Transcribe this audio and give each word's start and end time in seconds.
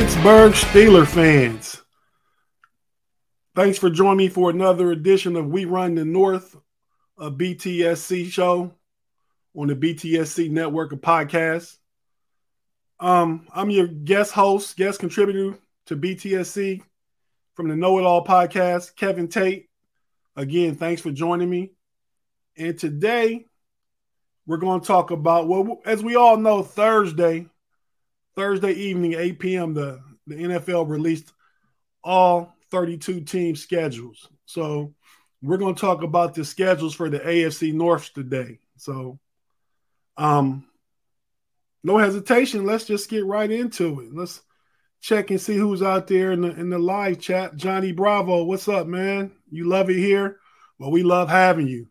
Pittsburgh 0.00 0.52
Steeler 0.52 1.06
fans. 1.06 1.82
Thanks 3.54 3.76
for 3.76 3.90
joining 3.90 4.16
me 4.16 4.28
for 4.30 4.48
another 4.48 4.92
edition 4.92 5.36
of 5.36 5.48
We 5.48 5.66
Run 5.66 5.94
the 5.94 6.06
North, 6.06 6.56
a 7.18 7.30
BTSC 7.30 8.30
show 8.30 8.72
on 9.54 9.68
the 9.68 9.76
BTSC 9.76 10.50
network 10.50 10.92
of 10.92 11.02
podcasts. 11.02 11.76
Um, 12.98 13.46
I'm 13.54 13.68
your 13.68 13.88
guest 13.88 14.32
host, 14.32 14.74
guest 14.78 15.00
contributor 15.00 15.58
to 15.88 15.96
BTSC 15.98 16.80
from 17.52 17.68
the 17.68 17.76
Know 17.76 17.98
It 17.98 18.06
All 18.06 18.24
podcast, 18.24 18.96
Kevin 18.96 19.28
Tate. 19.28 19.68
Again, 20.34 20.76
thanks 20.76 21.02
for 21.02 21.10
joining 21.10 21.50
me. 21.50 21.72
And 22.56 22.78
today 22.78 23.44
we're 24.46 24.56
going 24.56 24.80
to 24.80 24.86
talk 24.86 25.10
about 25.10 25.46
well, 25.46 25.82
as 25.84 26.02
we 26.02 26.16
all 26.16 26.38
know, 26.38 26.62
Thursday, 26.62 27.50
Thursday 28.36 28.72
evening, 28.72 29.14
8 29.14 29.38
p.m., 29.38 29.74
the, 29.74 30.00
the 30.26 30.36
NFL 30.36 30.88
released 30.88 31.32
all 32.02 32.54
32 32.70 33.22
team 33.22 33.56
schedules. 33.56 34.28
So 34.46 34.94
we're 35.42 35.58
going 35.58 35.74
to 35.74 35.80
talk 35.80 36.02
about 36.02 36.34
the 36.34 36.44
schedules 36.44 36.94
for 36.94 37.08
the 37.10 37.20
AFC 37.20 37.72
North 37.72 38.12
today. 38.12 38.58
So 38.76 39.18
um 40.16 40.66
no 41.82 41.96
hesitation, 41.96 42.66
let's 42.66 42.84
just 42.84 43.08
get 43.08 43.24
right 43.24 43.50
into 43.50 44.00
it. 44.00 44.14
Let's 44.14 44.42
check 45.00 45.30
and 45.30 45.40
see 45.40 45.56
who's 45.56 45.82
out 45.82 46.06
there 46.06 46.32
in 46.32 46.42
the 46.42 46.50
in 46.50 46.68
the 46.68 46.78
live 46.78 47.18
chat. 47.20 47.56
Johnny 47.56 47.92
Bravo, 47.92 48.44
what's 48.44 48.68
up, 48.68 48.86
man? 48.86 49.32
You 49.50 49.64
love 49.64 49.88
it 49.88 49.96
here? 49.96 50.38
Well, 50.78 50.90
we 50.90 51.02
love 51.02 51.30
having 51.30 51.68
you. 51.68 51.88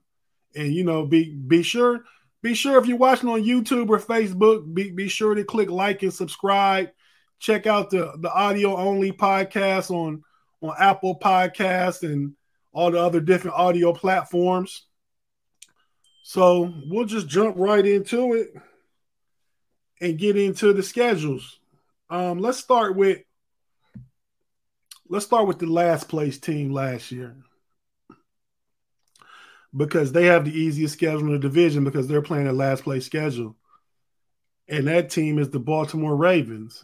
And 0.55 0.71
you 0.71 0.83
know, 0.83 1.05
be 1.05 1.33
be 1.33 1.63
sure 1.63 2.03
be 2.41 2.53
sure 2.53 2.77
if 2.77 2.87
you're 2.87 2.97
watching 2.97 3.29
on 3.29 3.43
YouTube 3.43 3.89
or 3.89 3.99
Facebook, 3.99 4.73
be, 4.73 4.91
be 4.91 5.09
sure 5.09 5.35
to 5.35 5.43
click 5.43 5.69
like 5.69 6.03
and 6.03 6.13
subscribe. 6.13 6.89
Check 7.39 7.67
out 7.67 7.89
the, 7.89 8.13
the 8.19 8.31
audio 8.31 8.75
only 8.75 9.11
podcast 9.11 9.91
on, 9.91 10.23
on 10.61 10.75
Apple 10.77 11.19
Podcasts 11.19 12.03
and 12.03 12.33
all 12.71 12.91
the 12.91 12.99
other 12.99 13.19
different 13.19 13.57
audio 13.57 13.93
platforms. 13.93 14.85
So 16.23 16.73
we'll 16.85 17.05
just 17.05 17.27
jump 17.27 17.55
right 17.57 17.85
into 17.85 18.33
it 18.33 18.53
and 19.99 20.17
get 20.17 20.37
into 20.37 20.73
the 20.73 20.83
schedules. 20.83 21.59
Um, 22.09 22.39
let's 22.39 22.59
start 22.59 22.95
with 22.95 23.19
let's 25.07 25.25
start 25.25 25.47
with 25.47 25.59
the 25.59 25.65
last 25.65 26.07
place 26.07 26.37
team 26.37 26.71
last 26.71 27.11
year 27.11 27.35
because 29.75 30.11
they 30.11 30.25
have 30.25 30.45
the 30.45 30.57
easiest 30.57 30.93
schedule 30.95 31.27
in 31.27 31.33
the 31.33 31.39
division 31.39 31.83
because 31.83 32.07
they're 32.07 32.21
playing 32.21 32.47
a 32.47 32.53
last 32.53 32.83
place 32.83 33.05
schedule. 33.05 33.55
And 34.67 34.87
that 34.87 35.09
team 35.09 35.39
is 35.39 35.49
the 35.49 35.59
Baltimore 35.59 36.15
Ravens. 36.15 36.83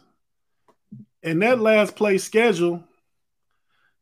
And 1.22 1.42
that 1.42 1.60
last 1.60 1.96
place 1.96 2.24
schedule 2.24 2.84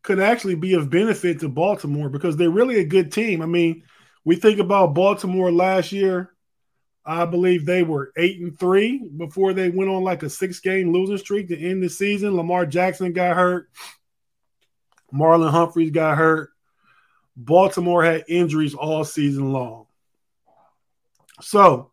could 0.03 0.21
actually 0.21 0.55
be 0.55 0.75
of 0.75 0.91
benefit 0.91 1.41
to 1.41 1.49
Baltimore 1.49 2.11
because 2.11 2.37
they're 2.37 2.51
really 2.51 2.79
a 2.79 2.85
good 2.85 3.11
team. 3.11 3.41
I 3.41 3.47
mean, 3.47 3.83
we 4.25 4.37
think 4.37 4.59
about 4.59 4.95
Baltimore 4.95 5.51
last 5.51 5.93
year. 5.93 6.31
I 7.07 7.27
believe 7.27 7.67
they 7.67 7.83
were 7.83 8.13
eight 8.17 8.41
and 8.41 8.59
three 8.59 8.99
before 8.99 9.53
they 9.53 9.69
went 9.69 9.91
on 9.91 10.03
like 10.03 10.23
a 10.23 10.31
six 10.31 10.61
game 10.61 10.93
losing 10.93 11.19
streak 11.19 11.49
to 11.49 11.59
end 11.59 11.83
the 11.83 11.91
season. 11.91 12.35
Lamar 12.35 12.65
Jackson 12.65 13.13
got 13.13 13.37
hurt. 13.37 13.69
Marlon 15.13 15.51
Humphreys 15.51 15.91
got 15.91 16.17
hurt. 16.17 16.51
Baltimore 17.37 18.05
had 18.05 18.25
injuries 18.29 18.75
all 18.75 19.05
season 19.05 19.53
long. 19.53 19.87
So, 21.41 21.91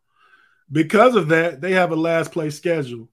because 0.72 1.16
of 1.16 1.30
that, 1.30 1.62
they 1.62 1.74
have 1.74 1.92
a 1.92 1.96
last 1.96 2.32
place 2.32 2.56
schedule, 2.56 3.10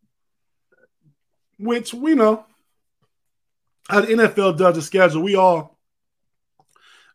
which 1.58 1.92
we 1.94 2.14
know 2.14 2.44
how 3.88 4.02
the 4.02 4.08
NFL 4.08 4.58
does 4.58 4.76
a 4.76 4.82
schedule. 4.82 5.22
We 5.22 5.34
all 5.34 5.78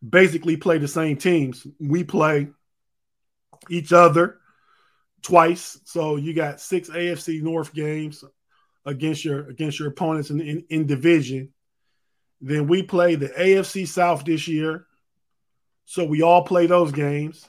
basically 0.07 0.57
play 0.57 0.79
the 0.79 0.88
same 0.88 1.18
teams. 1.18 1.66
We 1.79 2.03
play 2.03 2.50
each 3.69 3.94
other 3.94 4.40
twice. 5.22 5.79
So 5.85 6.18
you 6.18 6.34
got 6.34 6.59
six 6.59 6.90
AFC 6.90 7.41
North 7.41 7.73
games 7.73 8.23
against 8.85 9.23
your 9.23 9.50
against 9.50 9.79
your 9.79 9.88
opponents 9.88 10.29
in, 10.29 10.41
in, 10.41 10.66
in 10.69 10.85
division. 10.85 11.53
Then 12.41 12.68
we 12.68 12.84
play 12.84 13.16
the 13.16 13.29
AFC 13.29 13.88
South 13.88 14.25
this 14.25 14.47
year. 14.47 14.85
So 15.86 16.06
we 16.06 16.22
all 16.22 16.44
play 16.44 16.68
those 16.68 16.92
games. 16.92 17.48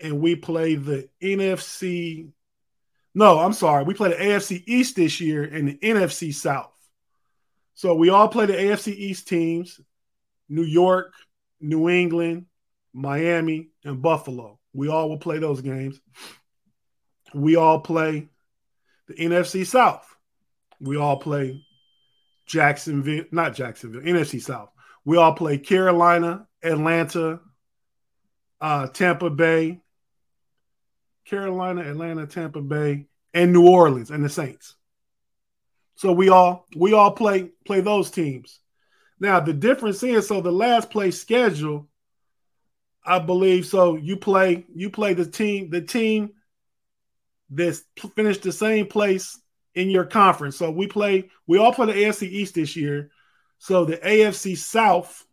And 0.00 0.20
we 0.20 0.36
play 0.36 0.74
the 0.74 1.08
NFC. 1.22 2.30
No, 3.14 3.38
I'm 3.38 3.54
sorry. 3.54 3.84
We 3.84 3.94
play 3.94 4.10
the 4.10 4.16
AFC 4.16 4.62
East 4.66 4.96
this 4.96 5.20
year 5.20 5.42
and 5.44 5.68
the 5.68 5.78
NFC 5.78 6.34
South. 6.34 6.72
So 7.74 7.94
we 7.94 8.10
all 8.10 8.28
play 8.28 8.46
the 8.46 8.54
AFC 8.54 8.88
East 8.88 9.28
teams 9.28 9.80
New 10.48 10.62
York, 10.62 11.14
New 11.60 11.88
England, 11.88 12.46
Miami, 12.92 13.70
and 13.84 14.00
Buffalo. 14.00 14.58
We 14.72 14.88
all 14.88 15.08
will 15.08 15.18
play 15.18 15.38
those 15.38 15.60
games. 15.60 16.00
We 17.34 17.56
all 17.56 17.80
play 17.80 18.28
the 19.08 19.14
NFC 19.14 19.66
South. 19.66 20.06
We 20.80 20.96
all 20.96 21.18
play 21.18 21.62
Jacksonville, 22.46 23.24
not 23.30 23.54
Jacksonville, 23.54 24.02
NFC 24.02 24.40
South. 24.40 24.70
We 25.04 25.16
all 25.16 25.34
play 25.34 25.58
Carolina, 25.58 26.45
Atlanta, 26.62 27.40
uh, 28.60 28.86
Tampa 28.88 29.30
Bay, 29.30 29.80
Carolina, 31.24 31.82
Atlanta, 31.82 32.26
Tampa 32.26 32.60
Bay, 32.60 33.06
and 33.34 33.52
New 33.52 33.68
Orleans 33.68 34.10
and 34.10 34.24
the 34.24 34.28
Saints. 34.28 34.74
So 35.96 36.12
we 36.12 36.28
all 36.28 36.66
we 36.76 36.92
all 36.92 37.10
play 37.10 37.50
play 37.64 37.80
those 37.80 38.10
teams. 38.10 38.60
Now 39.18 39.40
the 39.40 39.52
difference 39.52 40.02
is 40.02 40.28
so 40.28 40.40
the 40.40 40.52
last 40.52 40.90
place 40.90 41.20
schedule, 41.20 41.88
I 43.04 43.18
believe. 43.18 43.66
So 43.66 43.96
you 43.96 44.16
play 44.16 44.66
you 44.74 44.90
play 44.90 45.14
the 45.14 45.26
team 45.26 45.70
the 45.70 45.80
team 45.80 46.30
that's 47.50 47.82
finished 48.14 48.42
the 48.42 48.52
same 48.52 48.86
place 48.86 49.38
in 49.74 49.90
your 49.90 50.04
conference. 50.04 50.56
So 50.56 50.70
we 50.70 50.86
play 50.86 51.30
we 51.46 51.58
all 51.58 51.72
play 51.72 51.86
the 51.86 51.92
AFC 51.92 52.22
East 52.28 52.54
this 52.54 52.76
year. 52.76 53.10
So 53.58 53.84
the 53.84 53.96
AFC 53.96 54.56
South, 54.56 55.25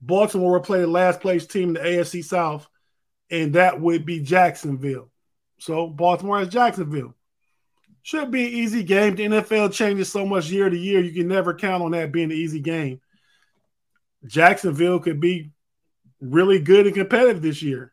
Baltimore 0.00 0.52
will 0.52 0.60
play 0.60 0.80
the 0.80 0.86
last 0.86 1.20
place 1.20 1.46
team 1.46 1.68
in 1.68 1.74
the 1.74 1.80
AFC 1.80 2.24
South, 2.24 2.68
and 3.30 3.54
that 3.54 3.80
would 3.80 4.04
be 4.04 4.20
Jacksonville. 4.20 5.10
So 5.58 5.88
Baltimore 5.88 6.38
has 6.38 6.48
Jacksonville. 6.48 7.14
Should 8.02 8.30
be 8.30 8.46
an 8.46 8.52
easy 8.52 8.84
game. 8.84 9.16
The 9.16 9.26
NFL 9.26 9.72
changes 9.72 10.12
so 10.12 10.24
much 10.24 10.48
year 10.48 10.70
to 10.70 10.76
year, 10.76 11.00
you 11.00 11.12
can 11.12 11.28
never 11.28 11.54
count 11.54 11.82
on 11.82 11.90
that 11.92 12.12
being 12.12 12.30
an 12.30 12.36
easy 12.36 12.60
game. 12.60 13.00
Jacksonville 14.24 15.00
could 15.00 15.20
be 15.20 15.50
really 16.20 16.60
good 16.60 16.86
and 16.86 16.94
competitive 16.94 17.42
this 17.42 17.62
year. 17.62 17.92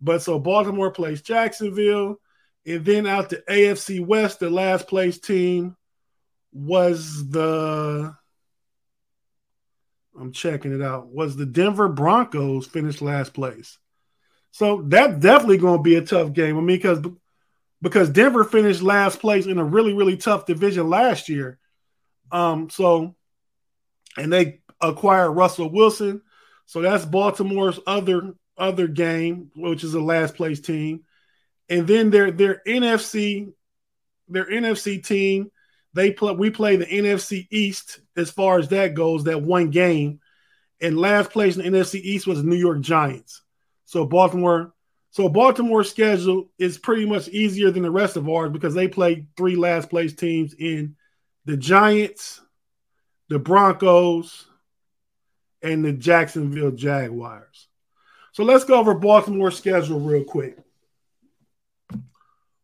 But 0.00 0.22
so 0.22 0.38
Baltimore 0.38 0.90
plays 0.90 1.22
Jacksonville, 1.22 2.20
and 2.66 2.84
then 2.84 3.06
out 3.06 3.30
to 3.30 3.42
AFC 3.48 4.04
West, 4.04 4.40
the 4.40 4.50
last 4.50 4.88
place 4.88 5.18
team 5.18 5.76
was 6.52 7.28
the 7.30 8.14
I'm 10.18 10.32
checking 10.32 10.72
it 10.72 10.82
out. 10.82 11.08
Was 11.08 11.36
the 11.36 11.46
Denver 11.46 11.88
Broncos 11.88 12.66
finished 12.66 13.02
last 13.02 13.34
place? 13.34 13.78
So 14.50 14.82
that's 14.86 15.18
definitely 15.18 15.58
going 15.58 15.78
to 15.78 15.82
be 15.82 15.96
a 15.96 16.02
tough 16.02 16.32
game. 16.32 16.56
I 16.56 16.60
mean, 16.60 16.78
because 16.78 17.00
because 17.82 18.08
Denver 18.08 18.44
finished 18.44 18.82
last 18.82 19.20
place 19.20 19.46
in 19.46 19.58
a 19.58 19.64
really 19.64 19.92
really 19.92 20.16
tough 20.16 20.46
division 20.46 20.88
last 20.88 21.28
year. 21.28 21.58
Um, 22.32 22.70
so 22.70 23.14
and 24.16 24.32
they 24.32 24.60
acquired 24.80 25.32
Russell 25.32 25.70
Wilson, 25.70 26.22
so 26.64 26.80
that's 26.80 27.04
Baltimore's 27.04 27.78
other 27.86 28.34
other 28.56 28.88
game, 28.88 29.50
which 29.54 29.84
is 29.84 29.94
a 29.94 30.00
last 30.00 30.36
place 30.36 30.60
team, 30.60 31.04
and 31.68 31.86
then 31.86 32.10
their 32.10 32.30
their 32.30 32.62
NFC 32.66 33.52
their 34.28 34.46
NFC 34.46 35.04
team 35.04 35.50
they 35.96 36.12
play. 36.12 36.34
We 36.34 36.50
play 36.50 36.76
the 36.76 36.86
NFC 36.86 37.48
East 37.50 38.00
as 38.16 38.30
far 38.30 38.58
as 38.58 38.68
that 38.68 38.94
goes. 38.94 39.24
That 39.24 39.42
one 39.42 39.70
game, 39.70 40.20
and 40.80 40.98
last 40.98 41.30
place 41.30 41.56
in 41.56 41.72
the 41.72 41.78
NFC 41.78 42.00
East 42.00 42.26
was 42.26 42.42
the 42.42 42.48
New 42.48 42.56
York 42.56 42.80
Giants. 42.80 43.42
So 43.86 44.04
Baltimore. 44.04 44.72
So 45.10 45.30
Baltimore's 45.30 45.88
schedule 45.88 46.50
is 46.58 46.76
pretty 46.76 47.06
much 47.06 47.28
easier 47.28 47.70
than 47.70 47.82
the 47.82 47.90
rest 47.90 48.18
of 48.18 48.28
ours 48.28 48.52
because 48.52 48.74
they 48.74 48.86
play 48.86 49.26
three 49.34 49.56
last 49.56 49.88
place 49.88 50.12
teams 50.12 50.52
in 50.52 50.94
the 51.46 51.56
Giants, 51.56 52.42
the 53.30 53.38
Broncos, 53.38 54.46
and 55.62 55.82
the 55.82 55.94
Jacksonville 55.94 56.72
Jaguars. 56.72 57.68
So 58.32 58.44
let's 58.44 58.64
go 58.64 58.78
over 58.78 58.92
Baltimore's 58.92 59.56
schedule 59.56 60.00
real 60.00 60.24
quick. 60.24 60.58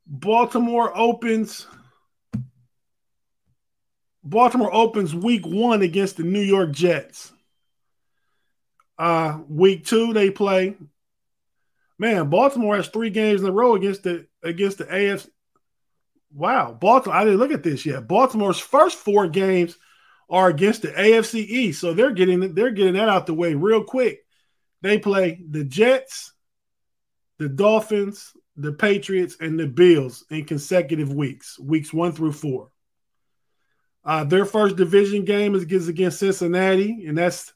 Baltimore 0.07 0.95
opens 0.95 1.67
Baltimore 4.25 4.73
opens 4.73 5.15
week 5.15 5.47
one 5.47 5.83
against 5.83 6.17
the 6.17 6.23
New 6.23 6.41
York 6.41 6.73
Jets. 6.73 7.33
Uh, 8.99 9.41
week 9.49 9.85
two, 9.85 10.13
they 10.13 10.31
play. 10.31 10.77
Man, 11.99 12.31
Baltimore 12.31 12.77
has 12.77 12.89
three 12.89 13.11
games 13.11 13.43
in 13.43 13.49
a 13.49 13.53
row 13.53 13.75
against 13.75 14.03
the 14.05 14.27
against 14.43 14.79
the 14.79 14.85
AFC. 14.85 15.29
wow, 16.33 16.73
Baltimore. 16.73 17.17
I 17.17 17.25
didn't 17.25 17.39
look 17.39 17.53
at 17.53 17.63
this 17.63 17.87
yet. 17.87 18.09
Baltimore's 18.09 18.59
first 18.59 18.99
four 18.99 19.29
games 19.29 19.77
are 20.29 20.49
against 20.49 20.83
the 20.83 20.89
AFC 20.89 21.35
East, 21.35 21.81
so 21.81 21.95
they're 21.95 22.13
getting 22.13 22.55
they're 22.55 22.71
getting 22.71 22.95
that 22.95 23.09
out 23.09 23.27
the 23.27 23.35
way 23.35 23.55
real 23.55 23.85
quick. 23.85 24.25
They 24.83 24.99
play 24.99 25.43
the 25.49 25.65
Jets, 25.65 26.33
the 27.39 27.49
Dolphins, 27.49 28.33
the 28.57 28.73
Patriots, 28.73 29.37
and 29.41 29.59
the 29.59 29.69
Bills 29.69 30.25
in 30.31 30.45
consecutive 30.45 31.13
weeks, 31.13 31.59
weeks 31.59 31.93
one 31.93 32.13
through 32.13 32.33
four. 32.33 32.72
Uh, 34.05 34.25
their 34.25 34.45
first 34.45 34.77
division 34.77 35.25
game 35.25 35.55
is 35.55 35.89
against 35.89 36.19
Cincinnati, 36.19 37.07
and 37.07 37.17
that's 37.17 37.53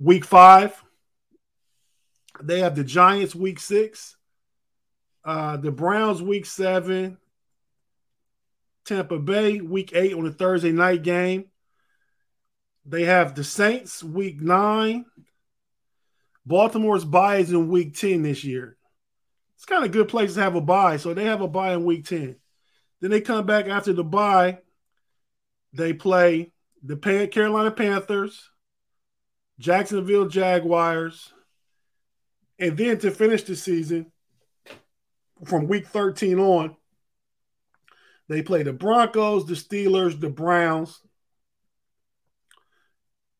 week 0.00 0.24
five. 0.24 0.82
They 2.42 2.60
have 2.60 2.74
the 2.74 2.84
Giants 2.84 3.34
week 3.34 3.60
six, 3.60 4.16
uh, 5.24 5.56
the 5.58 5.70
Browns 5.70 6.20
week 6.20 6.46
seven, 6.46 7.18
Tampa 8.84 9.18
Bay 9.18 9.60
week 9.60 9.92
eight 9.94 10.14
on 10.14 10.26
a 10.26 10.32
Thursday 10.32 10.72
night 10.72 11.02
game. 11.02 11.44
They 12.84 13.04
have 13.04 13.34
the 13.34 13.44
Saints 13.44 14.02
week 14.02 14.40
nine. 14.40 15.04
Baltimore's 16.44 17.04
bye 17.04 17.36
is 17.36 17.52
in 17.52 17.68
week 17.68 17.96
10 17.96 18.22
this 18.22 18.42
year. 18.42 18.76
It's 19.54 19.64
kind 19.64 19.84
of 19.84 19.90
a 19.90 19.92
good 19.92 20.08
place 20.08 20.34
to 20.34 20.40
have 20.40 20.56
a 20.56 20.60
bye. 20.60 20.96
So 20.96 21.14
they 21.14 21.26
have 21.26 21.40
a 21.40 21.46
bye 21.46 21.74
in 21.74 21.84
week 21.84 22.04
10. 22.06 22.34
Then 23.00 23.10
they 23.10 23.20
come 23.20 23.46
back 23.46 23.68
after 23.68 23.92
the 23.92 24.02
bye. 24.02 24.58
They 25.72 25.92
play 25.92 26.52
the 26.82 26.96
Carolina 26.96 27.70
Panthers, 27.70 28.50
Jacksonville 29.58 30.28
Jaguars, 30.28 31.32
and 32.58 32.76
then 32.76 32.98
to 32.98 33.10
finish 33.10 33.42
the 33.42 33.56
season, 33.56 34.12
from 35.44 35.66
week 35.66 35.86
13 35.86 36.38
on, 36.38 36.76
they 38.28 38.42
play 38.42 38.62
the 38.62 38.72
Broncos, 38.72 39.46
the 39.46 39.54
Steelers, 39.54 40.18
the 40.18 40.30
Browns, 40.30 41.00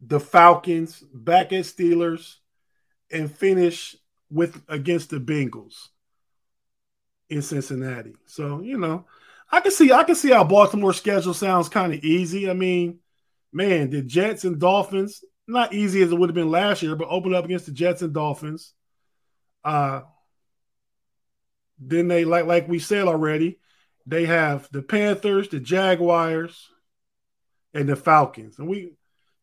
the 0.00 0.20
Falcons, 0.20 1.02
back 1.14 1.52
at 1.52 1.64
Steelers, 1.64 2.36
and 3.10 3.30
finish 3.30 3.96
with 4.30 4.62
against 4.68 5.10
the 5.10 5.20
Bengals 5.20 5.88
in 7.28 7.42
Cincinnati. 7.42 8.16
So, 8.26 8.60
you 8.60 8.78
know, 8.78 9.06
I 9.52 9.60
can 9.60 9.70
see 9.70 9.92
I 9.92 10.04
can 10.04 10.14
see 10.14 10.30
how 10.30 10.44
Baltimore's 10.44 10.96
schedule 10.96 11.34
sounds 11.34 11.68
kind 11.68 11.92
of 11.92 12.02
easy. 12.02 12.48
I 12.48 12.54
mean, 12.54 13.00
man, 13.52 13.90
the 13.90 14.02
Jets 14.02 14.44
and 14.44 14.58
Dolphins, 14.58 15.22
not 15.46 15.74
easy 15.74 16.02
as 16.02 16.10
it 16.10 16.18
would 16.18 16.30
have 16.30 16.34
been 16.34 16.50
last 16.50 16.82
year, 16.82 16.96
but 16.96 17.08
open 17.10 17.34
up 17.34 17.44
against 17.44 17.66
the 17.66 17.72
Jets 17.72 18.02
and 18.02 18.14
Dolphins. 18.14 18.72
Uh 19.64 20.02
then 21.78 22.08
they 22.08 22.24
like 22.24 22.46
like 22.46 22.68
we 22.68 22.78
said 22.78 23.06
already, 23.08 23.58
they 24.06 24.26
have 24.26 24.68
the 24.72 24.82
Panthers, 24.82 25.48
the 25.48 25.60
Jaguars, 25.60 26.68
and 27.74 27.88
the 27.88 27.96
Falcons. 27.96 28.58
And 28.58 28.68
we 28.68 28.94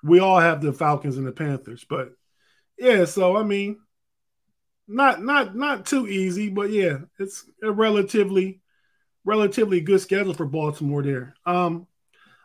we 0.03 0.19
all 0.19 0.39
have 0.39 0.61
the 0.61 0.73
Falcons 0.73 1.17
and 1.17 1.27
the 1.27 1.31
Panthers, 1.31 1.85
but 1.89 2.11
yeah, 2.77 3.05
so 3.05 3.35
I 3.37 3.43
mean, 3.43 3.79
not 4.87 5.21
not 5.21 5.55
not 5.55 5.85
too 5.85 6.07
easy, 6.07 6.49
but 6.49 6.71
yeah, 6.71 6.99
it's 7.19 7.45
a 7.61 7.71
relatively 7.71 8.61
relatively 9.25 9.81
good 9.81 10.01
schedule 10.01 10.33
for 10.33 10.45
Baltimore 10.45 11.03
there. 11.03 11.35
Um, 11.45 11.87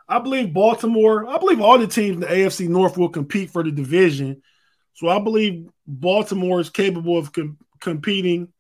I 0.09 0.19
believe 0.19 0.53
Baltimore, 0.53 1.27
I 1.27 1.39
believe 1.39 1.61
all 1.61 1.79
the 1.79 1.87
teams 1.87 2.15
in 2.15 2.21
the 2.21 2.27
AFC 2.27 2.69
North 2.69 2.99
will 2.99 3.09
compete 3.09 3.51
for 3.51 3.63
the 3.63 3.71
division. 3.71 4.43
So 4.95 5.09
I 5.09 5.19
believe 5.19 5.69
Baltimore 5.87 6.61
is 6.61 6.71
capable 6.71 7.17
of 7.17 7.33
com- 7.33 7.59
competing 7.81 8.53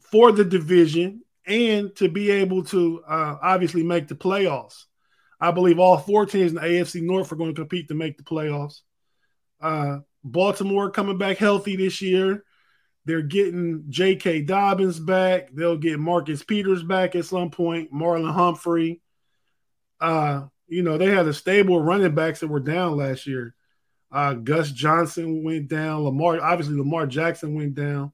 for 0.00 0.30
the 0.30 0.44
division 0.44 1.22
and 1.46 1.94
to 1.96 2.08
be 2.08 2.30
able 2.30 2.64
to 2.64 3.02
uh, 3.06 3.36
obviously 3.42 3.82
make 3.82 4.08
the 4.08 4.14
playoffs. 4.14 4.84
I 5.40 5.50
believe 5.50 5.80
all 5.80 5.98
four 5.98 6.26
teams 6.26 6.52
in 6.52 6.56
the 6.56 6.60
AFC 6.60 7.02
North 7.02 7.32
are 7.32 7.36
going 7.36 7.52
to 7.52 7.60
compete 7.60 7.88
to 7.88 7.94
make 7.94 8.16
the 8.16 8.22
playoffs. 8.22 8.80
Uh, 9.60 9.98
Baltimore 10.22 10.90
coming 10.90 11.18
back 11.18 11.38
healthy 11.38 11.76
this 11.76 12.00
year. 12.00 12.44
They're 13.04 13.22
getting 13.22 13.84
J.K. 13.88 14.42
Dobbins 14.42 15.00
back. 15.00 15.48
They'll 15.52 15.76
get 15.76 15.98
Marcus 15.98 16.42
Peters 16.44 16.82
back 16.82 17.16
at 17.16 17.24
some 17.24 17.50
point. 17.50 17.92
Marlon 17.92 18.32
Humphrey. 18.32 19.00
Uh, 20.00 20.46
you 20.68 20.82
know, 20.82 20.98
they 20.98 21.06
had 21.06 21.26
a 21.26 21.34
stable 21.34 21.82
running 21.82 22.14
backs 22.14 22.40
that 22.40 22.48
were 22.48 22.60
down 22.60 22.96
last 22.96 23.26
year. 23.26 23.54
Uh, 24.10 24.34
Gus 24.34 24.70
Johnson 24.70 25.42
went 25.42 25.68
down. 25.68 26.04
Lamar, 26.04 26.40
obviously, 26.40 26.76
Lamar 26.76 27.06
Jackson 27.06 27.54
went 27.54 27.74
down. 27.74 28.12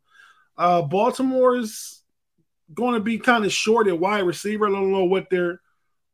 Uh, 0.57 0.83
Baltimore 0.83 1.57
is 1.57 2.03
going 2.73 2.95
to 2.95 3.01
be 3.01 3.19
kind 3.19 3.45
of 3.45 3.53
short 3.53 3.89
at 3.89 3.99
wide 3.99 4.25
receiver. 4.25 4.67
I 4.67 4.71
don't 4.71 4.93
know 4.93 5.05
what 5.05 5.29
they're 5.31 5.61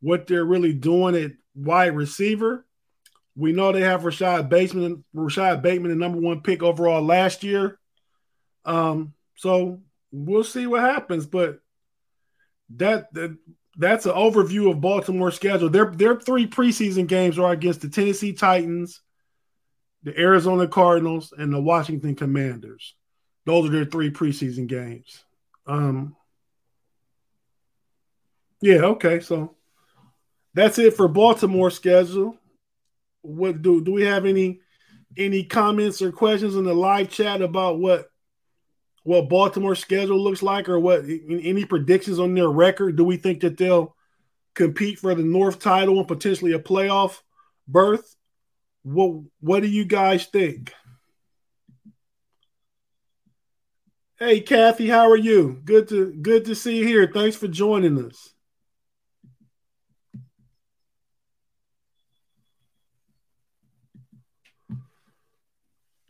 what 0.00 0.26
they're 0.26 0.44
really 0.44 0.72
doing 0.72 1.16
at 1.16 1.32
wide 1.54 1.96
receiver. 1.96 2.66
We 3.36 3.52
know 3.52 3.72
they 3.72 3.80
have 3.80 4.04
Rashod 4.04 4.48
Bateman, 4.48 5.04
Rashod 5.12 5.62
Bateman, 5.62 5.90
the 5.90 5.96
number 5.96 6.20
one 6.20 6.42
pick 6.42 6.62
overall 6.62 7.02
last 7.02 7.42
year. 7.42 7.78
Um, 8.64 9.14
so 9.36 9.80
we'll 10.12 10.44
see 10.44 10.66
what 10.66 10.80
happens. 10.80 11.26
But 11.26 11.60
that, 12.76 13.12
that 13.14 13.36
that's 13.76 14.06
an 14.06 14.12
overview 14.12 14.70
of 14.70 14.80
Baltimore's 14.80 15.34
schedule. 15.34 15.68
Their 15.68 15.86
their 15.86 16.20
three 16.20 16.46
preseason 16.46 17.06
games 17.06 17.38
are 17.38 17.52
against 17.52 17.80
the 17.80 17.88
Tennessee 17.88 18.32
Titans, 18.32 19.00
the 20.02 20.18
Arizona 20.18 20.68
Cardinals, 20.68 21.32
and 21.36 21.52
the 21.52 21.60
Washington 21.60 22.14
Commanders. 22.14 22.94
Those 23.46 23.68
are 23.68 23.72
their 23.72 23.84
three 23.84 24.10
preseason 24.10 24.66
games. 24.66 25.24
Um, 25.66 26.16
yeah, 28.60 28.82
okay, 28.82 29.20
so 29.20 29.56
that's 30.54 30.78
it 30.78 30.94
for 30.94 31.08
Baltimore 31.08 31.70
schedule. 31.70 32.38
What 33.22 33.60
do 33.60 33.82
do 33.82 33.92
we 33.92 34.04
have 34.04 34.24
any 34.24 34.60
any 35.16 35.44
comments 35.44 36.00
or 36.00 36.12
questions 36.12 36.56
in 36.56 36.64
the 36.64 36.74
live 36.74 37.08
chat 37.10 37.42
about 37.42 37.78
what 37.78 38.10
what 39.04 39.28
Baltimore 39.28 39.74
schedule 39.74 40.18
looks 40.18 40.42
like 40.42 40.68
or 40.68 40.80
what 40.80 41.04
any 41.04 41.64
predictions 41.64 42.18
on 42.18 42.34
their 42.34 42.48
record? 42.48 42.96
Do 42.96 43.04
we 43.04 43.16
think 43.16 43.40
that 43.40 43.56
they'll 43.56 43.94
compete 44.54 44.98
for 44.98 45.14
the 45.14 45.22
North 45.22 45.60
title 45.60 45.98
and 45.98 46.08
potentially 46.08 46.52
a 46.52 46.58
playoff 46.58 47.20
berth? 47.68 48.16
What 48.82 49.22
what 49.40 49.60
do 49.60 49.68
you 49.68 49.84
guys 49.84 50.26
think? 50.26 50.72
Hey 54.18 54.40
Kathy, 54.40 54.88
how 54.88 55.10
are 55.10 55.16
you? 55.16 55.60
Good 55.64 55.88
to 55.88 56.12
good 56.12 56.46
to 56.46 56.54
see 56.54 56.78
you 56.78 56.86
here. 56.86 57.10
Thanks 57.12 57.36
for 57.36 57.48
joining 57.48 58.02
us. 58.06 58.33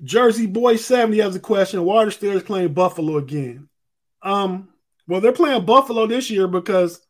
Jersey 0.04 0.46
Boy 0.46 0.76
70 0.76 1.18
has 1.20 1.34
a 1.34 1.40
question. 1.40 1.80
The 1.80 1.84
Steelers 1.84 2.44
playing 2.44 2.74
Buffalo 2.74 3.16
again? 3.16 3.68
Um, 4.22 4.68
well, 5.08 5.20
they're 5.20 5.32
playing 5.32 5.64
Buffalo 5.64 6.06
this 6.06 6.30
year 6.30 6.46
because 6.46 7.00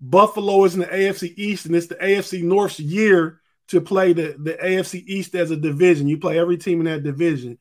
Buffalo 0.00 0.64
is 0.64 0.74
in 0.74 0.80
the 0.80 0.86
AFC 0.86 1.32
East, 1.36 1.66
and 1.66 1.74
it's 1.74 1.86
the 1.86 1.96
AFC 1.96 2.42
North's 2.42 2.78
year 2.78 3.40
to 3.68 3.80
play 3.80 4.12
the, 4.12 4.36
the 4.38 4.54
AFC 4.54 5.02
East 5.06 5.34
as 5.34 5.50
a 5.50 5.56
division. 5.56 6.08
You 6.08 6.18
play 6.18 6.38
every 6.38 6.58
team 6.58 6.80
in 6.80 6.86
that 6.86 7.02
division. 7.02 7.58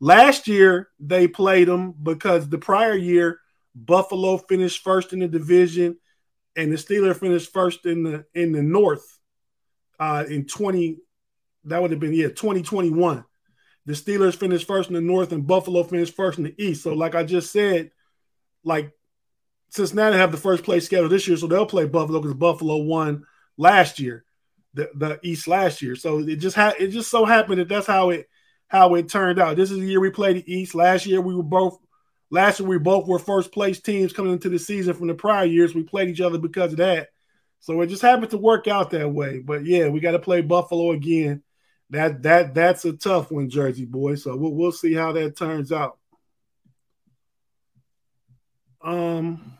Last 0.00 0.48
year, 0.48 0.88
they 0.98 1.26
played 1.26 1.68
them 1.68 1.92
because 2.02 2.48
the 2.48 2.58
prior 2.58 2.94
year, 2.94 3.40
Buffalo 3.74 4.38
finished 4.38 4.82
first 4.82 5.12
in 5.12 5.20
the 5.20 5.28
division, 5.28 5.98
and 6.56 6.72
the 6.72 6.76
Steelers 6.76 7.20
finished 7.20 7.52
first 7.52 7.86
in 7.86 8.02
the 8.02 8.24
in 8.34 8.52
the 8.52 8.62
North 8.62 9.18
uh, 9.98 10.24
in 10.28 10.46
20. 10.46 10.98
That 11.64 11.82
would 11.82 11.90
have 11.90 12.00
been 12.00 12.14
yeah 12.14 12.28
2021. 12.28 13.24
The 13.86 13.92
Steelers 13.94 14.36
finished 14.36 14.66
first 14.66 14.88
in 14.88 14.94
the 14.94 15.00
North, 15.00 15.32
and 15.32 15.46
Buffalo 15.46 15.82
finished 15.82 16.14
first 16.14 16.38
in 16.38 16.44
the 16.44 16.54
East. 16.62 16.82
So, 16.82 16.92
like 16.94 17.14
I 17.14 17.24
just 17.24 17.50
said, 17.50 17.90
like 18.62 18.92
Cincinnati 19.70 20.16
have 20.16 20.32
the 20.32 20.38
first 20.38 20.64
place 20.64 20.84
schedule 20.84 21.08
this 21.08 21.26
year, 21.26 21.36
so 21.36 21.46
they'll 21.46 21.66
play 21.66 21.86
Buffalo 21.86 22.20
because 22.20 22.36
Buffalo 22.36 22.76
won 22.78 23.24
last 23.56 24.00
year, 24.00 24.24
the, 24.74 24.90
the 24.94 25.20
East 25.22 25.46
last 25.46 25.80
year. 25.80 25.94
So 25.94 26.18
it 26.18 26.36
just 26.36 26.56
had 26.56 26.74
it 26.78 26.88
just 26.88 27.10
so 27.10 27.24
happened 27.24 27.60
that 27.60 27.68
that's 27.68 27.86
how 27.86 28.10
it 28.10 28.28
how 28.68 28.94
it 28.94 29.08
turned 29.08 29.38
out. 29.38 29.56
This 29.56 29.70
is 29.70 29.78
the 29.78 29.86
year 29.86 30.00
we 30.00 30.10
played 30.10 30.36
the 30.36 30.52
East. 30.52 30.74
Last 30.74 31.06
year 31.06 31.20
we 31.20 31.34
were 31.34 31.42
both 31.42 31.78
last 32.30 32.60
year 32.60 32.68
we 32.68 32.78
both 32.78 33.06
were 33.06 33.18
first 33.18 33.52
place 33.52 33.80
teams 33.80 34.12
coming 34.12 34.32
into 34.32 34.48
the 34.48 34.58
season 34.58 34.94
from 34.94 35.06
the 35.06 35.14
prior 35.14 35.44
years. 35.44 35.74
We 35.74 35.84
played 35.84 36.08
each 36.08 36.20
other 36.20 36.38
because 36.38 36.72
of 36.72 36.78
that. 36.78 37.08
So 37.60 37.80
it 37.80 37.88
just 37.88 38.02
happened 38.02 38.30
to 38.30 38.38
work 38.38 38.66
out 38.66 38.90
that 38.90 39.10
way. 39.10 39.38
But 39.38 39.64
yeah, 39.64 39.88
we 39.88 40.00
got 40.00 40.12
to 40.12 40.18
play 40.18 40.40
Buffalo 40.40 40.92
again 40.92 41.42
that 41.90 42.22
that 42.22 42.54
that's 42.54 42.84
a 42.84 42.92
tough 42.92 43.30
one, 43.30 43.50
Jersey 43.50 43.84
boy. 43.84 44.14
So 44.14 44.36
we'll 44.36 44.54
we'll 44.54 44.72
see 44.72 44.94
how 44.94 45.12
that 45.12 45.36
turns 45.36 45.72
out. 45.72 45.98
Um, 48.82 49.58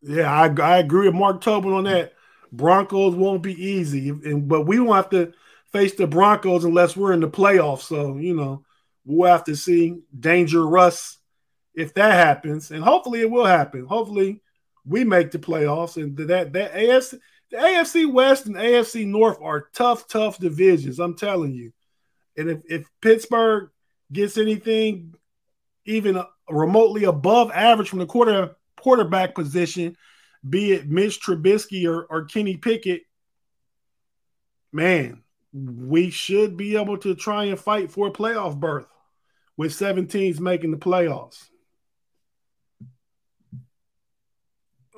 yeah, 0.00 0.32
I 0.32 0.46
I 0.62 0.78
agree 0.78 1.06
with 1.06 1.16
Mark 1.16 1.40
Tobin 1.40 1.72
on 1.72 1.84
that. 1.84 2.14
Broncos 2.52 3.14
won't 3.14 3.42
be 3.42 3.54
easy, 3.54 4.08
and 4.08 4.48
but 4.48 4.62
we 4.62 4.80
won't 4.80 4.96
have 4.96 5.10
to 5.10 5.32
face 5.72 5.94
the 5.94 6.06
Broncos 6.06 6.64
unless 6.64 6.96
we're 6.96 7.12
in 7.12 7.20
the 7.20 7.28
playoffs. 7.28 7.82
So 7.82 8.16
you 8.16 8.34
know 8.34 8.64
we'll 9.04 9.30
have 9.30 9.44
to 9.44 9.56
see 9.56 10.00
Danger 10.18 10.66
Russ 10.66 11.18
if 11.74 11.94
that 11.94 12.12
happens, 12.12 12.70
and 12.70 12.82
hopefully 12.82 13.20
it 13.20 13.30
will 13.30 13.44
happen. 13.44 13.86
Hopefully 13.86 14.42
we 14.84 15.04
make 15.04 15.30
the 15.32 15.38
playoffs, 15.38 15.96
and 15.96 16.16
that 16.16 16.52
that 16.52 16.74
AFC 16.74 17.18
the 17.50 17.56
AFC 17.56 18.10
West 18.10 18.46
and 18.46 18.56
AFC 18.56 19.06
North 19.06 19.38
are 19.42 19.68
tough, 19.72 20.06
tough 20.08 20.38
divisions. 20.38 20.98
I'm 20.98 21.16
telling 21.16 21.52
you. 21.52 21.72
And 22.36 22.48
if, 22.48 22.58
if 22.68 22.86
Pittsburgh 23.00 23.70
gets 24.12 24.38
anything 24.38 25.14
even 25.84 26.16
uh, 26.16 26.26
remotely 26.48 27.04
above 27.04 27.50
average 27.52 27.88
from 27.88 27.98
the 27.98 28.06
quarter 28.06 28.56
quarterback 28.80 29.34
position, 29.34 29.96
be 30.48 30.72
it 30.72 30.88
Mitch 30.88 31.20
Trubisky 31.20 31.86
or, 31.86 32.04
or 32.04 32.24
Kenny 32.24 32.56
Pickett, 32.56 33.02
man, 34.72 35.22
we 35.52 36.10
should 36.10 36.56
be 36.56 36.76
able 36.76 36.98
to 36.98 37.14
try 37.14 37.44
and 37.44 37.58
fight 37.58 37.90
for 37.90 38.06
a 38.06 38.12
playoff 38.12 38.58
berth 38.58 38.86
with 39.56 39.74
seven 39.74 40.06
teams 40.06 40.40
making 40.40 40.70
the 40.70 40.78
playoffs. 40.78 41.49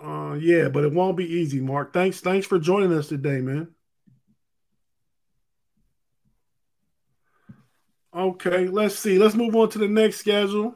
Uh, 0.03 0.35
yeah, 0.35 0.69
but 0.69 0.85
it 0.85 0.93
won't 0.93 1.17
be 1.17 1.33
easy, 1.33 1.61
Mark. 1.61 1.93
Thanks, 1.93 2.21
thanks 2.21 2.47
for 2.47 2.59
joining 2.59 2.93
us 2.93 3.09
today, 3.09 3.41
man. 3.41 3.69
Okay, 8.15 8.67
let's 8.67 8.99
see. 8.99 9.19
Let's 9.19 9.35
move 9.35 9.55
on 9.55 9.71
to 9.71 9.79
the 9.79 9.89
next 9.89 10.17
schedule. 10.17 10.75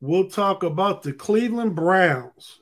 We'll 0.00 0.28
talk 0.28 0.62
about 0.64 1.02
the 1.02 1.12
Cleveland 1.12 1.74
Browns. 1.74 2.60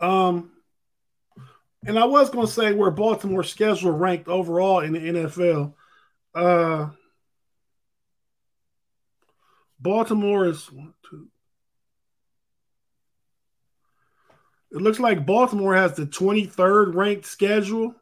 Um, 0.00 0.50
and 1.86 1.98
I 1.98 2.06
was 2.06 2.30
going 2.30 2.46
to 2.46 2.52
say 2.52 2.72
where 2.72 2.90
Baltimore 2.90 3.44
schedule 3.44 3.92
ranked 3.92 4.28
overall 4.28 4.80
in 4.80 4.94
the 4.94 4.98
NFL. 4.98 5.74
Uh, 6.34 6.90
Baltimore 9.78 10.46
is 10.46 10.70
one, 10.72 10.94
two. 11.08 11.28
It 14.72 14.80
looks 14.80 14.98
like 14.98 15.26
Baltimore 15.26 15.74
has 15.74 15.94
the 15.94 16.06
23rd 16.06 16.94
ranked 16.94 17.26
schedule 17.26 17.94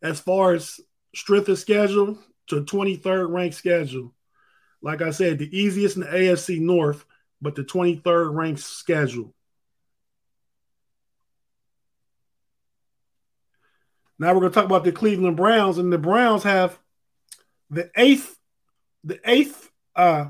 as 0.00 0.20
far 0.20 0.54
as 0.54 0.78
strength 1.16 1.48
of 1.48 1.58
schedule 1.58 2.16
to 2.46 2.62
23rd 2.62 3.32
ranked 3.32 3.56
schedule. 3.56 4.14
Like 4.80 5.02
I 5.02 5.10
said, 5.10 5.40
the 5.40 5.58
easiest 5.58 5.96
in 5.96 6.02
the 6.02 6.08
AFC 6.08 6.60
North, 6.60 7.04
but 7.42 7.56
the 7.56 7.64
23rd 7.64 8.32
ranked 8.32 8.60
schedule. 8.60 9.34
Now 14.16 14.32
we're 14.32 14.40
going 14.40 14.52
to 14.52 14.54
talk 14.54 14.64
about 14.64 14.84
the 14.84 14.92
Cleveland 14.92 15.36
Browns, 15.36 15.78
and 15.78 15.92
the 15.92 15.98
Browns 15.98 16.44
have 16.44 16.78
the 17.68 17.90
eighth, 17.96 18.38
the 19.02 19.18
eighth. 19.24 19.70
Uh, 19.94 20.26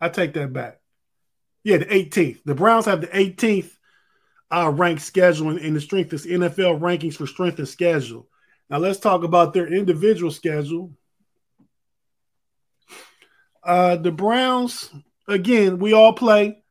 I 0.00 0.08
take 0.08 0.32
that 0.34 0.52
back. 0.52 0.80
Yeah, 1.62 1.76
the 1.76 1.86
18th. 1.86 2.40
The 2.44 2.54
Browns 2.56 2.86
have 2.86 3.02
the 3.02 3.06
18th 3.06 3.70
uh, 4.50 4.70
ranked 4.74 5.02
schedule 5.02 5.50
and, 5.50 5.58
in 5.58 5.74
the 5.74 5.80
strength 5.80 6.12
of 6.12 6.22
NFL 6.22 6.80
rankings 6.80 7.14
for 7.14 7.26
strength 7.26 7.58
of 7.58 7.68
schedule. 7.68 8.28
Now 8.68 8.78
let's 8.78 8.98
talk 8.98 9.24
about 9.24 9.52
their 9.52 9.66
individual 9.66 10.30
schedule. 10.30 10.92
Uh, 13.62 13.96
the 13.96 14.12
Browns, 14.12 14.90
again, 15.28 15.78
we 15.78 15.92
all 15.92 16.12
play. 16.12 16.62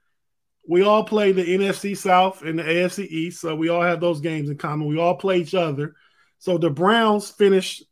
We 0.67 0.83
all 0.83 1.03
play 1.03 1.31
the 1.31 1.43
NFC 1.43 1.97
South 1.97 2.43
and 2.43 2.59
the 2.59 2.63
AFC 2.63 3.07
East, 3.07 3.41
so 3.41 3.55
we 3.55 3.69
all 3.69 3.81
have 3.81 3.99
those 3.99 4.21
games 4.21 4.49
in 4.49 4.57
common. 4.57 4.87
We 4.87 4.99
all 4.99 5.15
play 5.15 5.39
each 5.39 5.55
other. 5.55 5.95
So 6.37 6.57
the 6.57 6.69
Browns 6.69 7.29
finished. 7.29 7.83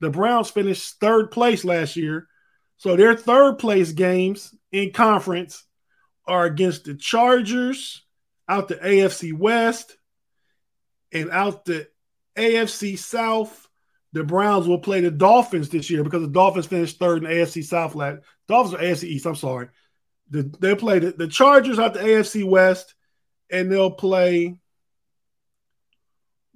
The 0.00 0.10
Browns 0.10 0.50
finished 0.50 0.98
third 1.00 1.30
place 1.30 1.64
last 1.64 1.96
year. 1.96 2.28
So 2.78 2.96
their 2.96 3.16
third 3.16 3.58
place 3.58 3.92
games 3.92 4.54
in 4.70 4.92
conference 4.92 5.64
are 6.26 6.44
against 6.44 6.84
the 6.84 6.94
Chargers, 6.94 8.04
out 8.48 8.68
the 8.68 8.76
AFC 8.76 9.32
West 9.32 9.96
and 11.12 11.30
out 11.30 11.64
the 11.64 11.88
AFC 12.36 12.98
South. 12.98 13.68
The 14.12 14.24
Browns 14.24 14.66
will 14.66 14.78
play 14.78 15.00
the 15.02 15.10
Dolphins 15.10 15.68
this 15.68 15.90
year 15.90 16.02
because 16.02 16.22
the 16.22 16.28
Dolphins 16.28 16.66
finished 16.66 16.98
third 16.98 17.22
in 17.22 17.30
AFC 17.30 17.62
South 17.62 17.94
last. 17.94 18.20
Dolphins 18.46 18.74
are 18.74 18.82
AFC 18.84 19.04
East. 19.04 19.26
I'm 19.26 19.34
sorry. 19.34 19.68
The, 20.30 20.42
they'll 20.60 20.76
play 20.76 20.98
the, 20.98 21.12
the 21.12 21.28
Chargers 21.28 21.78
out 21.78 21.94
the 21.94 22.00
AFC 22.00 22.48
West, 22.48 22.94
and 23.50 23.70
they'll 23.70 23.90
play. 23.90 24.60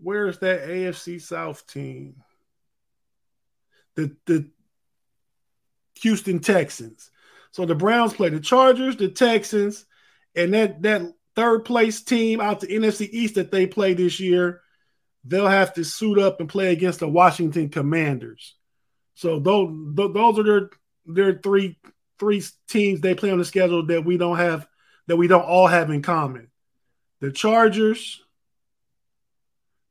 Where's 0.03 0.39
that 0.39 0.63
AFC 0.63 1.21
South 1.21 1.67
team? 1.67 2.17
The 3.95 4.17
the 4.27 4.51
Houston 6.01 6.41
Texans. 6.41 7.11
So 7.53 7.67
the 7.67 7.75
Browns 7.75 8.15
play 8.15 8.31
the 8.31 8.41
Chargers, 8.41 8.97
the 8.97 9.09
Texans, 9.09 9.85
and 10.35 10.55
that 10.55 10.83
that 10.83 11.03
third 11.35 11.65
place 11.65 12.03
team 12.03 12.41
out 12.41 12.61
the 12.61 12.67
NFC 12.69 13.09
East 13.11 13.37
that 13.37 13.51
they 13.51 13.67
play 13.67 13.95
this 13.95 14.21
year, 14.21 14.61
they'll 15.25 15.49
have 15.49 15.75
to 15.75 15.85
suit 15.85 16.19
up 16.19 16.41
and 16.41 16.49
play 16.49 16.73
against 16.73 17.01
the 17.01 17.09
Washington 17.09 17.69
Commanders. 17.69 18.55
So 19.15 19.39
those 19.41 19.71
those 19.95 20.39
are 20.39 20.43
their 20.43 20.71
their 21.07 21.39
three 21.39 21.79
three 22.19 22.43
teams 22.69 23.01
they 23.01 23.15
play 23.15 23.31
on 23.31 23.39
the 23.39 23.45
schedule 23.45 23.87
that 23.87 24.05
we 24.05 24.17
don't 24.17 24.37
have 24.37 24.67
that 25.07 25.17
we 25.17 25.27
don't 25.27 25.45
all 25.45 25.67
have 25.67 25.91
in 25.91 26.03
common. 26.03 26.51
The 27.21 27.31
Chargers, 27.31 28.23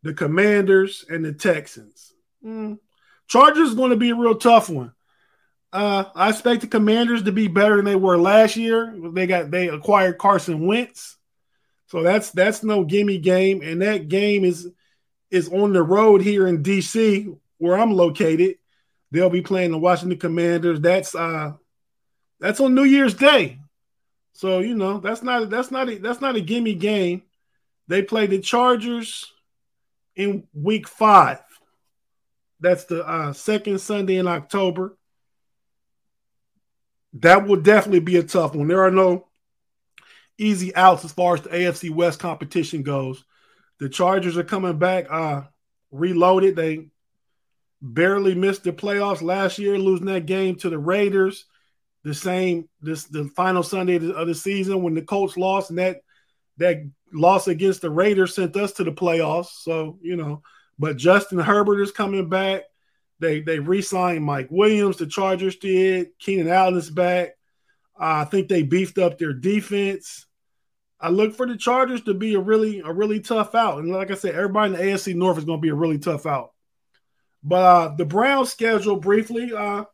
the 0.03 0.13
Commanders, 0.13 1.05
and 1.09 1.23
the 1.23 1.33
Texans. 1.33 2.13
Mm. 2.45 2.79
Chargers 3.27 3.69
is 3.69 3.75
going 3.75 3.91
to 3.91 3.97
be 3.97 4.09
a 4.09 4.15
real 4.15 4.35
tough 4.35 4.69
one. 4.69 4.93
Uh, 5.71 6.03
I 6.15 6.29
expect 6.29 6.61
the 6.61 6.67
Commanders 6.67 7.23
to 7.23 7.31
be 7.31 7.47
better 7.47 7.77
than 7.77 7.85
they 7.85 7.95
were 7.95 8.17
last 8.17 8.57
year. 8.57 8.93
They 9.13 9.27
got 9.27 9.51
they 9.51 9.69
acquired 9.69 10.17
Carson 10.17 10.65
Wentz. 10.65 11.17
So 11.91 12.01
that's 12.03 12.31
that's 12.31 12.63
no 12.63 12.85
gimme 12.85 13.17
game, 13.17 13.61
and 13.61 13.81
that 13.81 14.07
game 14.07 14.45
is 14.45 14.65
is 15.29 15.49
on 15.49 15.73
the 15.73 15.83
road 15.83 16.21
here 16.21 16.47
in 16.47 16.63
DC 16.63 17.37
where 17.57 17.77
I'm 17.77 17.91
located. 17.91 18.55
They'll 19.11 19.29
be 19.29 19.41
playing 19.41 19.71
the 19.71 19.77
Washington 19.77 20.17
Commanders. 20.17 20.79
That's 20.79 21.13
uh 21.13 21.51
that's 22.39 22.61
on 22.61 22.75
New 22.75 22.85
Year's 22.85 23.13
Day. 23.13 23.59
So 24.31 24.59
you 24.59 24.73
know 24.73 24.99
that's 24.99 25.21
not 25.21 25.49
that's 25.49 25.69
not 25.69 25.89
a, 25.89 25.97
that's 25.97 26.21
not 26.21 26.37
a 26.37 26.39
gimme 26.39 26.75
game. 26.75 27.23
They 27.89 28.03
play 28.03 28.25
the 28.25 28.39
Chargers 28.39 29.29
in 30.15 30.47
week 30.53 30.87
five. 30.87 31.41
That's 32.61 32.85
the 32.85 33.05
uh, 33.05 33.33
second 33.33 33.81
Sunday 33.81 34.15
in 34.15 34.29
October. 34.29 34.97
That 37.15 37.45
will 37.45 37.59
definitely 37.59 37.99
be 37.99 38.15
a 38.15 38.23
tough 38.23 38.55
one. 38.55 38.69
There 38.69 38.85
are 38.85 38.91
no 38.91 39.27
easy 40.41 40.75
outs 40.75 41.05
as 41.05 41.11
far 41.11 41.35
as 41.35 41.41
the 41.41 41.49
AFC 41.49 41.89
West 41.89 42.19
competition 42.19 42.83
goes. 42.83 43.23
The 43.79 43.89
Chargers 43.89 44.37
are 44.37 44.43
coming 44.43 44.77
back 44.77 45.05
uh, 45.09 45.43
reloaded. 45.91 46.55
They 46.55 46.87
barely 47.81 48.35
missed 48.35 48.63
the 48.63 48.73
playoffs 48.73 49.21
last 49.21 49.57
year, 49.57 49.77
losing 49.77 50.07
that 50.07 50.25
game 50.25 50.55
to 50.57 50.69
the 50.69 50.77
Raiders. 50.77 51.45
The 52.03 52.13
same 52.13 52.67
this 52.81 53.05
the 53.05 53.25
final 53.35 53.63
Sunday 53.63 53.95
of 53.95 54.27
the 54.27 54.35
season 54.35 54.81
when 54.81 54.95
the 54.95 55.01
Colts 55.03 55.37
lost, 55.37 55.69
and 55.69 55.79
that 55.79 56.01
that 56.57 56.89
loss 57.13 57.47
against 57.47 57.81
the 57.81 57.91
Raiders 57.91 58.35
sent 58.35 58.55
us 58.55 58.71
to 58.73 58.83
the 58.83 58.91
playoffs. 58.91 59.61
So 59.61 59.99
you 60.01 60.15
know, 60.15 60.41
but 60.79 60.97
Justin 60.97 61.39
Herbert 61.39 61.81
is 61.81 61.91
coming 61.91 62.27
back. 62.27 62.63
They 63.19 63.41
they 63.41 63.59
re-signed 63.59 64.23
Mike 64.23 64.47
Williams. 64.49 64.97
The 64.97 65.05
Chargers 65.05 65.57
did. 65.57 66.17
Keenan 66.17 66.47
Allen 66.47 66.75
is 66.75 66.89
back. 66.89 67.29
Uh, 67.99 68.21
I 68.21 68.25
think 68.25 68.47
they 68.47 68.63
beefed 68.63 68.97
up 68.97 69.19
their 69.19 69.33
defense. 69.33 70.25
I 71.01 71.09
look 71.09 71.33
for 71.33 71.47
the 71.47 71.57
Chargers 71.57 72.01
to 72.01 72.13
be 72.13 72.35
a 72.35 72.39
really 72.39 72.79
a 72.79 72.93
really 72.93 73.19
tough 73.19 73.55
out, 73.55 73.79
and 73.79 73.89
like 73.89 74.11
I 74.11 74.15
said, 74.15 74.35
everybody 74.35 74.73
in 74.73 74.79
the 74.79 74.85
AFC 74.85 75.15
North 75.15 75.37
is 75.37 75.45
going 75.45 75.59
to 75.59 75.61
be 75.61 75.69
a 75.69 75.75
really 75.75 75.97
tough 75.97 76.25
out. 76.25 76.51
But 77.43 77.63
uh, 77.63 77.95
the 77.95 78.05
Browns 78.05 78.51
schedule 78.51 78.97
briefly. 78.97 79.51
Uh, 79.53 79.85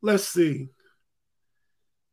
let's 0.00 0.24
see. 0.24 0.68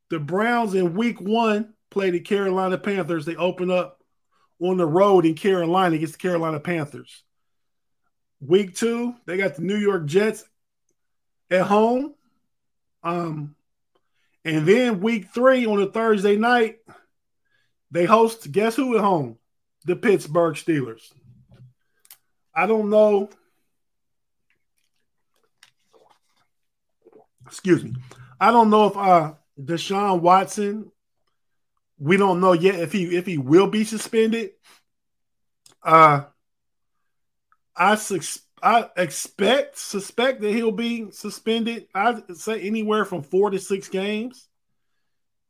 The 0.09 0.19
Browns 0.19 0.73
in 0.73 0.95
Week 0.95 1.21
One 1.21 1.73
play 1.91 2.09
the 2.09 2.19
Carolina 2.19 2.77
Panthers. 2.77 3.25
They 3.25 3.35
open 3.35 3.69
up 3.69 4.01
on 4.59 4.77
the 4.77 4.85
road 4.85 5.25
in 5.25 5.35
Carolina 5.35 5.95
against 5.95 6.13
the 6.13 6.19
Carolina 6.19 6.59
Panthers. 6.59 7.23
Week 8.39 8.75
Two, 8.75 9.13
they 9.25 9.37
got 9.37 9.55
the 9.55 9.61
New 9.61 9.77
York 9.77 10.05
Jets 10.05 10.43
at 11.51 11.61
home. 11.61 12.15
Um, 13.03 13.55
and 14.43 14.67
then 14.67 14.99
week 15.01 15.27
three 15.33 15.65
on 15.65 15.81
a 15.81 15.87
Thursday 15.87 16.37
night, 16.37 16.77
they 17.95 18.05
host, 18.05 18.51
guess 18.51 18.75
who 18.75 18.95
at 18.95 19.03
home? 19.03 19.37
The 19.85 19.95
Pittsburgh 19.95 20.55
Steelers. 20.55 21.11
I 22.53 22.67
don't 22.67 22.89
know. 22.89 23.29
Excuse 27.45 27.83
me. 27.83 27.95
I 28.39 28.51
don't 28.51 28.69
know 28.69 28.87
if 28.87 28.97
uh 28.97 29.33
Deshaun 29.59 30.21
Watson, 30.21 30.91
we 31.97 32.17
don't 32.17 32.41
know 32.41 32.53
yet 32.53 32.75
if 32.75 32.91
he 32.91 33.15
if 33.15 33.25
he 33.25 33.37
will 33.37 33.67
be 33.67 33.83
suspended. 33.83 34.51
Uh 35.83 36.23
I 37.75 37.95
sus- 37.95 38.41
I 38.63 38.89
expect 38.97 39.77
suspect 39.77 40.41
that 40.41 40.51
he'll 40.51 40.71
be 40.71 41.11
suspended. 41.11 41.87
I 41.93 42.21
say 42.33 42.61
anywhere 42.61 43.05
from 43.05 43.21
four 43.21 43.51
to 43.51 43.59
six 43.59 43.87
games. 43.89 44.47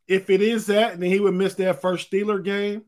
If 0.07 0.29
it 0.29 0.41
is 0.41 0.67
that, 0.67 1.00
then 1.00 1.09
he 1.09 1.19
would 1.19 1.33
miss 1.33 1.55
that 1.55 1.81
first 1.81 2.12
Steeler 2.12 2.43
game. 2.43 2.83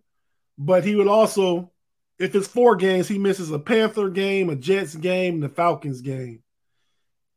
But 0.57 0.83
he 0.83 0.95
would 0.95 1.07
also, 1.07 1.71
if 2.19 2.35
it's 2.35 2.47
four 2.47 2.75
games, 2.75 3.07
he 3.07 3.17
misses 3.17 3.51
a 3.51 3.59
Panther 3.59 4.09
game, 4.09 4.49
a 4.49 4.55
Jets 4.55 4.95
game, 4.95 5.39
the 5.39 5.49
Falcons 5.49 6.01
game. 6.01 6.43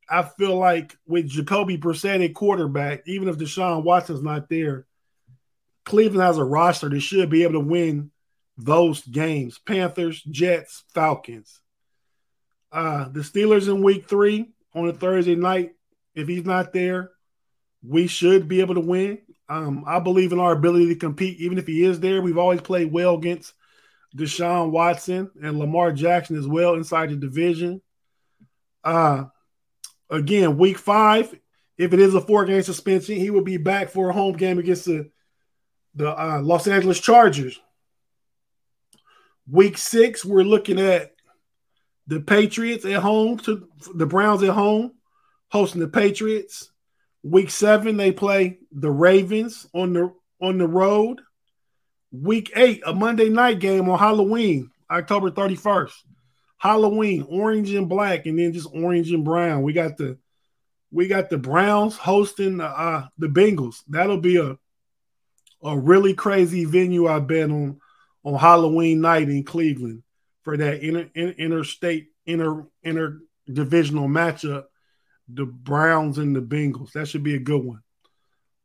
I 0.09 0.23
feel 0.23 0.57
like 0.57 0.97
with 1.07 1.29
Jacoby 1.29 1.79
Brissett 1.79 2.25
at 2.25 2.35
quarterback, 2.35 3.03
even 3.07 3.29
if 3.29 3.37
Deshaun 3.37 3.85
Watson's 3.85 4.23
not 4.23 4.49
there, 4.49 4.87
Cleveland 5.85 6.23
has 6.23 6.39
a 6.39 6.45
roster 6.45 6.89
that 6.89 7.01
should 7.01 7.31
be 7.31 7.45
able 7.45 7.55
to 7.55 7.61
win 7.61 8.11
those 8.57 9.03
games. 9.03 9.59
Panthers, 9.59 10.23
Jets, 10.23 10.85
Falcons. 10.95 11.61
Uh, 12.73 13.09
the 13.09 13.21
Steelers 13.21 13.69
in 13.69 13.83
week 13.83 14.09
three 14.09 14.51
on 14.75 14.89
a 14.89 14.93
Thursday 14.93 15.37
night, 15.37 15.73
if 16.15 16.29
he's 16.29 16.45
not 16.45 16.73
there, 16.73 17.11
we 17.83 18.07
should 18.07 18.49
be 18.49 18.61
able 18.61 18.75
to 18.75 18.81
win. 18.81 19.19
Um, 19.49 19.85
I 19.87 19.99
believe 19.99 20.33
in 20.33 20.41
our 20.41 20.53
ability 20.53 20.89
to 20.89 20.95
compete, 20.95 21.41
even 21.41 21.59
if 21.59 21.67
he 21.67 21.85
is 21.85 21.99
there. 22.01 22.23
We've 22.23 22.39
always 22.39 22.61
played 22.61 22.93
well 22.93 23.15
against 23.15 23.53
Deshaun 24.17 24.71
Watson 24.71 25.31
and 25.43 25.59
Lamar 25.59 25.93
Jackson 25.93 26.37
as 26.37 26.47
well 26.47 26.75
inside 26.75 27.11
the 27.11 27.17
division. 27.17 27.81
Uh, 28.85 29.25
again, 30.09 30.57
week 30.57 30.79
five, 30.79 31.35
if 31.79 31.93
it 31.93 32.01
is 32.01 32.15
a 32.15 32.21
four 32.21 32.45
game 32.45 32.63
suspension, 32.63 33.17
he 33.17 33.31
will 33.31 33.43
be 33.43 33.57
back 33.57 33.91
for 33.91 34.11
a 34.11 34.13
home 34.13 34.37
game 34.37 34.59
against 34.59 34.85
the, 34.85 35.11
the 35.95 36.09
uh, 36.09 36.41
Los 36.43 36.67
Angeles 36.67 37.01
Chargers. 37.01 37.59
Week 39.51 39.77
six, 39.79 40.25
we're 40.25 40.43
looking 40.43 40.79
at 40.79 41.13
the 42.07 42.21
Patriots 42.21 42.85
at 42.85 43.03
home 43.03 43.39
to 43.39 43.69
the 43.95 44.07
Browns 44.07 44.43
at 44.43 44.51
home, 44.51 44.93
hosting 45.49 45.81
the 45.81 45.89
Patriots. 45.89 46.71
Week 47.23 47.51
seven, 47.51 47.97
they 47.97 48.13
play 48.13 48.59
the 48.73 48.91
Ravens 48.91 49.67
on 49.75 49.93
the 49.93 50.13
on 50.41 50.59
the 50.59 50.67
road. 50.67 51.21
Week 52.13 52.51
eight, 52.57 52.83
a 52.87 52.95
Monday 52.95 53.29
night 53.29 53.61
game 53.61 53.89
on 53.89 53.99
Halloween, 53.99 54.71
October 54.91 55.31
31st. 55.31 55.93
Halloween, 56.59 57.27
orange 57.29 57.73
and 57.73 57.89
black, 57.89 58.27
and 58.27 58.39
then 58.39 58.53
just 58.53 58.69
orange 58.73 59.13
and 59.13 59.25
brown. 59.25 59.63
We 59.63 59.73
got 59.73 59.97
the 59.97 60.19
we 60.91 61.09
got 61.09 61.31
the 61.31 61.39
Browns 61.39 61.97
hosting 61.97 62.59
the, 62.59 62.67
uh, 62.67 63.07
the 63.17 63.29
Bengals. 63.29 63.83
That'll 63.89 64.21
be 64.21 64.37
a 64.37 64.59
a 65.63 65.79
really 65.79 66.15
crazy 66.15 66.65
venue, 66.65 67.07
I 67.07 67.21
bet 67.21 67.51
on 67.51 67.81
on 68.25 68.39
Halloween 68.39 69.01
night 69.01 69.29
in 69.29 69.45
Cleveland 69.45 70.03
for 70.43 70.57
that 70.57 70.83
inter, 70.83 71.09
inter, 71.15 71.35
interstate 71.39 72.09
inter 72.27 72.67
inter 72.83 73.21
divisional 73.51 74.09
matchup. 74.09 74.65
The 75.33 75.47
Browns 75.47 76.19
and 76.19 76.35
the 76.35 76.41
Bengals. 76.41 76.93
That 76.93 77.09
should 77.09 77.23
be 77.23 77.35
a 77.35 77.41
good 77.41 77.65
one. 77.65 77.83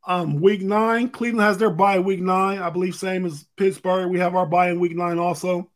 Um, 0.06 0.40
week 0.40 0.62
nine, 0.62 1.08
Cleveland 1.08 1.46
has 1.46 1.58
their 1.58 1.70
bye 1.70 1.98
week 1.98 2.20
nine. 2.20 2.58
I 2.58 2.70
believe 2.70 2.94
same 2.94 3.26
as 3.26 3.44
Pittsburgh. 3.56 4.10
We 4.10 4.20
have 4.20 4.36
our 4.36 4.46
bye 4.46 4.70
in 4.70 4.78
week 4.78 4.94
nine 4.94 5.18
also. 5.18 5.70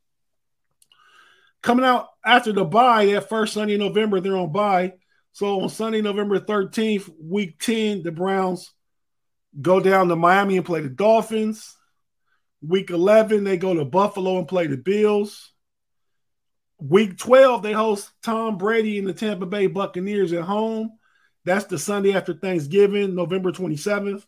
Coming 1.62 1.84
out 1.84 2.08
after 2.24 2.52
the 2.52 2.64
bye, 2.64 3.06
that 3.06 3.28
first 3.28 3.54
Sunday 3.54 3.74
in 3.74 3.80
November, 3.80 4.20
they're 4.20 4.36
on 4.36 4.52
bye. 4.52 4.94
So 5.32 5.60
on 5.60 5.68
Sunday, 5.68 6.00
November 6.00 6.38
13th, 6.38 7.10
week 7.20 7.58
10, 7.60 8.02
the 8.02 8.12
Browns 8.12 8.72
go 9.60 9.80
down 9.80 10.08
to 10.08 10.16
Miami 10.16 10.56
and 10.56 10.66
play 10.66 10.80
the 10.80 10.88
Dolphins. 10.88 11.76
Week 12.62 12.90
11, 12.90 13.44
they 13.44 13.56
go 13.56 13.74
to 13.74 13.84
Buffalo 13.84 14.38
and 14.38 14.48
play 14.48 14.66
the 14.66 14.76
Bills. 14.76 15.49
Week 16.80 17.18
12, 17.18 17.62
they 17.62 17.72
host 17.72 18.10
Tom 18.22 18.56
Brady 18.56 18.98
and 18.98 19.06
the 19.06 19.12
Tampa 19.12 19.46
Bay 19.46 19.66
Buccaneers 19.66 20.32
at 20.32 20.42
home. 20.42 20.92
That's 21.44 21.66
the 21.66 21.78
Sunday 21.78 22.14
after 22.14 22.32
Thanksgiving, 22.32 23.14
November 23.14 23.52
27th. 23.52 24.24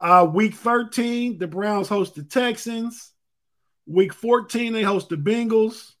Uh, 0.00 0.28
week 0.32 0.54
13, 0.54 1.38
the 1.38 1.46
Browns 1.46 1.88
host 1.88 2.14
the 2.14 2.22
Texans. 2.22 3.12
Week 3.86 4.12
14, 4.12 4.72
they 4.72 4.82
host 4.82 5.08
the 5.08 5.16
Bengals. 5.16 5.92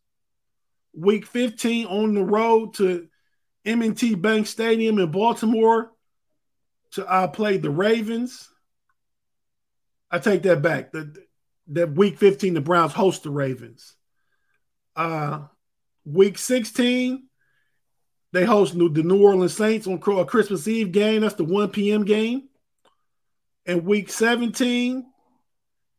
Week 0.92 1.26
15, 1.26 1.86
on 1.86 2.14
the 2.14 2.24
road 2.24 2.74
to 2.74 3.08
M&T 3.64 4.14
Bank 4.14 4.46
Stadium 4.46 4.98
in 4.98 5.10
Baltimore 5.10 5.90
to 6.92 7.06
uh, 7.06 7.28
play 7.28 7.56
the 7.56 7.70
Ravens. 7.70 8.48
I 10.10 10.18
take 10.20 10.42
that 10.42 10.62
back. 10.62 10.92
The, 10.92 11.16
that 11.68 11.92
week 11.92 12.18
15, 12.18 12.54
the 12.54 12.60
Browns 12.60 12.92
host 12.92 13.24
the 13.24 13.30
Ravens. 13.30 13.94
Uh, 14.96 15.42
week 16.04 16.38
16, 16.38 17.28
they 18.32 18.44
host 18.44 18.74
the 18.74 19.02
New 19.02 19.22
Orleans 19.22 19.56
Saints 19.56 19.86
on 19.86 19.94
a 19.94 20.24
Christmas 20.24 20.66
Eve 20.66 20.92
game. 20.92 21.22
That's 21.22 21.34
the 21.34 21.44
1 21.44 21.70
p.m. 21.70 22.04
game. 22.04 22.48
And 23.66 23.84
week 23.84 24.10
17, 24.10 25.06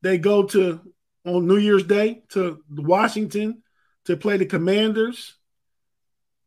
they 0.01 0.17
go 0.17 0.43
to 0.43 0.81
on 1.25 1.47
New 1.47 1.57
Year's 1.57 1.83
Day 1.83 2.23
to 2.29 2.61
Washington 2.69 3.63
to 4.05 4.15
play 4.15 4.37
the 4.37 4.45
Commanders. 4.45 5.35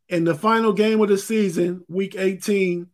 And 0.09 0.25
the 0.25 0.35
final 0.35 0.73
game 0.73 1.01
of 1.01 1.09
the 1.09 1.17
season, 1.17 1.83
week 1.87 2.15
18, 2.15 2.87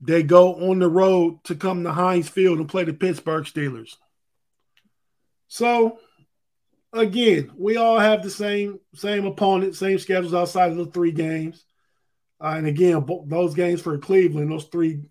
they 0.00 0.22
go 0.22 0.70
on 0.70 0.78
the 0.78 0.88
road 0.88 1.44
to 1.44 1.54
come 1.54 1.84
to 1.84 1.92
Heinz 1.92 2.28
Field 2.28 2.58
and 2.58 2.68
play 2.68 2.84
the 2.84 2.94
Pittsburgh 2.94 3.44
Steelers. 3.44 3.96
So 5.48 5.98
again, 6.92 7.50
we 7.56 7.76
all 7.76 7.98
have 7.98 8.22
the 8.22 8.30
same 8.30 8.80
same 8.94 9.26
opponent, 9.26 9.76
same 9.76 9.98
schedules 9.98 10.34
outside 10.34 10.70
of 10.70 10.76
the 10.76 10.86
three 10.86 11.12
games. 11.12 11.64
Uh, 12.40 12.54
and 12.56 12.66
again, 12.66 13.04
those 13.26 13.54
games 13.54 13.82
for 13.82 13.98
Cleveland, 13.98 14.50
those 14.50 14.64
three 14.64 15.02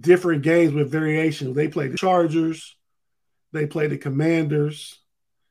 different 0.00 0.42
games 0.42 0.72
with 0.72 0.90
variations. 0.90 1.56
They 1.56 1.68
play 1.68 1.88
the 1.88 1.96
Chargers, 1.96 2.76
they 3.52 3.66
play 3.66 3.86
the 3.86 3.98
Commanders, 3.98 4.98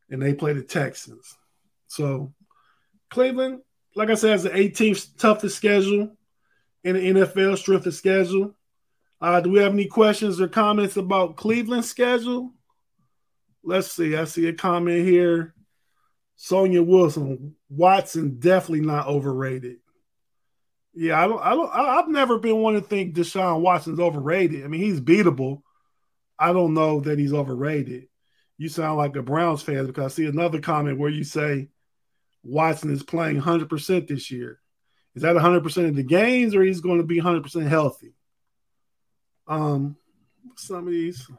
and 0.10 0.21
they 0.21 0.34
play 0.34 0.53
the 0.53 0.62
Texans. 0.62 1.36
So 1.88 2.34
Cleveland, 3.10 3.62
like 3.95 4.10
I 4.10 4.15
said, 4.15 4.31
has 4.31 4.43
the 4.43 4.49
18th 4.49 5.17
toughest 5.17 5.58
schedule 5.58 6.15
in 6.84 6.95
the 6.95 7.12
NFL, 7.12 7.58
strength 7.58 7.88
of 7.88 7.95
schedule. 7.95 8.55
Uh, 9.19 9.41
do 9.41 9.49
we 9.49 9.60
have 9.60 9.73
any 9.73 9.88
questions 9.88 10.39
or 10.39 10.47
comments 10.47 10.97
about 10.97 11.36
Cleveland's 11.36 11.89
schedule? 11.89 12.51
Let's 13.65 13.91
see. 13.91 14.15
I 14.15 14.25
see 14.25 14.47
a 14.47 14.54
comment 14.54 15.06
here. 15.06 15.54
Sonia 16.38 16.84
Wilson, 16.84 17.56
Watson 17.69 18.39
definitely 18.39 18.86
not 18.86 19.08
overrated. 19.08 19.78
Yeah, 20.93 21.21
I 21.21 21.28
don't. 21.28 21.41
I 21.41 21.49
don't. 21.51 21.71
I've 21.73 22.08
never 22.08 22.39
been 22.39 22.58
one 22.62 22.75
to 22.75 22.82
think 22.82 23.15
Deshaun 23.15 23.62
Watson's 23.62 23.99
overrated. 23.99 24.63
I 24.63 24.67
mean, 24.67 24.82
he's 24.82 25.01
beatable. 25.01 25.62
I 26.38 26.54
don't 26.54 26.73
know 26.73 27.01
that 27.01 27.19
he's 27.19 27.34
overrated. 27.34 28.08
You 28.58 28.69
sound 28.69 28.97
like 28.97 29.15
a 29.15 29.21
Browns 29.21 29.62
fan 29.62 29.86
because 29.86 30.06
I 30.06 30.15
see 30.15 30.25
another 30.25 30.62
comment 30.62 30.97
where 30.97 31.10
you 31.10 31.23
say 31.23 31.69
Watson 32.43 32.91
is 32.91 33.04
playing 33.04 33.41
100% 33.41 34.08
this 34.08 34.32
year. 34.32 34.60
Is 35.15 35.23
that 35.23 35.36
100% 35.36 35.89
of 35.89 35.95
the 35.95 36.04
games 36.04 36.56
or 36.56 36.63
he's 36.63 36.82
going 36.82 36.99
to 36.99 37.06
be 37.06 37.19
100% 37.19 37.67
healthy? 37.67 38.13
Um, 39.47 39.97
some 40.56 40.88
of 40.88 40.93
these. 40.93 41.30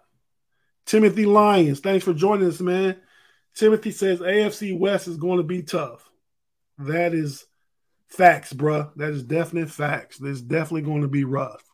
Timothy 0.86 1.26
Lyons, 1.26 1.80
thanks 1.80 2.04
for 2.04 2.14
joining 2.14 2.46
us, 2.46 2.60
man. 2.60 2.96
Timothy 3.54 3.90
says 3.90 4.20
AFC 4.20 4.78
West 4.78 5.08
is 5.08 5.16
going 5.16 5.38
to 5.38 5.42
be 5.42 5.62
tough. 5.62 6.08
That 6.78 7.12
is 7.12 7.44
facts, 8.08 8.52
bruh. 8.52 8.94
That 8.94 9.10
is 9.10 9.24
definite 9.24 9.70
facts. 9.70 10.18
That's 10.18 10.40
definitely 10.40 10.82
going 10.82 11.02
to 11.02 11.08
be 11.08 11.24
rough. 11.24 11.64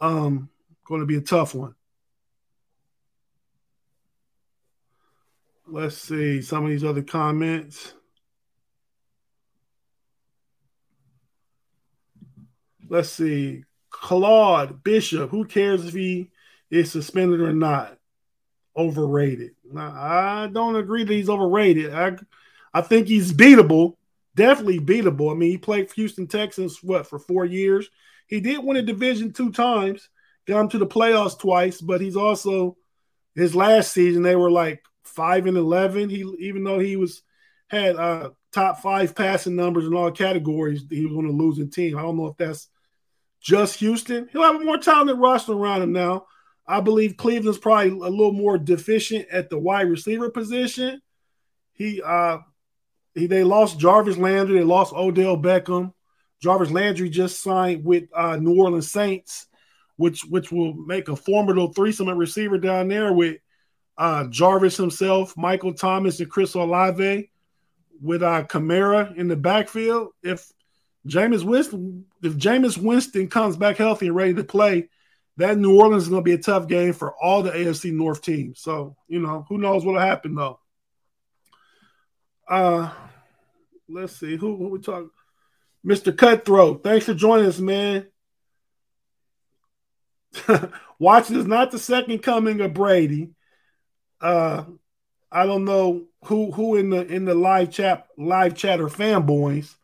Um, 0.00 0.48
going 0.84 1.00
to 1.00 1.06
be 1.06 1.16
a 1.16 1.20
tough 1.20 1.54
one. 1.54 1.76
Let's 5.68 5.96
see 5.96 6.42
some 6.42 6.64
of 6.64 6.70
these 6.70 6.84
other 6.84 7.02
comments. 7.02 7.94
Let's 12.88 13.10
see. 13.10 13.64
Claude 13.90 14.82
Bishop, 14.82 15.30
who 15.30 15.44
cares 15.44 15.86
if 15.86 15.94
he 15.94 16.31
is 16.72 16.90
suspended 16.90 17.40
or 17.40 17.52
not? 17.52 17.98
Overrated. 18.76 19.50
Now, 19.70 19.92
I 19.94 20.48
don't 20.50 20.76
agree 20.76 21.04
that 21.04 21.12
he's 21.12 21.28
overrated. 21.28 21.92
I 21.92 22.16
I 22.72 22.80
think 22.80 23.06
he's 23.06 23.32
beatable. 23.32 23.96
Definitely 24.34 24.80
beatable. 24.80 25.30
I 25.30 25.34
mean, 25.34 25.50
he 25.50 25.58
played 25.58 25.88
for 25.88 25.94
Houston 25.96 26.26
Texans 26.26 26.82
what 26.82 27.06
for 27.06 27.18
four 27.18 27.44
years. 27.44 27.90
He 28.26 28.40
did 28.40 28.64
win 28.64 28.78
a 28.78 28.82
division 28.82 29.34
two 29.34 29.52
times, 29.52 30.08
got 30.46 30.60
him 30.60 30.68
to 30.70 30.78
the 30.78 30.86
playoffs 30.86 31.38
twice, 31.38 31.82
but 31.82 32.00
he's 32.00 32.16
also 32.16 32.78
his 33.34 33.54
last 33.54 33.92
season 33.92 34.22
they 34.22 34.36
were 34.36 34.50
like 34.50 34.82
five 35.04 35.46
and 35.46 35.58
eleven. 35.58 36.08
He 36.08 36.24
even 36.40 36.64
though 36.64 36.78
he 36.78 36.96
was 36.96 37.22
had 37.68 37.96
uh, 37.96 38.30
top 38.52 38.80
five 38.80 39.14
passing 39.14 39.56
numbers 39.56 39.86
in 39.86 39.94
all 39.94 40.10
categories, 40.10 40.84
he 40.88 41.04
was 41.04 41.16
on 41.16 41.26
a 41.26 41.30
losing 41.30 41.70
team. 41.70 41.98
I 41.98 42.02
don't 42.02 42.16
know 42.16 42.28
if 42.28 42.38
that's 42.38 42.68
just 43.42 43.76
Houston. 43.80 44.28
He'll 44.32 44.44
have 44.44 44.56
a 44.56 44.64
more 44.64 44.78
talented 44.78 45.18
roster 45.18 45.52
around 45.52 45.82
him 45.82 45.92
now. 45.92 46.26
I 46.66 46.80
believe 46.80 47.16
Cleveland's 47.16 47.58
probably 47.58 47.90
a 47.90 48.10
little 48.10 48.32
more 48.32 48.58
deficient 48.58 49.28
at 49.30 49.50
the 49.50 49.58
wide 49.58 49.88
receiver 49.88 50.30
position. 50.30 51.00
He 51.72 52.00
uh 52.02 52.38
he 53.14 53.26
they 53.26 53.44
lost 53.44 53.78
Jarvis 53.78 54.16
Landry, 54.16 54.58
they 54.58 54.64
lost 54.64 54.92
Odell 54.92 55.36
Beckham. 55.36 55.92
Jarvis 56.40 56.70
Landry 56.70 57.08
just 57.08 57.40
signed 57.40 57.84
with 57.84 58.04
uh, 58.14 58.36
New 58.36 58.58
Orleans 58.58 58.90
Saints 58.90 59.46
which 59.96 60.24
which 60.24 60.50
will 60.50 60.74
make 60.74 61.08
a 61.08 61.16
formidable 61.16 61.72
threesome 61.72 62.08
at 62.08 62.16
receiver 62.16 62.58
down 62.58 62.88
there 62.88 63.12
with 63.12 63.36
uh, 63.98 64.26
Jarvis 64.28 64.76
himself, 64.76 65.36
Michael 65.36 65.74
Thomas, 65.74 66.18
and 66.18 66.30
Chris 66.30 66.54
Olave, 66.54 67.30
with 68.00 68.22
uh, 68.22 68.42
Kamara 68.44 69.16
in 69.16 69.28
the 69.28 69.36
backfield. 69.36 70.08
If 70.22 70.50
Jameis 71.06 71.44
Winston, 71.44 72.06
if 72.22 72.34
Jameis 72.34 72.76
Winston 72.78 73.28
comes 73.28 73.56
back 73.56 73.76
healthy 73.76 74.08
and 74.08 74.16
ready 74.16 74.34
to 74.34 74.44
play, 74.44 74.88
that 75.36 75.58
New 75.58 75.78
Orleans 75.78 76.04
is 76.04 76.08
going 76.08 76.22
to 76.22 76.24
be 76.24 76.34
a 76.34 76.38
tough 76.38 76.68
game 76.68 76.92
for 76.92 77.14
all 77.14 77.42
the 77.42 77.50
AFC 77.50 77.92
North 77.92 78.22
teams. 78.22 78.60
So 78.60 78.96
you 79.08 79.20
know, 79.20 79.46
who 79.48 79.58
knows 79.58 79.84
what'll 79.84 80.00
happen 80.00 80.34
though. 80.34 80.58
Uh, 82.48 82.90
let's 83.88 84.16
see 84.16 84.36
who, 84.36 84.56
who 84.56 84.68
we 84.68 84.78
talk. 84.78 85.06
Mr. 85.84 86.16
Cutthroat, 86.16 86.82
thanks 86.82 87.06
for 87.06 87.14
joining 87.14 87.46
us, 87.46 87.58
man. 87.58 88.06
Watson 90.98 91.36
is 91.36 91.46
not 91.46 91.70
the 91.70 91.78
second 91.78 92.20
coming 92.22 92.60
of 92.60 92.74
Brady. 92.74 93.30
Uh, 94.20 94.64
I 95.30 95.46
don't 95.46 95.64
know 95.64 96.04
who 96.24 96.52
who 96.52 96.76
in 96.76 96.90
the 96.90 97.04
in 97.04 97.24
the 97.24 97.34
live 97.34 97.70
chat 97.70 98.06
live 98.16 98.54
chat 98.54 98.80
or 98.80 98.88
fanboys. 98.88 99.74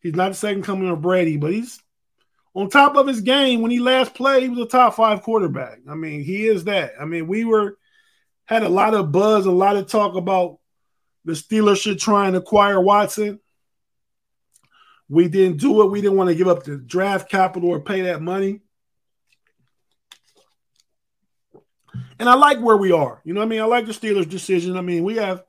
He's 0.00 0.14
not 0.14 0.30
the 0.30 0.36
second 0.36 0.62
coming 0.62 0.88
of 0.88 1.02
Brady, 1.02 1.36
but 1.36 1.52
he's 1.52 1.80
on 2.54 2.68
top 2.68 2.96
of 2.96 3.06
his 3.06 3.20
game. 3.20 3.62
When 3.62 3.70
he 3.70 3.80
last 3.80 4.14
played, 4.14 4.42
he 4.42 4.48
was 4.48 4.58
a 4.58 4.66
top 4.66 4.94
five 4.94 5.22
quarterback. 5.22 5.78
I 5.88 5.94
mean, 5.94 6.22
he 6.22 6.46
is 6.46 6.64
that. 6.64 6.92
I 7.00 7.04
mean, 7.04 7.26
we 7.26 7.44
were 7.44 7.78
had 8.46 8.62
a 8.62 8.68
lot 8.68 8.94
of 8.94 9.12
buzz, 9.12 9.46
a 9.46 9.50
lot 9.50 9.76
of 9.76 9.86
talk 9.86 10.14
about 10.14 10.58
the 11.24 11.32
Steelers 11.32 11.80
should 11.80 11.98
try 11.98 12.26
and 12.26 12.36
acquire 12.36 12.80
Watson. 12.80 13.40
We 15.08 15.28
didn't 15.28 15.58
do 15.58 15.82
it. 15.82 15.90
We 15.90 16.00
didn't 16.00 16.16
want 16.16 16.28
to 16.28 16.34
give 16.34 16.48
up 16.48 16.64
the 16.64 16.76
draft 16.76 17.30
capital 17.30 17.70
or 17.70 17.80
pay 17.80 18.02
that 18.02 18.22
money. 18.22 18.60
And 22.18 22.28
I 22.28 22.34
like 22.34 22.60
where 22.60 22.76
we 22.76 22.92
are. 22.92 23.20
You 23.24 23.34
know 23.34 23.40
what 23.40 23.46
I 23.46 23.48
mean? 23.48 23.60
I 23.60 23.64
like 23.64 23.86
the 23.86 23.92
Steelers' 23.92 24.28
decision. 24.28 24.76
I 24.76 24.80
mean, 24.80 25.04
we 25.04 25.16
have 25.16 25.44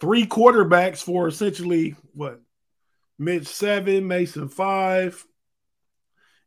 three 0.00 0.26
quarterbacks 0.26 1.02
for 1.02 1.28
essentially 1.28 1.96
what? 2.12 2.40
Mitch 3.18 3.46
seven, 3.46 4.06
Mason 4.06 4.48
five, 4.48 5.24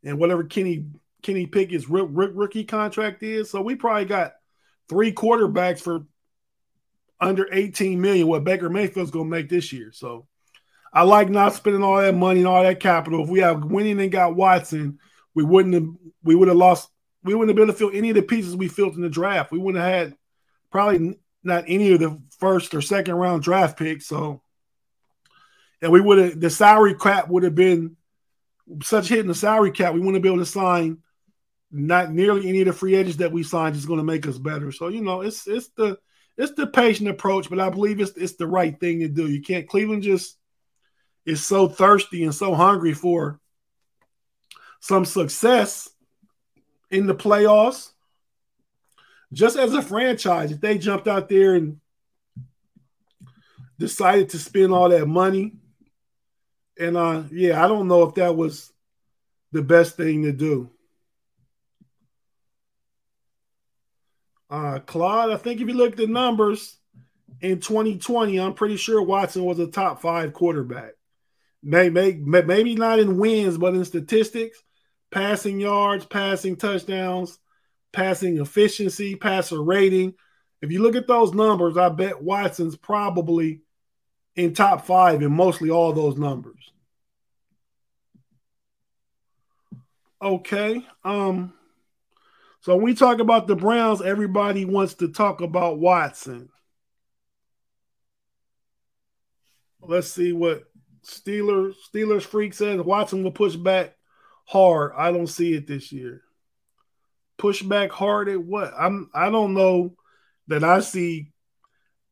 and 0.04 0.18
whatever 0.18 0.44
Kenny 0.44 0.86
Kenny 1.22 1.46
Pickett's 1.46 1.88
rookie 1.88 2.64
contract 2.64 3.22
is. 3.22 3.50
So 3.50 3.60
we 3.60 3.74
probably 3.76 4.06
got 4.06 4.32
three 4.88 5.12
quarterbacks 5.12 5.80
for 5.80 6.06
under 7.20 7.46
18 7.52 8.00
million, 8.00 8.26
what 8.26 8.44
Baker 8.44 8.70
Mayfield's 8.70 9.10
gonna 9.10 9.26
make 9.26 9.48
this 9.48 9.72
year. 9.72 9.92
So 9.92 10.26
I 10.92 11.02
like 11.02 11.28
not 11.28 11.54
spending 11.54 11.82
all 11.82 11.98
that 11.98 12.14
money 12.14 12.40
and 12.40 12.48
all 12.48 12.62
that 12.62 12.80
capital. 12.80 13.22
If 13.22 13.28
we 13.28 13.40
have 13.40 13.64
winning 13.64 14.00
and 14.00 14.10
got 14.10 14.34
Watson, 14.34 14.98
we 15.34 15.44
wouldn't 15.44 15.74
have 15.74 15.86
we 16.22 16.34
would 16.34 16.48
have 16.48 16.56
lost 16.56 16.88
we 17.22 17.34
wouldn't 17.34 17.50
have 17.50 17.56
been 17.56 17.64
able 17.64 17.74
to 17.74 17.78
fill 17.78 17.96
any 17.96 18.10
of 18.10 18.16
the 18.16 18.22
pieces 18.22 18.56
we 18.56 18.68
filled 18.68 18.94
in 18.94 19.02
the 19.02 19.10
draft. 19.10 19.52
We 19.52 19.58
wouldn't 19.58 19.82
have 19.84 19.92
had 19.92 20.16
probably 20.70 21.18
not 21.44 21.64
any 21.66 21.92
of 21.92 22.00
the 22.00 22.20
first 22.38 22.74
or 22.74 22.80
second 22.80 23.14
round 23.14 23.42
draft 23.42 23.78
picks. 23.78 24.06
So 24.06 24.42
and 25.82 25.92
we 25.92 26.00
would 26.00 26.18
have 26.18 26.40
the 26.40 26.50
salary 26.50 26.94
cap 26.94 27.28
would 27.28 27.42
have 27.42 27.54
been 27.54 27.96
such 28.82 29.08
hitting 29.08 29.26
the 29.26 29.34
salary 29.34 29.70
cap, 29.70 29.94
we 29.94 30.00
wouldn't 30.00 30.22
be 30.22 30.28
able 30.28 30.38
to 30.38 30.46
sign 30.46 30.98
not 31.70 32.12
nearly 32.12 32.48
any 32.48 32.60
of 32.60 32.66
the 32.66 32.72
free 32.72 32.96
agents 32.96 33.18
that 33.18 33.32
we 33.32 33.42
signed 33.42 33.76
is 33.76 33.86
going 33.86 33.98
to 33.98 34.04
make 34.04 34.26
us 34.26 34.38
better. 34.38 34.72
So 34.72 34.88
you 34.88 35.02
know, 35.02 35.20
it's 35.20 35.46
it's 35.46 35.68
the 35.76 35.98
it's 36.36 36.52
the 36.54 36.66
patient 36.66 37.08
approach, 37.08 37.48
but 37.48 37.60
I 37.60 37.70
believe 37.70 38.00
it's 38.00 38.12
it's 38.16 38.36
the 38.36 38.46
right 38.46 38.78
thing 38.78 39.00
to 39.00 39.08
do. 39.08 39.28
You 39.28 39.42
can't 39.42 39.68
Cleveland 39.68 40.02
just 40.02 40.36
is 41.24 41.44
so 41.44 41.68
thirsty 41.68 42.24
and 42.24 42.34
so 42.34 42.54
hungry 42.54 42.94
for 42.94 43.40
some 44.80 45.04
success 45.04 45.88
in 46.90 47.06
the 47.06 47.14
playoffs. 47.14 47.92
Just 49.32 49.56
as 49.56 49.72
a 49.74 49.82
franchise, 49.82 50.50
if 50.50 50.60
they 50.60 50.76
jumped 50.78 51.06
out 51.06 51.28
there 51.28 51.54
and 51.54 51.80
decided 53.78 54.30
to 54.30 54.38
spend 54.38 54.72
all 54.72 54.88
that 54.88 55.06
money, 55.06 55.52
and 56.80 56.96
uh 56.96 57.22
yeah, 57.30 57.62
I 57.62 57.68
don't 57.68 57.88
know 57.88 58.02
if 58.04 58.14
that 58.16 58.36
was 58.36 58.72
the 59.52 59.62
best 59.62 59.96
thing 59.96 60.22
to 60.22 60.32
do. 60.32 60.70
Uh, 64.48 64.80
Claude, 64.80 65.30
I 65.30 65.36
think 65.36 65.60
if 65.60 65.68
you 65.68 65.74
look 65.74 65.92
at 65.92 65.96
the 65.96 66.08
numbers 66.08 66.76
in 67.40 67.60
2020, 67.60 68.38
I'm 68.38 68.54
pretty 68.54 68.76
sure 68.76 69.00
Watson 69.00 69.44
was 69.44 69.60
a 69.60 69.68
top 69.68 70.02
five 70.02 70.32
quarterback. 70.32 70.92
Maybe, 71.62 72.14
maybe 72.16 72.74
not 72.74 72.98
in 72.98 73.18
wins, 73.18 73.58
but 73.58 73.74
in 73.74 73.84
statistics, 73.84 74.60
passing 75.12 75.60
yards, 75.60 76.04
passing 76.04 76.56
touchdowns, 76.56 77.38
passing 77.92 78.38
efficiency, 78.38 79.14
passer 79.14 79.62
rating. 79.62 80.14
If 80.62 80.72
you 80.72 80.82
look 80.82 80.96
at 80.96 81.06
those 81.06 81.32
numbers, 81.32 81.76
I 81.76 81.88
bet 81.90 82.22
Watson's 82.22 82.76
probably 82.76 83.60
in 84.36 84.54
top 84.54 84.86
five 84.86 85.22
in 85.22 85.32
mostly 85.32 85.70
all 85.70 85.92
those 85.92 86.16
numbers. 86.16 86.72
Okay. 90.22 90.86
Um, 91.04 91.52
so 92.60 92.76
when 92.76 92.84
we 92.84 92.94
talk 92.94 93.20
about 93.20 93.46
the 93.46 93.56
Browns, 93.56 94.02
everybody 94.02 94.64
wants 94.64 94.94
to 94.94 95.08
talk 95.08 95.40
about 95.40 95.78
Watson. 95.78 96.50
Let's 99.80 100.08
see 100.08 100.32
what 100.32 100.64
Steelers 101.02 101.74
Steelers 101.90 102.22
freak 102.22 102.52
says. 102.52 102.80
Watson 102.80 103.22
will 103.22 103.30
push 103.30 103.56
back 103.56 103.96
hard. 104.44 104.92
I 104.96 105.10
don't 105.10 105.26
see 105.26 105.54
it 105.54 105.66
this 105.66 105.90
year. 105.90 106.22
Push 107.38 107.62
back 107.62 107.90
hard 107.90 108.28
at 108.28 108.42
what? 108.42 108.74
I'm 108.78 109.10
I 109.14 109.30
don't 109.30 109.54
know 109.54 109.94
that 110.48 110.62
I 110.62 110.80
see. 110.80 111.29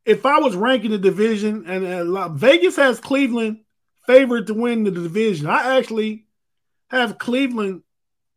If 0.09 0.25
I 0.25 0.39
was 0.39 0.57
ranking 0.57 0.91
the 0.91 0.99
division 0.99 1.67
and, 1.67 1.85
and 1.85 2.39
Vegas 2.39 2.77
has 2.77 2.99
Cleveland 2.99 3.61
favored 4.07 4.47
to 4.47 4.55
win 4.55 4.85
the 4.85 4.91
division, 4.91 5.47
I 5.47 5.77
actually 5.77 6.25
have 6.89 7.19
Cleveland 7.19 7.83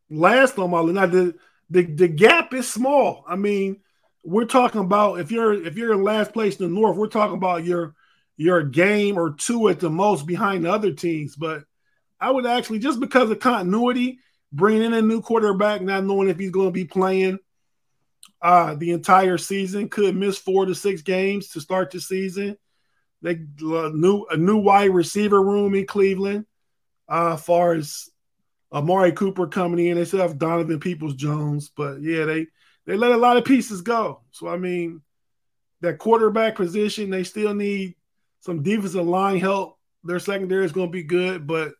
last 0.09 0.59
on 0.59 0.69
my 0.71 0.81
list. 0.81 0.95
Now 0.95 1.05
the 1.05 1.35
the 1.69 1.83
the 1.83 2.07
gap 2.09 2.53
is 2.53 2.69
small. 2.69 3.23
I 3.25 3.37
mean, 3.37 3.79
we're 4.21 4.45
talking 4.45 4.81
about 4.81 5.21
if 5.21 5.31
you're 5.31 5.53
if 5.53 5.77
you're 5.77 5.93
in 5.93 6.03
last 6.03 6.33
place 6.33 6.57
in 6.57 6.65
the 6.65 6.73
North, 6.77 6.97
we're 6.97 7.07
talking 7.07 7.37
about 7.37 7.63
your 7.63 7.95
your 8.35 8.63
game 8.63 9.17
or 9.17 9.31
two 9.31 9.69
at 9.69 9.79
the 9.79 9.89
most 9.89 10.27
behind 10.27 10.65
the 10.65 10.71
other 10.73 10.91
teams. 10.91 11.37
But 11.37 11.63
I 12.19 12.31
would 12.31 12.45
actually 12.45 12.79
just 12.79 12.99
because 12.99 13.29
of 13.29 13.39
continuity, 13.39 14.19
bringing 14.51 14.83
in 14.83 14.93
a 14.93 15.01
new 15.01 15.21
quarterback, 15.21 15.81
not 15.81 16.03
knowing 16.03 16.27
if 16.27 16.37
he's 16.37 16.51
going 16.51 16.67
to 16.67 16.73
be 16.73 16.85
playing 16.85 17.39
uh, 18.41 18.75
the 18.75 18.91
entire 18.91 19.37
season, 19.37 19.89
could 19.89 20.15
miss 20.15 20.37
four 20.37 20.65
to 20.65 20.75
six 20.75 21.01
games 21.01 21.49
to 21.49 21.61
start 21.61 21.91
the 21.91 21.99
season. 21.99 22.57
They 23.21 23.33
uh, 23.33 23.91
new 23.93 24.25
a 24.31 24.37
new 24.37 24.57
wide 24.57 24.91
receiver 24.91 25.41
room 25.41 25.75
in 25.75 25.85
Cleveland, 25.85 26.45
uh, 27.07 27.37
far 27.37 27.73
as 27.73 28.09
Amari 28.73 29.11
Cooper 29.11 29.47
coming 29.47 29.85
in. 29.85 29.97
They 29.97 30.05
still 30.05 30.21
have 30.21 30.39
Donovan 30.39 30.79
Peoples 30.79 31.15
Jones, 31.15 31.69
but 31.75 32.01
yeah, 32.01 32.25
they 32.25 32.47
they 32.85 32.97
let 32.97 33.11
a 33.11 33.17
lot 33.17 33.37
of 33.37 33.45
pieces 33.45 33.81
go. 33.81 34.21
So 34.31 34.47
I 34.47 34.57
mean, 34.57 35.01
that 35.81 35.99
quarterback 35.99 36.55
position, 36.55 37.09
they 37.09 37.23
still 37.23 37.53
need 37.53 37.95
some 38.39 38.63
defensive 38.63 39.05
line 39.05 39.39
help. 39.39 39.77
Their 40.03 40.19
secondary 40.19 40.65
is 40.65 40.71
going 40.71 40.87
to 40.87 40.91
be 40.91 41.03
good, 41.03 41.45
but 41.45 41.73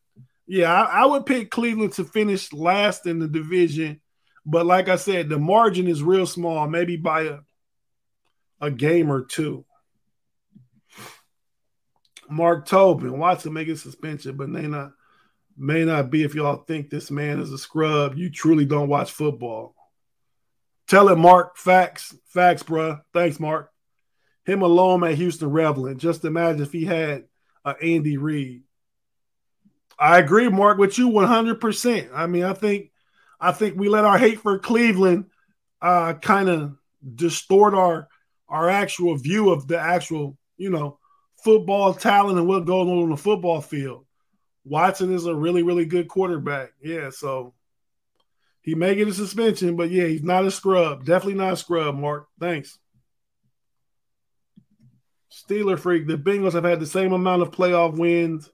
yeah, 0.46 0.72
I, 0.72 1.04
I, 1.04 1.06
would 1.06 1.26
pick 1.26 1.50
Cleveland 1.50 1.94
to 1.94 2.04
finish 2.04 2.54
last 2.54 3.08
in 3.08 3.20
the 3.20 3.28
division. 3.28 4.02
But 4.46 4.66
like 4.66 4.90
I 4.90 4.96
said, 4.96 5.30
the 5.30 5.38
margin 5.38 5.88
is 5.88 6.02
real 6.02 6.26
small, 6.26 6.68
maybe 6.68 6.98
by 6.98 7.24
a 7.24 7.40
a 8.62 8.72
game 8.72 9.12
or 9.12 9.26
two. 9.26 9.66
Mark 12.30 12.66
Tobin, 12.66 13.20
Watson 13.20 13.52
making 13.52 13.76
suspension, 13.76 14.38
but 14.38 14.48
may 14.48 14.68
not 14.68 14.94
may 15.58 15.84
not 15.84 16.10
be 16.10 16.24
if 16.24 16.34
y'all 16.34 16.64
think 16.64 16.90
this 16.90 17.12
man 17.12 17.40
is 17.40 17.52
a 17.52 17.58
scrub. 17.58 18.18
You 18.18 18.30
truly 18.30 18.66
don't 18.66 18.88
watch 18.88 19.12
football. 19.12 19.76
Tell 20.88 21.10
it, 21.10 21.18
Mark. 21.18 21.58
Facts. 21.58 22.16
Facts, 22.28 22.64
bruh. 22.64 23.02
Thanks, 23.14 23.40
Mark. 23.40 23.70
Him 24.46 24.62
alone 24.62 25.04
at 25.04 25.16
Houston 25.16 25.52
Reveling. 25.52 25.98
Just 25.98 26.26
imagine 26.26 26.62
if 26.62 26.72
he 26.72 26.86
had 26.86 27.26
uh, 27.66 27.74
Andy 27.82 28.18
Reid. 28.18 28.64
I 30.00 30.18
agree, 30.20 30.50
Mark, 30.50 30.78
with 30.78 30.98
you 30.98 31.10
100%. 31.10 32.10
I 32.14 32.28
mean, 32.28 32.44
I 32.44 32.54
think 32.54 32.91
I 33.42 33.52
think 33.52 33.76
we 33.76 33.90
let 33.90 34.06
our 34.06 34.20
hate 34.20 34.40
for 34.40 34.60
Cleveland 34.60 35.26
uh, 35.82 36.14
kind 36.14 36.48
of 36.48 36.78
distort 37.16 37.74
our 37.74 38.08
our 38.48 38.70
actual 38.70 39.16
view 39.16 39.50
of 39.50 39.68
the 39.68 39.80
actual, 39.80 40.38
you 40.58 40.70
know, 40.70 41.00
football 41.44 41.94
talent 41.94 42.38
and 42.38 42.48
what 42.48 42.66
goes 42.66 42.88
on 42.88 43.04
on 43.04 43.10
the 43.10 43.18
football 43.18 43.62
field. 43.62 44.06
Watson 44.64 45.14
is 45.14 45.26
a 45.26 45.34
really, 45.34 45.64
really 45.64 45.86
good 45.86 46.08
quarterback. 46.08 46.74
Yeah, 46.82 47.10
so 47.10 47.54
he 48.62 48.76
may 48.76 48.94
get 48.94 49.08
a 49.08 49.14
suspension, 49.14 49.76
but 49.76 49.90
yeah, 49.90 50.06
he's 50.06 50.22
not 50.22 50.46
a 50.46 50.52
scrub. 50.52 51.06
Definitely 51.06 51.36
not 51.36 51.54
a 51.54 51.58
scrub, 51.58 51.96
Mark. 51.96 52.28
Thanks. 52.40 52.78
Steeler 55.32 55.80
freak. 55.80 56.08
The 56.08 56.18
Bengals 56.18 56.54
have 56.54 56.66
had 56.66 56.80
the 56.80 56.86
same 56.86 57.14
amount 57.14 57.42
of 57.42 57.52
playoff 57.52 57.98
wins 57.98 58.50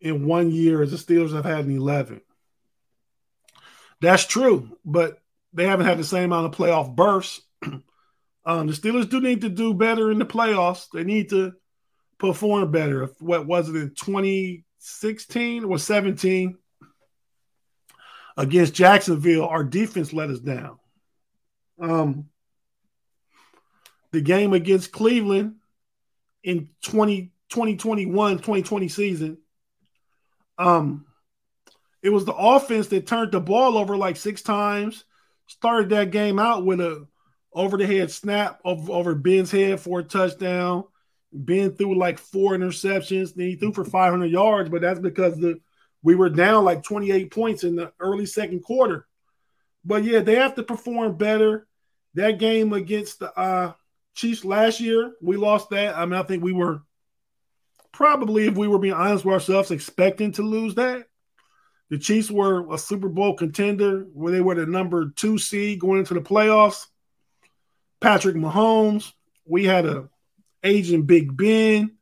in 0.00 0.26
one 0.26 0.50
year 0.50 0.82
as 0.82 0.90
the 0.90 0.96
Steelers 0.96 1.32
have 1.32 1.44
had 1.44 1.64
in 1.64 1.70
11. 1.70 2.20
That's 4.00 4.26
true, 4.26 4.76
but 4.84 5.18
they 5.52 5.66
haven't 5.66 5.86
had 5.86 5.98
the 5.98 6.04
same 6.04 6.32
amount 6.32 6.46
of 6.46 6.58
playoff 6.58 6.94
bursts. 6.94 7.40
um, 7.62 8.66
the 8.66 8.72
Steelers 8.72 9.08
do 9.08 9.20
need 9.20 9.40
to 9.40 9.48
do 9.48 9.74
better 9.74 10.10
in 10.10 10.18
the 10.18 10.26
playoffs. 10.26 10.86
They 10.92 11.04
need 11.04 11.30
to 11.30 11.54
perform 12.18 12.70
better. 12.70 13.06
What 13.18 13.46
was 13.46 13.68
it 13.68 13.76
in 13.76 13.94
2016 13.94 15.64
or 15.64 15.78
17 15.78 16.58
against 18.36 18.74
Jacksonville? 18.74 19.46
Our 19.46 19.64
defense 19.64 20.12
let 20.12 20.30
us 20.30 20.40
down. 20.40 20.78
Um, 21.80 22.28
the 24.10 24.20
game 24.20 24.52
against 24.52 24.92
Cleveland 24.92 25.56
in 26.42 26.70
20, 26.82 27.32
2021 27.48 28.36
2020 28.36 28.88
season. 28.88 29.38
Um, 30.56 31.06
it 32.02 32.10
was 32.10 32.24
the 32.24 32.34
offense 32.34 32.88
that 32.88 33.06
turned 33.06 33.32
the 33.32 33.40
ball 33.40 33.76
over 33.76 33.96
like 33.96 34.16
six 34.16 34.42
times. 34.42 35.04
Started 35.46 35.90
that 35.90 36.10
game 36.10 36.38
out 36.38 36.64
with 36.64 36.80
a 36.80 37.06
over 37.52 37.76
the 37.76 37.86
head 37.86 38.10
snap 38.10 38.60
over, 38.64 38.92
over 38.92 39.14
Ben's 39.14 39.50
head 39.50 39.80
for 39.80 40.00
a 40.00 40.04
touchdown. 40.04 40.84
Ben 41.32 41.72
threw 41.72 41.98
like 41.98 42.18
four 42.18 42.52
interceptions. 42.52 43.34
Then 43.34 43.48
he 43.48 43.56
threw 43.56 43.72
for 43.72 43.84
500 43.84 44.26
yards, 44.26 44.70
but 44.70 44.82
that's 44.82 45.00
because 45.00 45.36
the 45.38 45.60
we 46.02 46.14
were 46.14 46.30
down 46.30 46.64
like 46.64 46.82
28 46.84 47.30
points 47.32 47.64
in 47.64 47.76
the 47.76 47.92
early 47.98 48.26
second 48.26 48.62
quarter. 48.62 49.06
But 49.84 50.04
yeah, 50.04 50.20
they 50.20 50.36
have 50.36 50.54
to 50.54 50.62
perform 50.62 51.16
better. 51.16 51.66
That 52.14 52.38
game 52.38 52.72
against 52.72 53.18
the 53.18 53.32
uh, 53.38 53.72
Chiefs 54.14 54.44
last 54.44 54.80
year, 54.80 55.12
we 55.20 55.36
lost 55.36 55.70
that. 55.70 55.96
I 55.96 56.04
mean, 56.04 56.14
I 56.14 56.22
think 56.22 56.42
we 56.42 56.52
were 56.52 56.82
probably, 57.92 58.46
if 58.46 58.56
we 58.56 58.68
were 58.68 58.78
being 58.78 58.94
honest 58.94 59.24
with 59.24 59.34
ourselves, 59.34 59.70
expecting 59.70 60.32
to 60.32 60.42
lose 60.42 60.76
that. 60.76 61.06
The 61.90 61.98
Chiefs 61.98 62.30
were 62.30 62.72
a 62.72 62.78
Super 62.78 63.08
Bowl 63.08 63.34
contender 63.34 64.06
where 64.12 64.32
they 64.32 64.40
were 64.40 64.54
the 64.54 64.66
number 64.66 65.10
two 65.16 65.38
seed 65.38 65.80
going 65.80 66.00
into 66.00 66.14
the 66.14 66.20
playoffs. 66.20 66.86
Patrick 68.00 68.36
Mahomes, 68.36 69.12
we 69.46 69.64
had 69.64 69.86
a 69.86 70.08
aging 70.62 71.02
Big 71.04 71.36
Ben. 71.36 71.96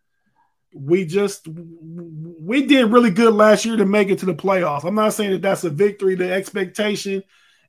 We 0.74 1.06
just 1.06 1.46
we 1.48 2.66
did 2.66 2.90
really 2.90 3.10
good 3.10 3.32
last 3.32 3.64
year 3.64 3.76
to 3.76 3.86
make 3.86 4.08
it 4.08 4.18
to 4.18 4.26
the 4.26 4.34
playoffs. 4.34 4.84
I'm 4.84 4.94
not 4.94 5.14
saying 5.14 5.30
that 5.30 5.42
that's 5.42 5.64
a 5.64 5.70
victory. 5.70 6.16
The 6.16 6.32
expectation 6.32 7.22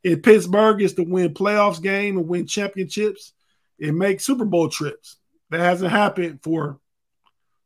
in 0.04 0.22
Pittsburgh 0.22 0.82
is 0.82 0.94
to 0.96 1.04
win 1.04 1.34
playoffs 1.34 1.82
game 1.82 2.18
and 2.18 2.28
win 2.28 2.48
championships 2.48 3.34
and 3.80 3.98
make 3.98 4.20
Super 4.20 4.46
Bowl 4.46 4.70
trips. 4.70 5.18
That 5.52 5.60
hasn't 5.62 5.92
happened 5.92 6.40
for 6.44 6.80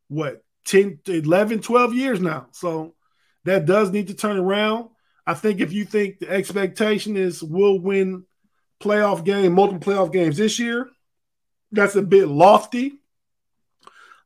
what 0.10 0.44
10, 0.66 1.00
11, 1.08 1.62
12 1.62 1.94
years 1.96 2.20
now. 2.20 2.48
So 2.52 2.94
that 3.46 3.66
does 3.66 3.92
need 3.92 4.08
to 4.08 4.14
turn 4.14 4.38
around. 4.38 4.90
I 5.26 5.34
think 5.34 5.60
if 5.60 5.72
you 5.72 5.86
think 5.86 6.20
the 6.20 6.30
expectation 6.30 7.18
is 7.18 7.44
we'll 7.44 7.80
win 7.80 8.26
playoff 8.82 9.24
game, 9.24 9.54
multiple 9.54 9.94
playoff 9.94 10.12
games 10.12 10.38
this 10.38 10.60
year, 10.60 10.90
that's 11.72 11.96
a 11.96 12.02
bit 12.02 12.28
lofty. 12.28 13.00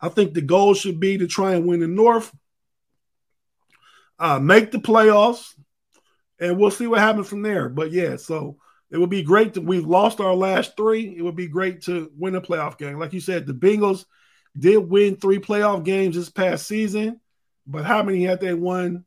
I 0.02 0.10
think 0.10 0.34
the 0.34 0.42
goal 0.42 0.74
should 0.74 1.00
be 1.00 1.18
to 1.18 1.28
try 1.28 1.54
and 1.54 1.68
win 1.68 1.80
the 1.80 1.88
North, 1.88 2.32
uh, 4.20 4.40
make 4.40 4.72
the 4.72 4.78
playoffs, 4.78 5.54
and 6.40 6.58
we'll 6.58 6.72
see 6.72 6.88
what 6.88 7.00
happens 7.00 7.28
from 7.28 7.42
there. 7.42 7.70
But 7.70 7.92
yeah, 7.92 8.18
so 8.18 8.58
it 8.92 8.98
would 8.98 9.10
be 9.10 9.24
great 9.24 9.56
to 9.56 9.62
we've 9.62 9.86
lost 9.86 10.20
our 10.20 10.34
last 10.34 10.78
three. 10.78 11.16
It 11.18 11.22
would 11.22 11.36
be 11.36 11.48
great 11.48 11.82
to 11.84 12.12
win 12.18 12.36
a 12.36 12.42
playoff 12.42 12.78
game. 12.78 13.00
Like 13.00 13.14
you 13.14 13.20
said, 13.20 13.46
the 13.46 13.54
Bengals 13.54 14.06
did 14.58 14.78
win 14.78 15.16
three 15.16 15.40
playoff 15.40 15.84
games 15.84 16.16
this 16.16 16.30
past 16.30 16.68
season, 16.68 17.20
but 17.66 17.86
how 17.86 18.04
many 18.04 18.24
had 18.24 18.40
they 18.40 18.54
won 18.54 19.05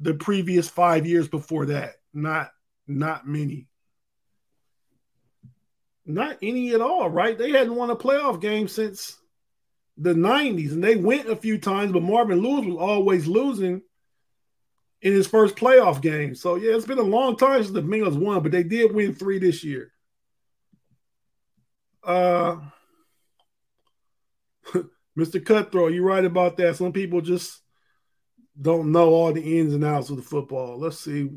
the 0.00 0.14
previous 0.14 0.68
five 0.68 1.06
years 1.06 1.28
before 1.28 1.66
that? 1.66 1.94
Not 2.12 2.50
not 2.86 3.26
many. 3.26 3.68
Not 6.06 6.38
any 6.42 6.74
at 6.74 6.80
all, 6.82 7.08
right? 7.08 7.36
They 7.36 7.50
hadn't 7.50 7.74
won 7.74 7.90
a 7.90 7.96
playoff 7.96 8.40
game 8.40 8.68
since 8.68 9.16
the 9.96 10.12
90s, 10.12 10.72
and 10.72 10.84
they 10.84 10.96
went 10.96 11.30
a 11.30 11.36
few 11.36 11.56
times, 11.56 11.92
but 11.92 12.02
Marvin 12.02 12.40
Lewis 12.40 12.66
was 12.66 12.76
always 12.76 13.26
losing 13.26 13.80
in 15.00 15.12
his 15.12 15.26
first 15.26 15.56
playoff 15.56 16.00
game. 16.02 16.34
So 16.34 16.56
yeah, 16.56 16.74
it's 16.74 16.86
been 16.86 16.98
a 16.98 17.02
long 17.02 17.36
time 17.36 17.62
since 17.62 17.74
the 17.74 17.82
Bengals 17.82 18.18
won, 18.18 18.42
but 18.42 18.52
they 18.52 18.62
did 18.64 18.94
win 18.94 19.14
three 19.14 19.38
this 19.38 19.62
year. 19.64 19.92
Uh 22.02 22.56
Mr. 25.18 25.44
Cutthroat, 25.44 25.92
you're 25.92 26.04
right 26.04 26.24
about 26.24 26.56
that. 26.56 26.76
Some 26.76 26.92
people 26.92 27.20
just 27.20 27.60
don't 28.60 28.92
know 28.92 29.10
all 29.10 29.32
the 29.32 29.58
ins 29.58 29.74
and 29.74 29.84
outs 29.84 30.10
of 30.10 30.16
the 30.16 30.22
football. 30.22 30.78
Let's 30.78 30.98
see. 30.98 31.30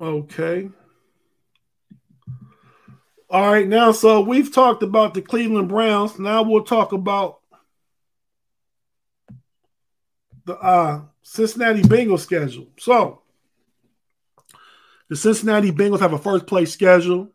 Okay. 0.00 0.70
All 3.28 3.52
right, 3.52 3.66
now 3.66 3.90
so 3.90 4.20
we've 4.20 4.54
talked 4.54 4.84
about 4.84 5.14
the 5.14 5.22
Cleveland 5.22 5.68
Browns. 5.68 6.18
Now 6.18 6.42
we'll 6.42 6.62
talk 6.62 6.92
about 6.92 7.40
the 10.44 10.56
uh, 10.56 11.02
Cincinnati 11.22 11.82
Bengals 11.82 12.20
schedule. 12.20 12.68
So 12.78 13.22
the 15.08 15.16
Cincinnati 15.16 15.72
Bengals 15.72 15.98
have 16.00 16.12
a 16.12 16.18
first 16.18 16.46
place 16.46 16.72
schedule. 16.72 17.32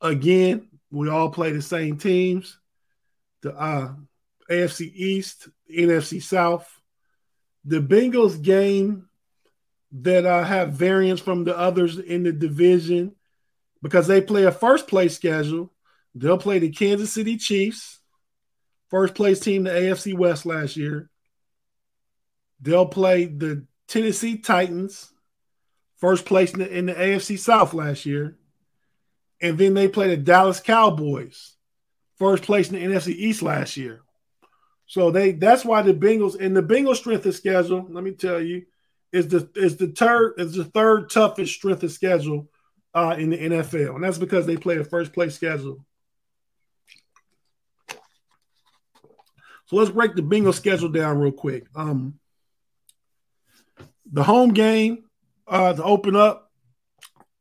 Again, 0.00 0.68
we 0.90 1.08
all 1.08 1.30
play 1.30 1.52
the 1.52 1.62
same 1.62 1.96
teams. 1.96 2.58
The 3.42 3.54
uh, 3.54 3.92
AFC 4.50 4.92
East, 4.94 5.48
NFC 5.70 6.22
South. 6.22 6.68
The 7.64 7.80
Bengals 7.80 8.42
game 8.42 9.08
that 9.92 10.26
uh, 10.26 10.44
have 10.44 10.72
variance 10.72 11.20
from 11.20 11.44
the 11.44 11.56
others 11.56 11.98
in 11.98 12.24
the 12.24 12.32
division 12.32 13.14
because 13.82 14.06
they 14.06 14.20
play 14.20 14.44
a 14.44 14.52
first 14.52 14.88
place 14.88 15.14
schedule. 15.14 15.72
They'll 16.14 16.38
play 16.38 16.58
the 16.58 16.70
Kansas 16.70 17.12
City 17.12 17.36
Chiefs, 17.36 18.00
first 18.88 19.14
place 19.14 19.40
team, 19.40 19.64
the 19.64 19.70
AFC 19.70 20.16
West 20.16 20.46
last 20.46 20.76
year. 20.76 21.10
They'll 22.60 22.86
play 22.86 23.26
the 23.26 23.66
Tennessee 23.88 24.38
Titans, 24.38 25.12
first 25.96 26.24
place 26.24 26.52
in 26.52 26.60
the, 26.60 26.76
in 26.78 26.86
the 26.86 26.94
AFC 26.94 27.38
South 27.38 27.74
last 27.74 28.06
year. 28.06 28.36
And 29.40 29.58
then 29.58 29.74
they 29.74 29.88
play 29.88 30.08
the 30.08 30.16
Dallas 30.16 30.60
Cowboys, 30.60 31.56
first 32.16 32.44
place 32.44 32.70
in 32.70 32.74
the 32.74 32.94
NFC 32.94 33.08
East 33.08 33.42
last 33.42 33.76
year. 33.76 34.03
So 34.86 35.10
they 35.10 35.32
that's 35.32 35.64
why 35.64 35.82
the 35.82 35.94
Bengals 35.94 36.38
and 36.38 36.56
the 36.56 36.62
Bengals 36.62 36.96
strength 36.96 37.26
of 37.26 37.34
schedule, 37.34 37.86
let 37.88 38.04
me 38.04 38.12
tell 38.12 38.40
you, 38.40 38.64
is 39.12 39.28
the 39.28 39.48
is 39.54 39.76
the 39.76 39.88
third 39.88 40.34
is 40.38 40.54
the 40.54 40.64
third 40.64 41.10
toughest 41.10 41.54
strength 41.54 41.82
of 41.82 41.92
schedule 41.92 42.48
uh, 42.94 43.16
in 43.18 43.30
the 43.30 43.38
NFL. 43.38 43.96
And 43.96 44.04
that's 44.04 44.18
because 44.18 44.46
they 44.46 44.56
play 44.56 44.76
a 44.76 44.84
first 44.84 45.12
place 45.12 45.34
schedule. 45.34 45.84
So 49.66 49.76
let's 49.76 49.90
break 49.90 50.14
the 50.14 50.22
Bengals 50.22 50.54
schedule 50.54 50.90
down 50.90 51.18
real 51.18 51.32
quick. 51.32 51.64
Um, 51.74 52.18
the 54.12 54.22
home 54.22 54.52
game 54.52 55.04
uh, 55.48 55.72
to 55.72 55.82
open 55.82 56.14
up, 56.14 56.50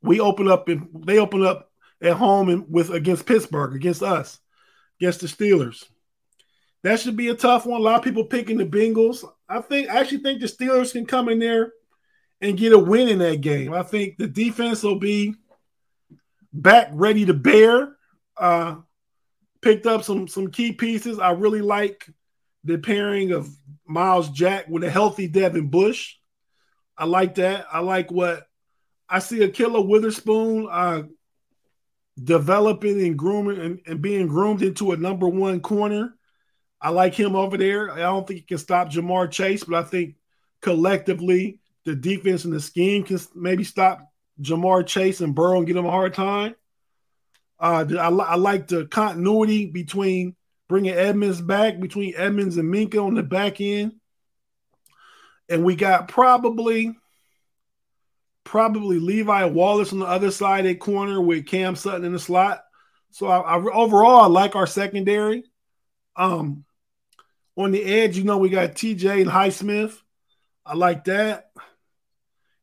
we 0.01 0.19
open 0.19 0.47
up 0.47 0.67
and 0.69 0.87
they 1.05 1.19
open 1.19 1.45
up 1.45 1.69
at 2.01 2.13
home 2.13 2.49
and 2.49 2.65
with 2.69 2.89
against 2.89 3.25
Pittsburgh, 3.25 3.75
against 3.75 4.01
us, 4.01 4.39
against 4.99 5.21
the 5.21 5.27
Steelers. 5.27 5.85
That 6.83 6.99
should 6.99 7.15
be 7.15 7.29
a 7.29 7.35
tough 7.35 7.65
one. 7.65 7.79
A 7.79 7.83
lot 7.83 7.95
of 7.95 8.03
people 8.03 8.25
picking 8.25 8.57
the 8.57 8.65
Bengals. 8.65 9.25
I 9.47 9.61
think 9.61 9.89
I 9.89 9.99
actually 9.99 10.19
think 10.19 10.41
the 10.41 10.47
Steelers 10.47 10.91
can 10.91 11.05
come 11.05 11.29
in 11.29 11.39
there 11.39 11.71
and 12.41 12.57
get 12.57 12.73
a 12.73 12.77
win 12.77 13.07
in 13.07 13.19
that 13.19 13.41
game. 13.41 13.73
I 13.73 13.83
think 13.83 14.17
the 14.17 14.27
defense 14.27 14.83
will 14.83 14.99
be 14.99 15.35
back 16.51 16.89
ready 16.91 17.25
to 17.25 17.33
bear. 17.33 17.95
Uh, 18.37 18.75
picked 19.61 19.87
up 19.87 20.03
some 20.03 20.27
some 20.27 20.51
key 20.51 20.73
pieces. 20.73 21.19
I 21.19 21.31
really 21.31 21.61
like 21.61 22.09
the 22.65 22.77
pairing 22.77 23.31
of 23.31 23.49
Myles 23.85 24.29
Jack 24.29 24.67
with 24.67 24.83
a 24.83 24.89
healthy 24.89 25.27
Devin 25.27 25.69
Bush. 25.69 26.15
I 26.97 27.05
like 27.05 27.35
that. 27.35 27.65
I 27.71 27.79
like 27.79 28.11
what 28.11 28.47
I 29.09 29.19
see 29.19 29.39
Ahkello 29.39 29.87
Witherspoon 29.87 30.67
uh, 30.69 31.03
developing 32.21 33.01
and 33.05 33.17
grooming 33.17 33.59
and, 33.59 33.79
and, 33.85 34.01
being 34.01 34.27
groomed 34.27 34.61
into 34.61 34.91
a 34.91 34.97
number 34.97 35.27
one 35.27 35.59
corner. 35.59 36.15
I 36.83 36.89
like 36.89 37.15
him 37.15 37.35
over 37.35 37.57
there. 37.57 37.91
I 37.91 37.99
don't 37.99 38.27
think 38.27 38.41
he 38.41 38.45
can 38.45 38.57
stop 38.57 38.89
Ja'Marr 38.89 39.31
Chase, 39.31 39.63
but 39.63 39.83
I 39.83 39.87
think 39.87 40.15
collectively 40.61 41.59
the 41.85 41.95
defense 41.95 42.45
and 42.45 42.53
the 42.53 42.59
scheme 42.59 43.03
can 43.03 43.19
maybe 43.33 43.63
stop 43.63 43.99
Ja'Marr 44.41 44.85
Chase 44.85 45.21
and 45.21 45.33
Burrow 45.33 45.57
and 45.57 45.67
get 45.67 45.77
him 45.77 45.85
a 45.85 45.91
hard 45.91 46.13
time. 46.13 46.55
Uh, 47.59 47.85
I, 47.97 48.09
I 48.09 48.35
like 48.35 48.67
the 48.67 48.85
continuity 48.85 49.65
between 49.67 50.35
bringing 50.67 50.93
Edmunds 50.93 51.41
back, 51.41 51.79
between 51.79 52.13
Edmunds 52.17 52.57
and 52.57 52.73
Minkah 52.73 53.05
on 53.05 53.15
the 53.15 53.23
back 53.23 53.61
end 53.61 53.93
and 55.49 55.63
we 55.63 55.75
got 55.75 56.07
probably 56.07 56.95
probably 58.43 58.99
Levi 58.99 59.45
Wallace 59.45 59.93
on 59.93 59.99
the 59.99 60.05
other 60.05 60.31
side 60.31 60.65
at 60.65 60.79
corner 60.79 61.21
with 61.21 61.47
Cam 61.47 61.75
Sutton 61.75 62.05
in 62.05 62.13
the 62.13 62.19
slot. 62.19 62.63
So 63.11 63.27
I, 63.27 63.39
I, 63.39 63.57
overall 63.57 64.21
I 64.21 64.27
like 64.27 64.55
our 64.55 64.67
secondary. 64.67 65.43
Um, 66.15 66.65
on 67.57 67.71
the 67.71 67.83
edge, 67.83 68.17
you 68.17 68.23
know, 68.23 68.37
we 68.37 68.49
got 68.49 68.71
TJ 68.71 69.21
and 69.21 69.29
Highsmith. 69.29 69.95
I 70.65 70.75
like 70.75 71.05
that. 71.05 71.51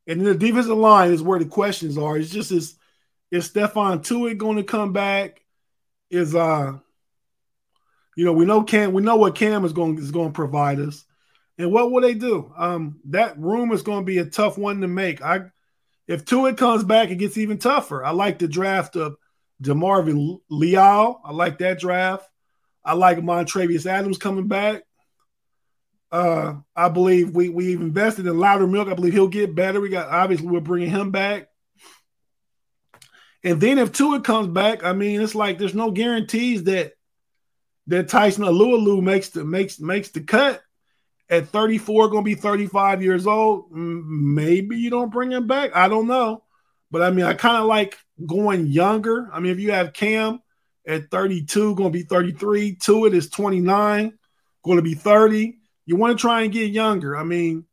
And 0.07 0.19
then 0.19 0.25
the 0.25 0.35
defensive 0.35 0.77
line 0.77 1.11
is 1.11 1.21
where 1.21 1.39
the 1.39 1.45
questions 1.45 1.97
are. 1.97 2.17
It's 2.17 2.31
just 2.31 2.51
is 2.51 2.75
is 3.29 3.49
Stephon 3.49 4.03
Tuitt 4.03 4.37
going 4.37 4.57
to 4.57 4.63
come 4.63 4.91
back? 4.93 5.41
Is 6.09 6.35
uh 6.35 6.77
you 8.17 8.25
know, 8.25 8.33
we 8.33 8.45
know 8.45 8.63
Cam, 8.63 8.91
we 8.91 9.01
know 9.01 9.15
what 9.15 9.35
Cam 9.35 9.63
is 9.63 9.73
going 9.73 9.97
is 9.97 10.11
going 10.11 10.29
to 10.29 10.35
provide 10.35 10.79
us. 10.79 11.05
And 11.57 11.71
what 11.71 11.91
will 11.91 12.01
they 12.01 12.13
do? 12.13 12.51
Um, 12.57 12.99
that 13.05 13.37
room 13.37 13.71
is 13.71 13.83
going 13.83 14.01
to 14.01 14.05
be 14.05 14.17
a 14.17 14.25
tough 14.25 14.57
one 14.57 14.81
to 14.81 14.87
make. 14.87 15.21
I 15.21 15.51
if 16.07 16.25
Tuitt 16.25 16.57
comes 16.57 16.83
back, 16.83 17.09
it 17.09 17.15
gets 17.15 17.37
even 17.37 17.57
tougher. 17.57 18.03
I 18.03 18.11
like 18.11 18.39
the 18.39 18.47
draft 18.47 18.95
of 18.95 19.15
DeMarvin 19.63 20.39
Leal. 20.49 21.21
I 21.23 21.31
like 21.31 21.59
that 21.59 21.79
draft. 21.79 22.27
I 22.83 22.93
like 22.93 23.17
Montravius 23.19 23.85
Adams 23.85 24.17
coming 24.17 24.47
back. 24.47 24.83
Uh, 26.11 26.55
I 26.75 26.89
believe 26.89 27.33
we 27.35 27.49
we've 27.49 27.79
invested 27.79 28.27
in 28.27 28.33
Loudermilk. 28.33 28.91
I 28.91 28.95
believe 28.95 29.13
he'll 29.13 29.27
get 29.27 29.55
better. 29.55 29.79
We 29.79 29.89
got 29.89 30.09
obviously 30.09 30.47
we're 30.47 30.59
bringing 30.59 30.89
him 30.89 31.11
back. 31.11 31.47
And 33.43 33.59
then 33.59 33.79
if 33.79 33.91
Tuitt 33.91 34.23
comes 34.23 34.47
back, 34.49 34.83
I 34.83 34.93
mean, 34.93 35.21
it's 35.21 35.35
like 35.35 35.57
there's 35.57 35.73
no 35.73 35.91
guarantees 35.91 36.65
that 36.65 36.93
that 37.87 38.09
Tyson 38.09 38.43
Alualu 38.43 39.01
makes 39.01 39.29
the 39.29 39.45
makes 39.45 39.79
makes 39.79 40.09
the 40.09 40.21
cut 40.21 40.61
at 41.29 41.47
34, 41.47 42.09
going 42.09 42.25
to 42.25 42.25
be 42.25 42.35
35 42.35 43.01
years 43.01 43.25
old. 43.25 43.71
Maybe 43.71 44.77
you 44.77 44.89
don't 44.89 45.11
bring 45.11 45.31
him 45.31 45.47
back. 45.47 45.73
I 45.73 45.87
don't 45.87 46.07
know. 46.07 46.43
But 46.91 47.03
I 47.03 47.11
mean, 47.11 47.23
I 47.23 47.33
kind 47.33 47.55
of 47.55 47.65
like 47.65 47.97
going 48.25 48.67
younger. 48.67 49.29
I 49.31 49.39
mean, 49.39 49.53
if 49.53 49.59
you 49.59 49.71
have 49.71 49.93
Cam 49.93 50.41
at 50.87 51.11
32, 51.11 51.75
going 51.75 51.91
to 51.91 51.97
be 51.97 52.03
33, 52.03 52.75
Tuitt 52.75 53.13
is 53.13 53.29
29, 53.29 54.17
going 54.63 54.77
to 54.77 54.81
be 54.81 54.93
30. 54.93 55.57
You 55.85 55.95
want 55.95 56.17
to 56.17 56.21
try 56.21 56.41
and 56.41 56.53
get 56.53 56.71
younger. 56.71 57.17
I 57.17 57.23
mean, 57.23 57.65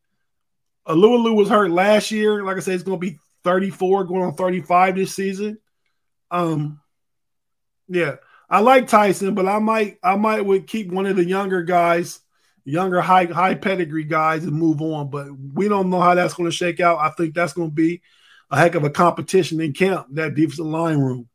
Alualu 0.86 1.34
was 1.34 1.48
hurt 1.48 1.70
last 1.70 2.10
year. 2.10 2.44
Like 2.44 2.56
I 2.56 2.60
said, 2.60 2.74
it's 2.74 2.82
going 2.82 3.00
to 3.00 3.06
be 3.06 3.18
34, 3.44 4.04
going 4.04 4.22
on 4.22 4.34
35 4.34 4.96
this 4.96 5.14
season. 5.14 5.58
Um, 6.30 6.80
yeah, 7.88 8.16
I 8.50 8.60
like 8.60 8.88
Tyson, 8.88 9.34
but 9.34 9.46
I 9.46 9.58
might, 9.58 9.98
I 10.02 10.16
might 10.16 10.44
would 10.44 10.66
keep 10.66 10.90
one 10.90 11.06
of 11.06 11.16
the 11.16 11.24
younger 11.24 11.62
guys, 11.62 12.20
younger 12.64 13.00
high, 13.00 13.24
high 13.26 13.54
pedigree 13.54 14.04
guys, 14.04 14.44
and 14.44 14.52
move 14.52 14.80
on. 14.82 15.10
But 15.10 15.28
we 15.54 15.68
don't 15.68 15.90
know 15.90 16.00
how 16.00 16.14
that's 16.14 16.34
going 16.34 16.50
to 16.50 16.56
shake 16.56 16.80
out. 16.80 16.98
I 16.98 17.10
think 17.10 17.34
that's 17.34 17.52
going 17.52 17.70
to 17.70 17.74
be 17.74 18.02
a 18.50 18.58
heck 18.58 18.74
of 18.74 18.84
a 18.84 18.90
competition 18.90 19.60
in 19.60 19.72
camp, 19.72 20.08
that 20.12 20.34
defensive 20.34 20.66
line 20.66 20.98
room. 20.98 21.28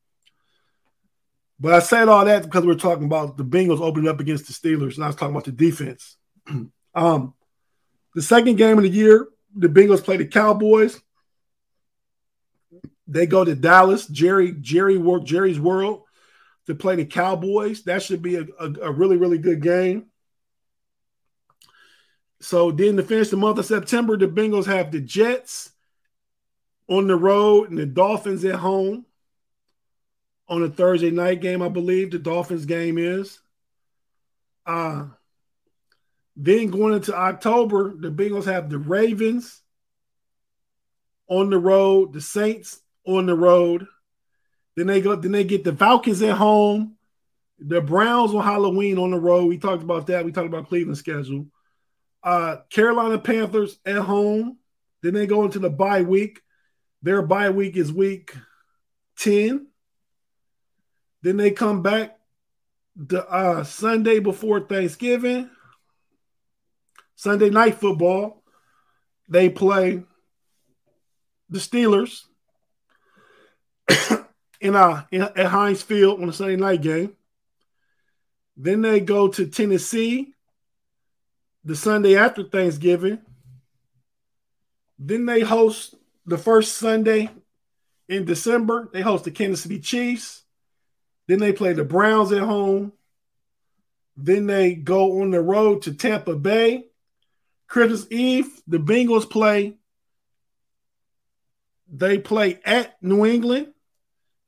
But 1.59 1.73
I 1.73 1.79
said 1.79 2.07
all 2.07 2.25
that 2.25 2.43
because 2.43 2.65
we're 2.65 2.75
talking 2.75 3.05
about 3.05 3.37
the 3.37 3.45
Bengals 3.45 3.79
opening 3.79 4.09
up 4.09 4.19
against 4.19 4.47
the 4.47 4.53
Steelers, 4.53 4.95
and 4.95 5.03
I 5.03 5.07
was 5.07 5.15
talking 5.15 5.33
about 5.33 5.45
the 5.45 5.51
defense. 5.51 6.17
um, 6.95 7.33
the 8.15 8.21
second 8.21 8.55
game 8.57 8.77
of 8.77 8.83
the 8.83 8.89
year, 8.89 9.27
the 9.55 9.69
Bengals 9.69 10.03
play 10.03 10.17
the 10.17 10.25
Cowboys. 10.25 10.99
They 13.07 13.25
go 13.27 13.43
to 13.43 13.55
Dallas, 13.55 14.07
Jerry, 14.07 14.53
Jerry, 14.53 15.01
Jerry's 15.23 15.59
World, 15.59 16.03
to 16.67 16.75
play 16.75 16.95
the 16.95 17.05
Cowboys. 17.05 17.83
That 17.83 18.01
should 18.01 18.21
be 18.21 18.35
a, 18.35 18.45
a, 18.59 18.73
a 18.83 18.91
really, 18.91 19.17
really 19.17 19.37
good 19.37 19.61
game. 19.61 20.07
So 22.39 22.71
then 22.71 22.97
to 22.97 23.03
finish 23.03 23.29
the 23.29 23.37
month 23.37 23.59
of 23.59 23.65
September, 23.65 24.17
the 24.17 24.27
Bengals 24.27 24.65
have 24.65 24.91
the 24.91 24.99
Jets 24.99 25.71
on 26.89 27.07
the 27.07 27.15
road 27.15 27.69
and 27.69 27.77
the 27.77 27.85
Dolphins 27.85 28.43
at 28.43 28.55
home 28.55 29.05
on 30.47 30.63
a 30.63 30.69
Thursday 30.69 31.11
night 31.11 31.41
game, 31.41 31.61
I 31.61 31.69
believe 31.69 32.11
the 32.11 32.19
Dolphins 32.19 32.65
game 32.65 32.97
is. 32.97 33.39
Uh 34.65 35.07
then 36.35 36.71
going 36.71 36.95
into 36.95 37.15
October, 37.15 37.93
the 37.95 38.09
Bengals 38.09 38.45
have 38.45 38.69
the 38.69 38.79
Ravens 38.79 39.61
on 41.27 41.49
the 41.49 41.59
road, 41.59 42.13
the 42.13 42.21
Saints 42.21 42.79
on 43.05 43.27
the 43.27 43.35
road. 43.35 43.85
Then 44.75 44.87
they 44.87 45.01
go, 45.01 45.15
then 45.15 45.31
they 45.31 45.43
get 45.43 45.63
the 45.63 45.75
Falcons 45.75 46.23
at 46.23 46.35
home, 46.35 46.95
the 47.59 47.81
Browns 47.81 48.33
on 48.33 48.43
Halloween 48.43 48.97
on 48.97 49.11
the 49.11 49.19
road. 49.19 49.45
We 49.45 49.59
talked 49.59 49.83
about 49.83 50.07
that. 50.07 50.25
We 50.25 50.31
talked 50.31 50.47
about 50.47 50.67
Cleveland 50.67 50.97
schedule. 50.97 51.47
Uh 52.23 52.57
Carolina 52.69 53.19
Panthers 53.19 53.77
at 53.85 53.97
home. 53.97 54.57
Then 55.01 55.13
they 55.13 55.27
go 55.27 55.43
into 55.43 55.59
the 55.59 55.69
bye 55.69 56.01
week. 56.01 56.41
Their 57.01 57.21
bye 57.21 57.49
week 57.49 57.75
is 57.75 57.91
week 57.91 58.33
10. 59.19 59.67
Then 61.23 61.37
they 61.37 61.51
come 61.51 61.81
back 61.81 62.19
the 62.95 63.27
uh, 63.27 63.63
Sunday 63.63 64.19
before 64.19 64.59
Thanksgiving. 64.59 65.49
Sunday 67.15 67.49
night 67.49 67.75
football. 67.75 68.43
They 69.29 69.49
play 69.49 70.03
the 71.49 71.59
Steelers 71.59 72.25
in, 74.59 74.75
uh, 74.75 75.05
in 75.11 75.21
at 75.21 75.47
Heinz 75.47 75.81
Field 75.81 76.21
on 76.21 76.27
a 76.27 76.33
Sunday 76.33 76.57
night 76.57 76.81
game. 76.81 77.15
Then 78.57 78.81
they 78.81 78.99
go 78.99 79.29
to 79.29 79.47
Tennessee 79.47 80.33
the 81.63 81.75
Sunday 81.75 82.17
after 82.17 82.43
Thanksgiving. 82.43 83.19
Then 84.99 85.25
they 85.25 85.39
host 85.39 85.95
the 86.25 86.37
first 86.37 86.77
Sunday 86.77 87.29
in 88.09 88.25
December, 88.25 88.89
they 88.91 89.01
host 89.01 89.23
the 89.23 89.31
Kansas 89.31 89.63
City 89.63 89.79
Chiefs. 89.79 90.42
Then 91.27 91.39
they 91.39 91.53
play 91.53 91.73
the 91.73 91.83
Browns 91.83 92.31
at 92.31 92.41
home. 92.41 92.93
Then 94.15 94.45
they 94.45 94.75
go 94.75 95.21
on 95.21 95.31
the 95.31 95.41
road 95.41 95.83
to 95.83 95.93
Tampa 95.93 96.35
Bay. 96.35 96.85
Christmas 97.67 98.05
Eve, 98.11 98.61
the 98.67 98.77
Bengals 98.77 99.29
play. 99.29 99.77
They 101.91 102.17
play 102.19 102.59
at 102.65 103.01
New 103.01 103.25
England. 103.25 103.73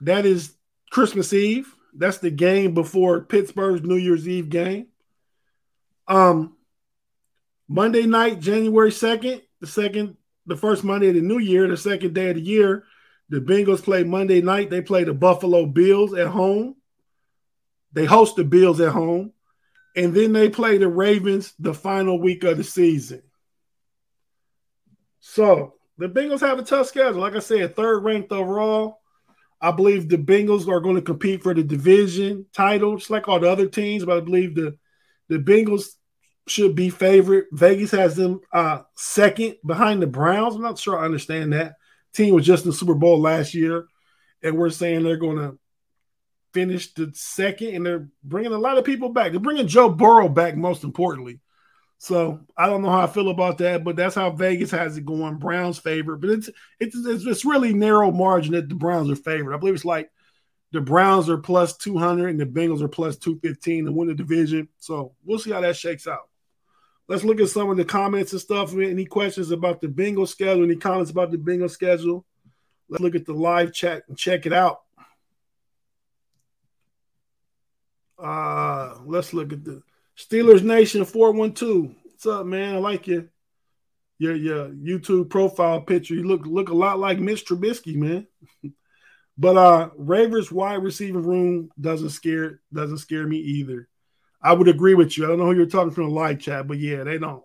That 0.01 0.25
is 0.25 0.53
Christmas 0.91 1.33
Eve. 1.33 1.73
That's 1.93 2.17
the 2.17 2.29
game 2.29 2.73
before 2.73 3.21
Pittsburgh's 3.21 3.81
New 3.81 3.95
Year's 3.95 4.27
Eve 4.27 4.49
game. 4.49 4.87
Um, 6.07 6.55
Monday 7.67 8.05
night, 8.05 8.39
January 8.39 8.91
2nd, 8.91 9.41
the 9.61 9.67
second 9.67 10.17
the 10.45 10.55
first 10.55 10.83
Monday 10.83 11.09
of 11.09 11.15
the 11.15 11.21
new 11.21 11.39
year, 11.39 11.67
the 11.67 11.77
second 11.77 12.13
day 12.13 12.29
of 12.29 12.35
the 12.35 12.41
year. 12.41 12.83
The 13.29 13.39
Bengals 13.39 13.83
play 13.83 14.03
Monday 14.03 14.41
night. 14.41 14.69
They 14.69 14.81
play 14.81 15.03
the 15.03 15.13
Buffalo 15.13 15.65
Bills 15.65 16.13
at 16.13 16.27
home. 16.27 16.75
They 17.93 18.05
host 18.05 18.35
the 18.35 18.43
Bills 18.43 18.79
at 18.79 18.91
home. 18.91 19.33
And 19.95 20.13
then 20.13 20.33
they 20.33 20.49
play 20.49 20.77
the 20.77 20.89
Ravens 20.89 21.53
the 21.57 21.73
final 21.73 22.19
week 22.19 22.43
of 22.43 22.57
the 22.57 22.63
season. 22.63 23.23
So 25.21 25.75
the 25.97 26.07
Bengals 26.07 26.41
have 26.41 26.59
a 26.59 26.63
tough 26.63 26.87
schedule. 26.87 27.21
Like 27.21 27.35
I 27.35 27.39
said, 27.39 27.75
third 27.75 28.03
ranked 28.03 28.31
overall. 28.31 28.99
I 29.61 29.71
believe 29.71 30.09
the 30.09 30.17
Bengals 30.17 30.67
are 30.67 30.81
going 30.81 30.97
to 30.97 31.01
compete 31.01 31.41
for 31.41 31.53
the 31.53 31.63
division 31.63 32.45
title, 32.53 32.97
just 32.97 33.09
like 33.09 33.27
all 33.27 33.39
the 33.39 33.49
other 33.49 33.67
teams. 33.67 34.05
But 34.05 34.17
I 34.17 34.19
believe 34.19 34.53
the 34.53 34.77
the 35.29 35.37
Bengals 35.37 35.85
should 36.47 36.75
be 36.75 36.89
favorite. 36.89 37.47
Vegas 37.51 37.91
has 37.91 38.15
them 38.15 38.41
uh, 38.53 38.81
second 38.95 39.55
behind 39.65 40.01
the 40.01 40.07
Browns. 40.07 40.55
I'm 40.55 40.61
not 40.61 40.77
sure 40.77 40.99
I 40.99 41.05
understand 41.05 41.53
that. 41.53 41.75
Team 42.15 42.33
was 42.33 42.45
just 42.45 42.65
in 42.65 42.71
the 42.71 42.77
Super 42.77 42.95
Bowl 42.95 43.19
last 43.19 43.53
year, 43.53 43.85
and 44.41 44.57
we're 44.57 44.69
saying 44.69 45.03
they're 45.03 45.17
going 45.17 45.37
to 45.37 45.57
finish 46.53 46.93
the 46.93 47.11
second, 47.13 47.75
and 47.75 47.85
they're 47.85 48.07
bringing 48.23 48.53
a 48.53 48.57
lot 48.57 48.77
of 48.77 48.85
people 48.85 49.09
back. 49.09 49.31
They're 49.31 49.39
bringing 49.39 49.67
Joe 49.67 49.89
Burrow 49.89 50.29
back, 50.29 50.55
most 50.55 50.83
importantly. 50.83 51.39
So 51.97 52.41
I 52.57 52.67
don't 52.67 52.81
know 52.81 52.89
how 52.89 53.01
I 53.01 53.07
feel 53.07 53.29
about 53.29 53.57
that, 53.59 53.83
but 53.83 53.95
that's 53.95 54.15
how 54.15 54.29
Vegas 54.31 54.71
has 54.71 54.97
it 54.97 55.05
going. 55.05 55.37
Browns 55.37 55.79
favorite, 55.79 56.19
but 56.19 56.29
it's 56.29 56.49
it's 56.79 56.95
it's, 56.95 57.25
it's 57.25 57.45
really 57.45 57.73
narrow 57.73 58.11
margin 58.11 58.53
that 58.53 58.69
the 58.69 58.75
Browns 58.75 59.09
are 59.09 59.15
favored. 59.15 59.53
I 59.53 59.57
believe 59.57 59.75
it's 59.75 59.85
like 59.85 60.09
the 60.71 60.81
Browns 60.81 61.29
are 61.29 61.37
plus 61.37 61.77
200 61.77 62.27
and 62.27 62.39
the 62.39 62.45
Bengals 62.45 62.81
are 62.81 62.89
plus 62.89 63.17
215 63.17 63.85
to 63.85 63.91
win 63.91 64.09
the 64.09 64.13
division. 64.13 64.67
So 64.77 65.13
we'll 65.23 65.39
see 65.39 65.51
how 65.51 65.61
that 65.61 65.77
shakes 65.77 66.05
out. 66.05 66.29
Let's 67.07 67.23
look 67.23 67.39
at 67.39 67.49
some 67.49 67.69
of 67.69 67.77
the 67.77 67.85
comments 67.85 68.31
and 68.31 68.41
stuff. 68.41 68.73
Any 68.73 69.05
questions 69.05 69.51
about 69.51 69.79
the 69.79 69.87
bingo 69.87 70.25
schedule? 70.25 70.63
Any 70.63 70.75
comments 70.75 71.11
about 71.11 71.31
the 71.31 71.37
bingo 71.37 71.67
schedule? 71.67 72.25
Let's 72.89 73.01
look 73.01 73.15
at 73.15 73.25
the 73.25 73.33
live 73.33 73.73
chat 73.73 74.03
and 74.07 74.17
check 74.17 74.45
it 74.45 74.53
out. 74.53 74.81
Uh, 78.17 78.95
let's 79.05 79.33
look 79.33 79.53
at 79.53 79.63
the 79.63 79.83
Steelers 80.17 80.63
Nation 80.63 81.05
412. 81.05 81.95
What's 82.03 82.25
up, 82.25 82.45
man? 82.45 82.75
I 82.75 82.77
like 82.79 83.07
your 83.07 83.25
your 84.17 84.35
your 84.35 84.69
YouTube 84.69 85.29
profile 85.29 85.81
picture. 85.81 86.15
You 86.15 86.23
look 86.23 86.45
look 86.45 86.69
a 86.69 86.73
lot 86.75 86.99
like 86.99 87.19
Mitch 87.19 87.45
Trubisky, 87.45 87.95
man. 87.95 88.27
but 89.37 89.57
uh 89.57 89.89
Ravens 89.97 90.51
wide 90.51 90.81
receiver 90.81 91.19
room 91.19 91.69
doesn't 91.79 92.11
scare 92.11 92.61
doesn't 92.73 92.99
scare 92.99 93.27
me 93.27 93.37
either. 93.37 93.89
I 94.45 94.53
would 94.53 94.67
agree 94.67 94.93
with 94.93 95.17
you. 95.17 95.25
I 95.25 95.29
don't 95.29 95.39
know 95.39 95.47
who 95.47 95.55
you're 95.55 95.65
talking 95.65 95.89
from 95.89 96.03
the 96.03 96.11
live 96.11 96.39
chat, 96.39 96.67
but 96.67 96.77
yeah, 96.77 97.03
they 97.03 97.17
don't 97.17 97.43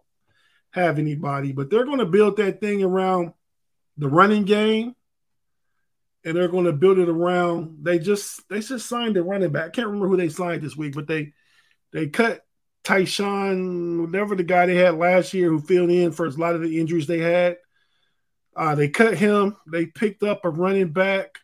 have 0.72 0.98
anybody. 0.98 1.52
But 1.52 1.70
they're 1.70 1.86
going 1.86 2.00
to 2.00 2.04
build 2.04 2.36
that 2.36 2.60
thing 2.60 2.84
around 2.84 3.32
the 3.96 4.06
running 4.06 4.44
game, 4.44 4.94
and 6.26 6.36
they're 6.36 6.48
going 6.48 6.66
to 6.66 6.74
build 6.74 6.98
it 6.98 7.08
around. 7.08 7.78
They 7.84 7.98
just 7.98 8.46
they 8.50 8.60
just 8.60 8.86
signed 8.86 9.16
a 9.16 9.22
running 9.22 9.50
back. 9.50 9.64
I 9.64 9.70
can't 9.70 9.86
remember 9.86 10.08
who 10.08 10.18
they 10.18 10.28
signed 10.28 10.60
this 10.60 10.76
week, 10.76 10.94
but 10.94 11.06
they 11.06 11.32
they 11.90 12.08
cut 12.08 12.42
Tyshawn, 12.84 14.06
whatever 14.06 14.36
the 14.36 14.42
guy 14.42 14.66
they 14.66 14.76
had 14.76 14.96
last 14.96 15.32
year 15.32 15.48
who 15.48 15.58
filled 15.58 15.90
in 15.90 16.12
for 16.12 16.26
a 16.26 16.30
lot 16.30 16.54
of 16.54 16.60
the 16.60 16.78
injuries 16.78 17.06
they 17.06 17.20
had. 17.20 17.56
Uh, 18.54 18.74
they 18.74 18.90
cut 18.90 19.16
him. 19.16 19.56
They 19.66 19.86
picked 19.86 20.22
up 20.22 20.44
a 20.44 20.50
running 20.50 20.92
back, 20.92 21.38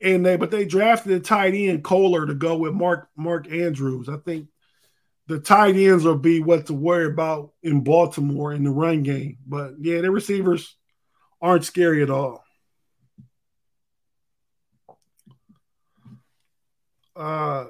and 0.00 0.24
they 0.24 0.36
but 0.36 0.50
they 0.50 0.64
drafted 0.64 1.12
a 1.12 1.20
tight 1.20 1.54
end 1.54 1.84
Kolar 1.84 2.26
to 2.26 2.34
go 2.34 2.56
with 2.56 2.72
Mark 2.72 3.08
Mark 3.16 3.50
Andrews. 3.50 4.08
I 4.08 4.16
think 4.16 4.48
the 5.26 5.38
tight 5.38 5.76
ends 5.76 6.04
will 6.04 6.18
be 6.18 6.40
what 6.40 6.66
to 6.66 6.74
worry 6.74 7.06
about 7.06 7.52
in 7.62 7.82
Baltimore 7.84 8.52
in 8.52 8.64
the 8.64 8.70
run 8.70 9.02
game. 9.02 9.38
But 9.46 9.74
yeah, 9.78 10.00
the 10.00 10.10
receivers 10.10 10.76
aren't 11.40 11.64
scary 11.64 12.02
at 12.02 12.10
all. 12.10 12.44
Uh, 17.14 17.66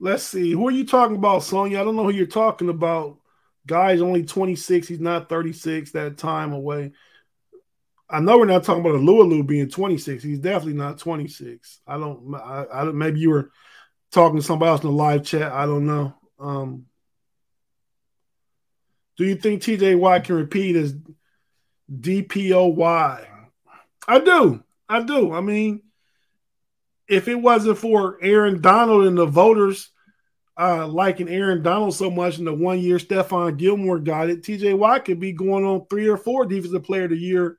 let's 0.00 0.22
see. 0.24 0.52
Who 0.52 0.66
are 0.66 0.72
you 0.72 0.86
talking 0.86 1.16
about, 1.16 1.42
Sonya? 1.42 1.80
I 1.80 1.84
don't 1.84 1.96
know 1.96 2.04
who 2.04 2.12
you're 2.12 2.26
talking 2.26 2.70
about. 2.70 3.18
Guy's 3.66 4.00
only 4.00 4.24
26. 4.24 4.88
He's 4.88 5.00
not 5.00 5.28
36 5.28 5.92
that 5.92 6.18
time 6.18 6.52
away. 6.52 6.92
I 8.14 8.20
know 8.20 8.38
we're 8.38 8.44
not 8.44 8.62
talking 8.62 8.80
about 8.80 9.00
Alualu 9.00 9.44
being 9.44 9.68
26. 9.68 10.22
He's 10.22 10.38
definitely 10.38 10.74
not 10.74 10.98
26. 10.98 11.80
I 11.84 11.98
don't. 11.98 12.32
I, 12.32 12.64
I 12.72 12.84
maybe 12.84 13.18
you 13.18 13.30
were 13.30 13.50
talking 14.12 14.36
to 14.36 14.42
somebody 14.42 14.70
else 14.70 14.82
in 14.82 14.86
the 14.90 14.94
live 14.94 15.24
chat. 15.24 15.50
I 15.50 15.66
don't 15.66 15.84
know. 15.84 16.14
Um, 16.38 16.86
do 19.16 19.24
you 19.24 19.34
think 19.34 19.62
TJ 19.62 19.98
Watt 19.98 20.22
can 20.22 20.36
repeat 20.36 20.76
as 20.76 20.94
DPOY? 21.92 23.26
I 24.06 24.18
do. 24.20 24.62
I 24.88 25.02
do. 25.02 25.32
I 25.32 25.40
mean, 25.40 25.82
if 27.08 27.26
it 27.26 27.34
wasn't 27.34 27.78
for 27.78 28.18
Aaron 28.22 28.60
Donald 28.60 29.06
and 29.06 29.18
the 29.18 29.26
voters 29.26 29.90
uh, 30.56 30.86
liking 30.86 31.28
Aaron 31.28 31.64
Donald 31.64 31.96
so 31.96 32.12
much 32.12 32.38
in 32.38 32.44
the 32.44 32.54
one 32.54 32.78
year 32.78 32.98
Stephon 32.98 33.56
Gilmore 33.56 33.98
got 33.98 34.30
it, 34.30 34.42
TJ 34.44 34.78
Watt 34.78 35.04
could 35.04 35.18
be 35.18 35.32
going 35.32 35.64
on 35.64 35.86
three 35.90 36.06
or 36.06 36.16
four 36.16 36.46
Defensive 36.46 36.84
Player 36.84 37.04
of 37.04 37.10
the 37.10 37.16
Year 37.16 37.58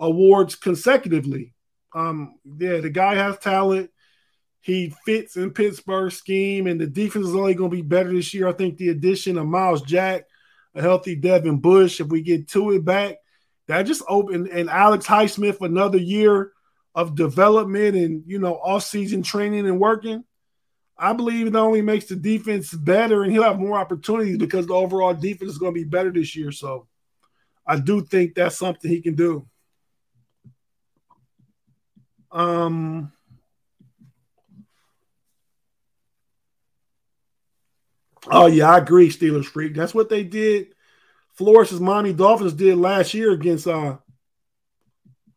awards 0.00 0.56
consecutively. 0.56 1.54
Um, 1.94 2.38
yeah, 2.58 2.78
the 2.78 2.90
guy 2.90 3.14
has 3.14 3.38
talent. 3.38 3.90
He 4.62 4.94
fits 5.04 5.36
in 5.36 5.52
Pittsburgh's 5.52 6.16
scheme, 6.16 6.66
and 6.66 6.80
the 6.80 6.86
defense 6.86 7.28
is 7.28 7.34
only 7.34 7.54
going 7.54 7.70
to 7.70 7.76
be 7.76 7.82
better 7.82 8.12
this 8.12 8.34
year. 8.34 8.48
I 8.48 8.52
think 8.52 8.76
the 8.76 8.88
addition 8.88 9.38
of 9.38 9.46
Myles 9.46 9.82
Jack, 9.82 10.24
a 10.74 10.82
healthy 10.82 11.16
Devin 11.16 11.58
Bush, 11.58 12.00
if 12.00 12.08
we 12.08 12.22
get 12.22 12.48
Tuitt 12.48 12.84
back, 12.84 13.16
that 13.68 13.82
just 13.82 14.02
opened 14.08 14.48
and 14.48 14.68
Alex 14.68 15.06
Highsmith 15.06 15.60
another 15.60 15.98
year 15.98 16.52
of 16.94 17.14
development 17.14 17.94
and 17.94 18.24
you 18.26 18.38
know 18.40 18.54
off-season 18.54 19.22
training 19.22 19.66
and 19.66 19.78
working. 19.78 20.24
I 20.98 21.14
believe 21.14 21.46
it 21.46 21.56
only 21.56 21.80
makes 21.80 22.06
the 22.06 22.16
defense 22.16 22.74
better, 22.74 23.22
and 23.22 23.32
he'll 23.32 23.44
have 23.44 23.58
more 23.58 23.78
opportunities 23.78 24.36
because 24.36 24.66
the 24.66 24.74
overall 24.74 25.14
defense 25.14 25.52
is 25.52 25.58
going 25.58 25.72
to 25.72 25.80
be 25.80 25.88
better 25.88 26.10
this 26.10 26.36
year. 26.36 26.52
So, 26.52 26.88
I 27.66 27.78
do 27.78 28.02
think 28.02 28.34
that's 28.34 28.58
something 28.58 28.90
he 28.90 29.00
can 29.00 29.14
do. 29.14 29.46
Um, 32.32 33.12
oh 38.30 38.46
yeah, 38.46 38.70
I 38.70 38.78
agree, 38.78 39.08
Steelers 39.10 39.46
freak. 39.46 39.74
That's 39.74 39.94
what 39.94 40.08
they 40.08 40.22
did. 40.24 40.74
Flores' 41.34 41.80
Miami 41.80 42.12
Dolphins 42.12 42.52
did 42.54 42.76
last 42.76 43.14
year 43.14 43.32
against 43.32 43.66
uh, 43.66 43.98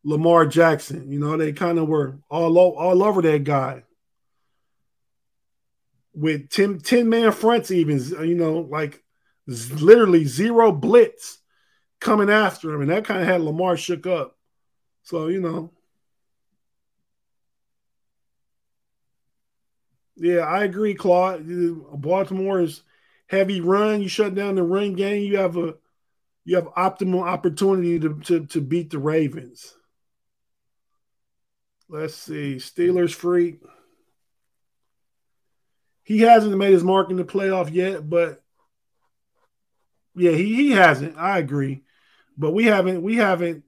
Lamar 0.04 0.46
Jackson. 0.46 1.12
You 1.12 1.20
know, 1.20 1.38
they 1.38 1.54
kind 1.54 1.80
of 1.80 1.88
were 1.88 2.20
all 2.30 2.58
all 2.58 3.04
over 3.04 3.22
that 3.22 3.44
guy 3.44 3.84
with 6.14 6.50
10, 6.50 6.80
10 6.80 7.10
man 7.10 7.32
fronts, 7.32 7.72
even 7.72 8.00
you 8.28 8.36
know, 8.36 8.60
like 8.60 9.04
literally 9.48 10.26
zero 10.26 10.72
blitz 10.72 11.40
coming 12.00 12.30
after 12.30 12.74
him, 12.74 12.82
and 12.82 12.92
that 12.92 13.06
kind 13.06 13.22
of 13.22 13.28
had 13.28 13.42
Lamar 13.42 13.78
shook 13.78 14.06
up. 14.08 14.38
So 15.04 15.28
you 15.28 15.42
know, 15.42 15.73
Yeah, 20.16 20.40
I 20.42 20.64
agree, 20.64 20.94
Claude. 20.94 21.42
Uh, 21.50 21.96
Baltimore 21.96 22.62
is 22.62 22.84
heavy 23.28 23.62
run. 23.62 24.02
You 24.02 24.08
shut 24.08 24.36
down 24.36 24.56
the 24.56 24.64
run 24.64 24.94
game. 24.94 25.24
You 25.24 25.38
have 25.38 25.58
a 25.58 25.76
you 26.46 26.56
have 26.56 26.66
optimal 26.76 27.24
opportunity 27.24 28.00
to, 28.00 28.20
to, 28.22 28.46
to 28.48 28.62
beat 28.62 28.90
the 28.90 29.00
Ravens. 29.00 29.76
Let's 31.88 32.16
see. 32.16 32.56
Steelers 32.56 33.14
freak. 33.14 33.62
He 36.04 36.20
hasn't 36.20 36.58
made 36.58 36.74
his 36.74 36.84
mark 36.84 37.10
in 37.10 37.16
the 37.16 37.24
playoff 37.24 37.72
yet, 37.72 38.10
but 38.10 38.44
yeah, 40.16 40.32
he, 40.32 40.56
he 40.56 40.72
hasn't. 40.72 41.18
I 41.18 41.40
agree. 41.40 41.84
But 42.38 42.52
we 42.52 42.66
haven't 42.66 43.02
we 43.04 43.16
haven't 43.16 43.64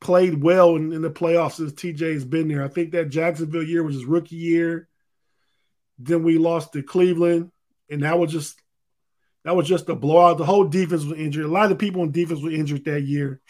played 0.00 0.42
well 0.42 0.76
in, 0.76 0.92
in 0.92 1.02
the 1.02 1.10
playoffs 1.10 1.52
since 1.54 1.72
TJ's 1.72 2.24
been 2.24 2.48
there. 2.48 2.62
I 2.64 2.68
think 2.68 2.92
that 2.92 3.08
Jacksonville 3.08 3.62
year 3.62 3.82
was 3.82 3.94
his 3.94 4.04
rookie 4.04 4.36
year. 4.36 4.88
Then 5.98 6.22
we 6.22 6.38
lost 6.38 6.72
to 6.72 6.82
Cleveland, 6.82 7.50
and 7.90 8.02
that 8.02 8.18
was 8.18 8.32
just 8.32 8.60
that 9.44 9.56
was 9.56 9.68
just 9.68 9.88
a 9.88 9.94
blowout. 9.94 10.38
The 10.38 10.44
whole 10.44 10.64
defense 10.64 11.04
was 11.04 11.18
injured. 11.18 11.44
A 11.44 11.48
lot 11.48 11.72
of 11.72 11.78
people 11.78 12.02
in 12.02 12.12
defense 12.12 12.40
were 12.40 12.50
injured 12.50 12.84
that 12.84 13.02
year. 13.02 13.40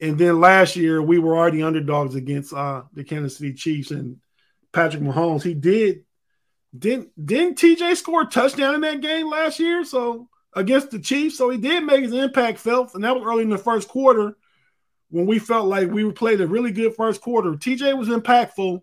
And 0.00 0.18
then 0.18 0.40
last 0.40 0.76
year 0.76 1.00
we 1.00 1.18
were 1.18 1.36
already 1.36 1.62
underdogs 1.62 2.14
against 2.14 2.52
uh, 2.52 2.82
the 2.92 3.04
Kansas 3.04 3.38
City 3.38 3.54
Chiefs 3.54 3.90
and 3.90 4.18
Patrick 4.72 5.02
Mahomes. 5.02 5.42
He 5.42 5.54
did 5.54 6.04
didn't 6.76 7.10
didn't 7.24 7.58
TJ 7.58 7.96
score 7.96 8.22
a 8.22 8.26
touchdown 8.26 8.74
in 8.74 8.80
that 8.80 9.00
game 9.00 9.30
last 9.30 9.60
year? 9.60 9.84
So 9.84 10.28
against 10.54 10.90
the 10.90 10.98
Chiefs, 10.98 11.38
so 11.38 11.48
he 11.48 11.58
did 11.58 11.84
make 11.84 12.02
his 12.02 12.12
impact 12.12 12.58
felt, 12.58 12.94
and 12.94 13.04
that 13.04 13.14
was 13.14 13.24
early 13.24 13.42
in 13.42 13.50
the 13.50 13.58
first 13.58 13.88
quarter 13.88 14.36
when 15.10 15.26
we 15.26 15.38
felt 15.38 15.68
like 15.68 15.90
we 15.90 16.10
played 16.10 16.40
a 16.40 16.46
really 16.46 16.72
good 16.72 16.94
first 16.96 17.20
quarter. 17.20 17.52
TJ 17.52 17.96
was 17.96 18.08
impactful 18.08 18.80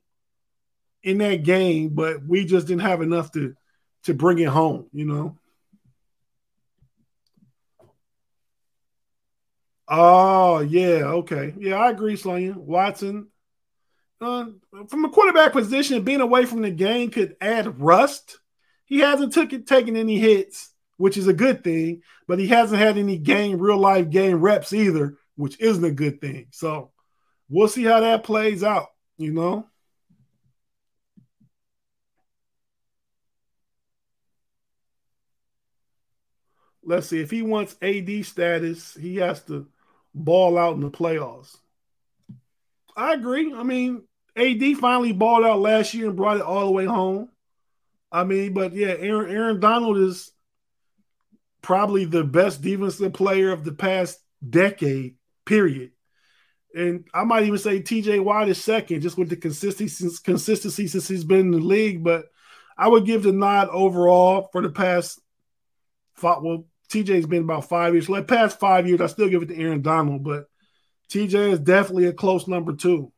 in 1.03 1.17
that 1.19 1.43
game, 1.43 1.89
but 1.89 2.25
we 2.25 2.45
just 2.45 2.67
didn't 2.67 2.81
have 2.81 3.01
enough 3.01 3.31
to 3.31 3.55
to 4.03 4.13
bring 4.13 4.39
it 4.39 4.47
home, 4.47 4.87
you 4.91 5.05
know. 5.05 5.37
Oh 9.87 10.59
yeah, 10.59 11.03
okay, 11.05 11.53
yeah, 11.57 11.75
I 11.75 11.89
agree, 11.89 12.15
Sonya. 12.15 12.53
Watson, 12.53 13.27
uh, 14.21 14.45
from 14.87 15.05
a 15.05 15.09
quarterback 15.09 15.51
position, 15.51 16.03
being 16.03 16.21
away 16.21 16.45
from 16.45 16.61
the 16.61 16.71
game 16.71 17.11
could 17.11 17.35
add 17.41 17.81
rust. 17.81 18.39
He 18.85 18.99
hasn't 18.99 19.33
took 19.33 19.53
it, 19.53 19.67
taken 19.67 19.95
any 19.95 20.17
hits, 20.17 20.73
which 20.97 21.17
is 21.17 21.27
a 21.27 21.33
good 21.33 21.63
thing, 21.63 22.03
but 22.27 22.39
he 22.39 22.47
hasn't 22.47 22.81
had 22.81 22.97
any 22.97 23.17
game, 23.17 23.59
real 23.59 23.77
life 23.77 24.09
game 24.09 24.39
reps 24.39 24.73
either, 24.73 25.17
which 25.35 25.59
isn't 25.59 25.83
a 25.83 25.91
good 25.91 26.21
thing. 26.21 26.47
So 26.51 26.91
we'll 27.49 27.67
see 27.67 27.83
how 27.83 28.01
that 28.01 28.23
plays 28.23 28.63
out. 28.63 28.87
You 29.17 29.33
know. 29.33 29.70
Let's 36.83 37.07
see, 37.07 37.21
if 37.21 37.31
he 37.31 37.41
wants 37.41 37.75
AD 37.81 38.25
status, 38.25 38.95
he 38.95 39.17
has 39.17 39.41
to 39.43 39.67
ball 40.13 40.57
out 40.57 40.75
in 40.75 40.81
the 40.81 40.89
playoffs. 40.89 41.57
I 42.95 43.13
agree. 43.13 43.53
I 43.53 43.63
mean, 43.63 44.03
AD 44.35 44.77
finally 44.77 45.13
balled 45.13 45.45
out 45.45 45.59
last 45.59 45.93
year 45.93 46.07
and 46.07 46.15
brought 46.15 46.37
it 46.37 46.43
all 46.43 46.65
the 46.65 46.71
way 46.71 46.85
home. 46.85 47.29
I 48.11 48.23
mean, 48.23 48.53
but 48.53 48.73
yeah, 48.73 48.95
Aaron, 48.99 49.31
Aaron 49.31 49.59
Donald 49.59 49.97
is 49.97 50.31
probably 51.61 52.05
the 52.05 52.23
best 52.23 52.61
defensive 52.61 53.13
player 53.13 53.51
of 53.51 53.63
the 53.63 53.71
past 53.71 54.19
decade, 54.47 55.15
period. 55.45 55.91
And 56.73 57.07
I 57.13 57.23
might 57.23 57.43
even 57.43 57.57
say 57.57 57.81
TJ 57.81 58.23
Watt 58.23 58.49
is 58.49 58.61
second, 58.61 59.01
just 59.01 59.17
with 59.17 59.29
the 59.29 59.35
consistency 59.35 60.09
consistency 60.23 60.87
since 60.87 61.07
he's 61.07 61.23
been 61.23 61.39
in 61.41 61.51
the 61.51 61.59
league. 61.59 62.03
But 62.03 62.25
I 62.77 62.87
would 62.87 63.05
give 63.05 63.23
the 63.23 63.31
nod 63.31 63.69
overall 63.69 64.49
for 64.51 64.61
the 64.61 64.69
past 64.69 65.19
well, 66.23 66.65
TJ's 66.91 67.25
been 67.25 67.43
about 67.43 67.69
five 67.69 67.93
years. 67.93 68.09
Like 68.09 68.27
past 68.27 68.59
five 68.59 68.87
years, 68.87 69.01
I 69.01 69.07
still 69.07 69.29
give 69.29 69.41
it 69.41 69.47
to 69.47 69.57
Aaron 69.57 69.81
Donald, 69.81 70.23
but 70.23 70.47
TJ 71.09 71.53
is 71.53 71.59
definitely 71.59 72.05
a 72.05 72.13
close 72.13 72.47
number 72.47 72.73
two. 72.73 73.11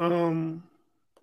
Um, 0.00 0.62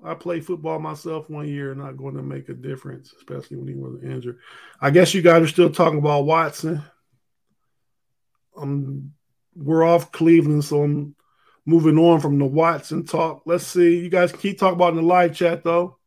I 0.04 0.16
played 0.16 0.46
football 0.46 0.80
myself 0.80 1.30
one 1.30 1.48
year, 1.48 1.74
not 1.74 1.96
going 1.96 2.16
to 2.16 2.22
make 2.22 2.50
a 2.50 2.54
difference, 2.54 3.14
especially 3.18 3.58
when 3.58 3.68
he 3.68 3.76
was 3.76 4.04
injured. 4.04 4.40
I 4.82 4.92
guess 4.92 5.14
you 5.14 5.22
guys 5.22 5.42
are 5.44 5.48
still 5.48 5.70
talking 5.70 6.00
about 6.00 6.26
Watson. 6.26 6.84
Um, 8.58 9.14
we're 9.56 9.86
off 9.86 10.12
Cleveland, 10.12 10.66
so 10.66 10.84
I'm 10.84 11.16
moving 11.66 11.98
on 11.98 12.20
from 12.20 12.38
the 12.38 12.46
Watson 12.46 13.06
talk. 13.06 13.44
Let's 13.46 13.66
see. 13.66 14.00
You 14.00 14.10
guys 14.10 14.32
keep 14.32 14.60
talking 14.60 14.76
about 14.76 14.92
in 14.92 14.98
the 14.98 15.02
live 15.02 15.36
chat 15.36 15.64
though. 15.64 15.98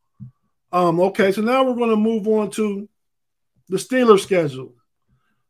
Um, 0.71 0.99
okay, 0.99 1.31
so 1.31 1.41
now 1.41 1.63
we're 1.63 1.75
going 1.75 1.89
to 1.89 1.95
move 1.95 2.27
on 2.27 2.51
to 2.51 2.87
the 3.67 3.77
Steelers 3.77 4.21
schedule. 4.21 4.73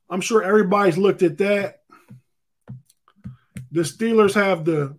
I'm 0.10 0.22
sure 0.22 0.44
everybody's 0.44 0.98
looked 0.98 1.24
at 1.24 1.38
that. 1.40 1.82
The 3.72 3.82
Steelers 3.82 4.34
have 4.34 4.66
the 4.66 4.96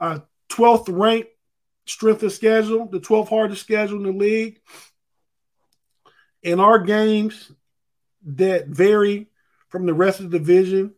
uh, 0.00 0.20
12th 0.50 0.88
ranked 0.88 1.30
strength 1.86 2.22
of 2.22 2.32
schedule, 2.32 2.86
the 2.86 3.00
12th 3.00 3.28
hardest 3.28 3.62
schedule 3.62 3.96
in 3.96 4.02
the 4.02 4.12
league. 4.12 4.60
In 6.42 6.60
our 6.60 6.78
games 6.78 7.50
that 8.24 8.66
vary 8.68 9.28
from 9.68 9.86
the 9.86 9.94
rest 9.94 10.20
of 10.20 10.30
the 10.30 10.38
division, 10.38 10.94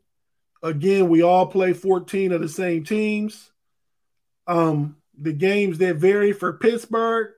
again, 0.63 1.09
we 1.09 1.23
all 1.23 1.47
play 1.47 1.73
14 1.73 2.33
of 2.33 2.41
the 2.41 2.49
same 2.49 2.85
teams. 2.85 3.51
Um, 4.47 4.97
the 5.19 5.33
games 5.33 5.79
that 5.79 5.97
vary 5.97 6.33
for 6.33 6.55
Pittsburgh, 6.55 7.33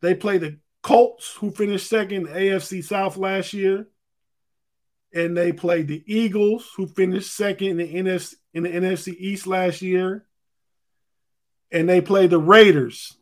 they 0.00 0.14
play 0.14 0.38
the 0.38 0.58
Colts, 0.82 1.34
who 1.34 1.50
finished 1.50 1.88
second 1.88 2.28
AFC 2.28 2.82
South 2.84 3.16
last 3.16 3.52
year, 3.52 3.86
and 5.12 5.36
they 5.36 5.52
played 5.52 5.88
the 5.88 6.02
Eagles, 6.06 6.70
who 6.76 6.86
finished 6.86 7.34
second 7.34 7.68
in 7.68 7.76
the 7.78 7.94
NFC, 7.94 8.34
in 8.54 8.62
the 8.62 8.70
NFC 8.70 9.14
East 9.18 9.46
last 9.46 9.82
year, 9.82 10.24
and 11.70 11.88
they 11.88 12.00
played 12.00 12.30
the 12.30 12.38
Raiders, 12.38 13.18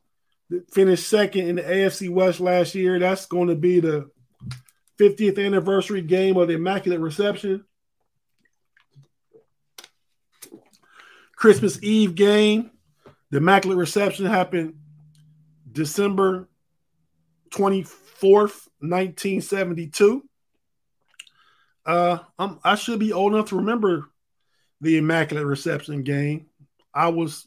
that 0.50 0.72
finished 0.72 1.08
second 1.08 1.48
in 1.48 1.56
the 1.56 1.62
AFC 1.62 2.08
West 2.08 2.40
last 2.40 2.74
year. 2.74 2.98
That's 2.98 3.26
going 3.26 3.48
to 3.48 3.56
be 3.56 3.80
the 3.80 4.10
50th 4.98 5.44
anniversary 5.44 6.02
game 6.02 6.36
of 6.36 6.48
the 6.48 6.54
Immaculate 6.54 7.00
Reception. 7.00 7.64
Christmas 11.46 11.80
Eve 11.80 12.16
game. 12.16 12.72
The 13.30 13.36
Immaculate 13.36 13.78
Reception 13.78 14.26
happened 14.26 14.74
December 15.70 16.48
24th, 17.50 18.66
1972. 18.80 20.28
Uh, 21.86 22.18
I'm, 22.36 22.58
I 22.64 22.74
should 22.74 22.98
be 22.98 23.12
old 23.12 23.32
enough 23.32 23.50
to 23.50 23.58
remember 23.58 24.10
the 24.80 24.96
Immaculate 24.96 25.46
Reception 25.46 26.02
game. 26.02 26.46
I 26.92 27.10
was 27.10 27.46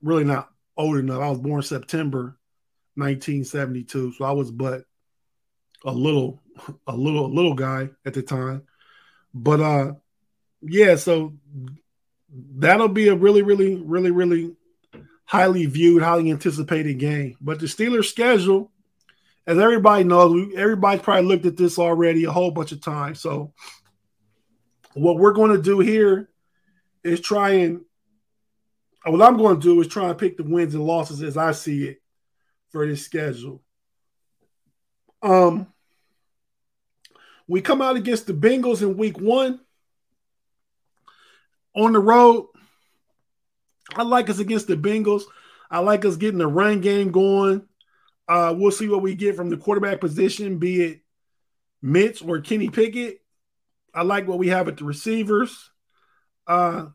really 0.00 0.22
not 0.22 0.48
old 0.76 0.98
enough. 0.98 1.20
I 1.20 1.28
was 1.28 1.40
born 1.40 1.62
September 1.62 2.38
1972, 2.94 4.12
so 4.12 4.24
I 4.24 4.30
was 4.30 4.52
but 4.52 4.84
a 5.84 5.90
little, 5.90 6.40
a 6.86 6.94
little, 6.94 7.26
a 7.26 7.34
little 7.34 7.54
guy 7.54 7.90
at 8.06 8.14
the 8.14 8.22
time. 8.22 8.62
But 9.34 9.58
uh, 9.58 9.94
yeah, 10.62 10.94
so 10.94 11.34
that'll 12.30 12.88
be 12.88 13.08
a 13.08 13.14
really, 13.14 13.42
really, 13.42 13.76
really, 13.76 14.10
really 14.10 14.56
highly 15.24 15.66
viewed, 15.66 16.02
highly 16.02 16.30
anticipated 16.30 16.94
game. 16.94 17.36
But 17.40 17.60
the 17.60 17.66
Steelers' 17.66 18.06
schedule, 18.06 18.70
as 19.46 19.58
everybody 19.58 20.04
knows, 20.04 20.52
everybody's 20.56 21.02
probably 21.02 21.26
looked 21.26 21.46
at 21.46 21.56
this 21.56 21.78
already 21.78 22.24
a 22.24 22.32
whole 22.32 22.50
bunch 22.50 22.72
of 22.72 22.80
times. 22.80 23.20
So, 23.20 23.52
what 24.94 25.18
we're 25.18 25.32
going 25.32 25.52
to 25.52 25.62
do 25.62 25.80
here 25.80 26.28
is 27.04 27.20
try 27.20 27.50
and 27.50 27.82
what 29.04 29.22
I'm 29.22 29.36
going 29.36 29.56
to 29.56 29.62
do 29.62 29.80
is 29.80 29.86
try 29.86 30.08
and 30.08 30.18
pick 30.18 30.36
the 30.36 30.42
wins 30.42 30.74
and 30.74 30.84
losses 30.84 31.22
as 31.22 31.36
I 31.36 31.52
see 31.52 31.88
it 31.88 32.02
for 32.70 32.86
this 32.86 33.04
schedule. 33.04 33.62
Um, 35.22 35.66
we 37.46 37.60
come 37.62 37.80
out 37.80 37.96
against 37.96 38.26
the 38.26 38.34
Bengals 38.34 38.82
in 38.82 38.96
week 38.96 39.18
one 39.18 39.60
on 41.74 41.92
the 41.92 41.98
road. 41.98 42.48
I 43.94 44.02
like 44.02 44.28
us 44.28 44.38
against 44.38 44.66
the 44.66 44.76
Bengals. 44.76 45.22
I 45.70 45.80
like 45.80 46.04
us 46.04 46.16
getting 46.16 46.38
the 46.38 46.46
run 46.46 46.80
game 46.80 47.10
going. 47.10 47.66
Uh, 48.26 48.54
we'll 48.56 48.70
see 48.70 48.88
what 48.88 49.02
we 49.02 49.14
get 49.14 49.36
from 49.36 49.48
the 49.48 49.56
quarterback 49.56 50.00
position, 50.00 50.58
be 50.58 50.82
it 50.82 51.00
Mitch 51.80 52.22
or 52.22 52.40
Kenny 52.40 52.68
Pickett. 52.68 53.20
I 53.94 54.02
like 54.02 54.28
what 54.28 54.38
we 54.38 54.48
have 54.48 54.68
at 54.68 54.76
the 54.76 54.84
receivers. 54.84 55.70
Uh, 56.46 56.86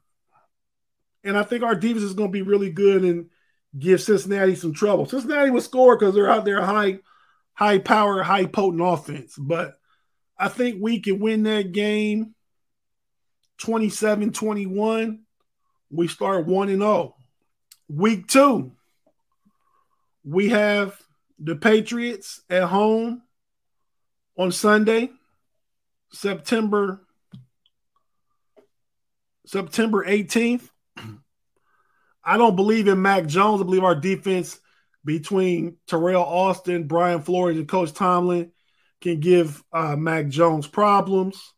and 1.24 1.38
I 1.38 1.44
think 1.44 1.64
our 1.64 1.76
defense 1.76 2.04
is 2.04 2.14
going 2.14 2.30
to 2.30 2.34
be 2.34 2.42
really 2.42 2.70
good 2.70 3.04
and 3.04 3.30
give 3.78 4.02
Cincinnati 4.02 4.56
some 4.56 4.74
trouble. 4.74 5.06
Cincinnati 5.06 5.50
will 5.50 5.62
score 5.62 5.98
because 5.98 6.14
they're 6.14 6.30
out 6.30 6.46
there 6.46 6.62
high, 6.62 7.00
high 7.54 7.80
power, 7.80 8.22
high 8.22 8.46
potent 8.46 8.84
offense. 8.84 9.36
But 9.38 9.76
I 10.38 10.50
think 10.50 10.78
we 10.82 11.00
can 11.00 11.20
win 11.20 11.44
that 11.44 11.72
game 11.72 12.36
27 13.60 14.32
21. 14.32 15.24
We 15.92 16.08
start 16.08 16.48
1 16.48 16.70
and 16.70 16.82
0. 16.82 17.16
Week 17.88 18.28
two, 18.28 18.72
we 20.24 20.50
have 20.50 21.00
the 21.40 21.56
Patriots 21.56 22.42
at 22.50 22.64
home 22.64 23.22
on 24.38 24.52
Sunday, 24.52 25.12
September 26.12 27.02
September 29.46 30.06
18th. 30.06 30.70
I 32.24 32.38
don't 32.38 32.56
believe 32.56 32.88
in 32.88 33.02
Mac 33.02 33.28
Jones. 33.28 33.62
I 33.62 33.66
believe 33.66 33.84
our 33.84 33.96
defense 33.96 34.60
between 35.04 35.78
Teryl 35.88 36.26
Austin, 36.26 36.88
Brian 36.88 37.22
Flores, 37.22 37.58
and 37.58 37.68
Coach 37.68 37.94
Tomlin 37.94 38.52
can 39.02 39.20
give 39.20 39.62
uh, 39.74 39.98
Mac 39.98 40.30
Jones 40.30 40.66
problems. 40.66 41.54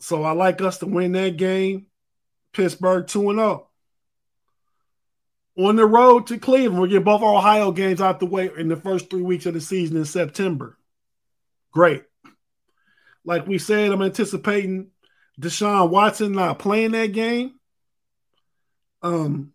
So 0.00 0.22
I 0.22 0.32
like 0.32 0.60
us 0.60 0.78
to 0.78 0.86
win 0.86 1.12
that 1.12 1.36
game. 1.36 1.86
Pittsburgh 2.52 3.06
2 3.06 3.20
0. 3.34 3.68
On 5.56 5.76
the 5.76 5.86
road 5.86 6.28
to 6.28 6.38
Cleveland, 6.38 6.80
we 6.80 6.88
get 6.88 7.04
both 7.04 7.22
our 7.22 7.36
Ohio 7.36 7.72
games 7.72 8.00
out 8.00 8.20
the 8.20 8.26
way 8.26 8.50
in 8.56 8.68
the 8.68 8.76
first 8.76 9.10
three 9.10 9.22
weeks 9.22 9.46
of 9.46 9.54
the 9.54 9.60
season 9.60 9.96
in 9.96 10.04
September. 10.04 10.78
Great. 11.72 12.04
Like 13.24 13.46
we 13.46 13.58
said, 13.58 13.90
I'm 13.90 14.02
anticipating 14.02 14.88
Deshaun 15.40 15.90
Watson 15.90 16.32
not 16.32 16.60
playing 16.60 16.92
that 16.92 17.12
game. 17.12 17.54
Um, 19.02 19.52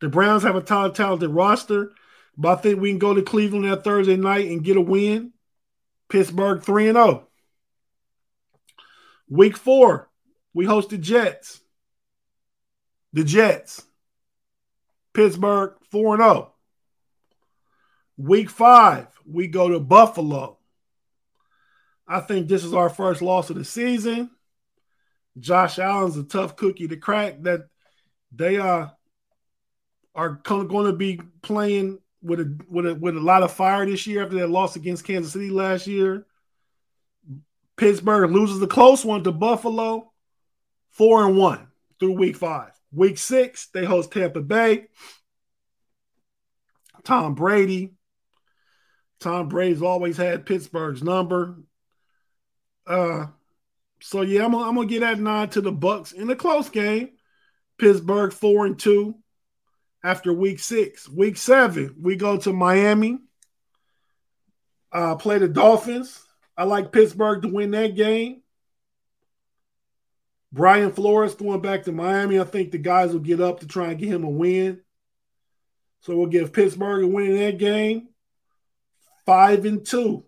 the 0.00 0.08
Browns 0.08 0.42
have 0.42 0.56
a 0.56 0.62
talented 0.62 1.30
roster, 1.30 1.92
but 2.36 2.58
I 2.58 2.60
think 2.60 2.80
we 2.80 2.90
can 2.90 2.98
go 2.98 3.14
to 3.14 3.22
Cleveland 3.22 3.64
that 3.64 3.84
Thursday 3.84 4.16
night 4.16 4.50
and 4.50 4.64
get 4.64 4.76
a 4.76 4.80
win. 4.80 5.32
Pittsburgh 6.08 6.62
3 6.62 6.88
and 6.88 6.96
0. 6.96 7.29
Week 9.30 9.56
four, 9.56 10.10
we 10.52 10.66
host 10.66 10.90
the 10.90 10.98
Jets. 10.98 11.60
The 13.12 13.24
Jets. 13.24 13.82
Pittsburgh 15.14 15.74
4 15.90 16.16
0. 16.18 16.52
Week 18.16 18.50
five, 18.50 19.06
we 19.24 19.46
go 19.48 19.70
to 19.70 19.80
Buffalo. 19.80 20.58
I 22.06 22.20
think 22.20 22.48
this 22.48 22.64
is 22.64 22.74
our 22.74 22.90
first 22.90 23.22
loss 23.22 23.50
of 23.50 23.56
the 23.56 23.64
season. 23.64 24.30
Josh 25.38 25.78
Allen's 25.78 26.16
a 26.16 26.24
tough 26.24 26.56
cookie 26.56 26.88
to 26.88 26.96
crack. 26.96 27.42
That 27.42 27.68
they 28.32 28.58
uh, 28.58 28.88
are 30.14 30.40
going 30.44 30.86
to 30.86 30.92
be 30.92 31.20
playing 31.42 31.98
with 32.22 32.40
a 32.40 32.58
with 32.68 32.86
a 32.86 32.94
with 32.94 33.16
a 33.16 33.20
lot 33.20 33.42
of 33.42 33.52
fire 33.52 33.86
this 33.86 34.06
year 34.06 34.24
after 34.24 34.36
that 34.36 34.50
loss 34.50 34.76
against 34.76 35.04
Kansas 35.04 35.32
City 35.32 35.50
last 35.50 35.86
year. 35.86 36.26
Pittsburgh 37.80 38.30
loses 38.30 38.60
the 38.60 38.66
close 38.66 39.06
one 39.06 39.24
to 39.24 39.32
Buffalo, 39.32 40.12
four 40.90 41.24
and 41.26 41.38
one 41.38 41.68
through 41.98 42.12
week 42.12 42.36
five. 42.36 42.72
Week 42.92 43.16
six, 43.16 43.68
they 43.72 43.86
host 43.86 44.12
Tampa 44.12 44.42
Bay. 44.42 44.88
Tom 47.04 47.34
Brady. 47.34 47.94
Tom 49.18 49.48
Brady's 49.48 49.80
always 49.80 50.18
had 50.18 50.44
Pittsburgh's 50.44 51.02
number. 51.02 51.56
Uh, 52.86 53.28
so 54.02 54.20
yeah, 54.20 54.44
I'm, 54.44 54.54
I'm 54.54 54.74
gonna 54.74 54.86
get 54.86 55.00
that 55.00 55.18
nod 55.18 55.52
to 55.52 55.62
the 55.62 55.72
Bucs 55.72 56.12
in 56.12 56.28
a 56.28 56.36
close 56.36 56.68
game. 56.68 57.12
Pittsburgh 57.78 58.34
four 58.34 58.66
and 58.66 58.78
two 58.78 59.14
after 60.04 60.34
week 60.34 60.58
six. 60.58 61.08
Week 61.08 61.38
seven, 61.38 61.96
we 61.98 62.16
go 62.16 62.36
to 62.36 62.52
Miami. 62.52 63.20
Uh, 64.92 65.14
play 65.14 65.38
the 65.38 65.48
Dolphins. 65.48 66.26
I 66.60 66.64
like 66.64 66.92
Pittsburgh 66.92 67.40
to 67.40 67.48
win 67.48 67.70
that 67.70 67.96
game. 67.96 68.42
Brian 70.52 70.92
Flores 70.92 71.34
going 71.34 71.62
back 71.62 71.84
to 71.84 71.92
Miami. 71.92 72.38
I 72.38 72.44
think 72.44 72.70
the 72.70 72.76
guys 72.76 73.14
will 73.14 73.20
get 73.20 73.40
up 73.40 73.60
to 73.60 73.66
try 73.66 73.86
and 73.86 73.98
get 73.98 74.10
him 74.10 74.24
a 74.24 74.28
win. 74.28 74.82
So 76.02 76.14
we'll 76.14 76.26
give 76.26 76.52
Pittsburgh 76.52 77.04
a 77.04 77.06
win 77.06 77.30
in 77.30 77.38
that 77.38 77.56
game. 77.56 78.08
Five 79.24 79.64
and 79.64 79.86
two 79.86 80.24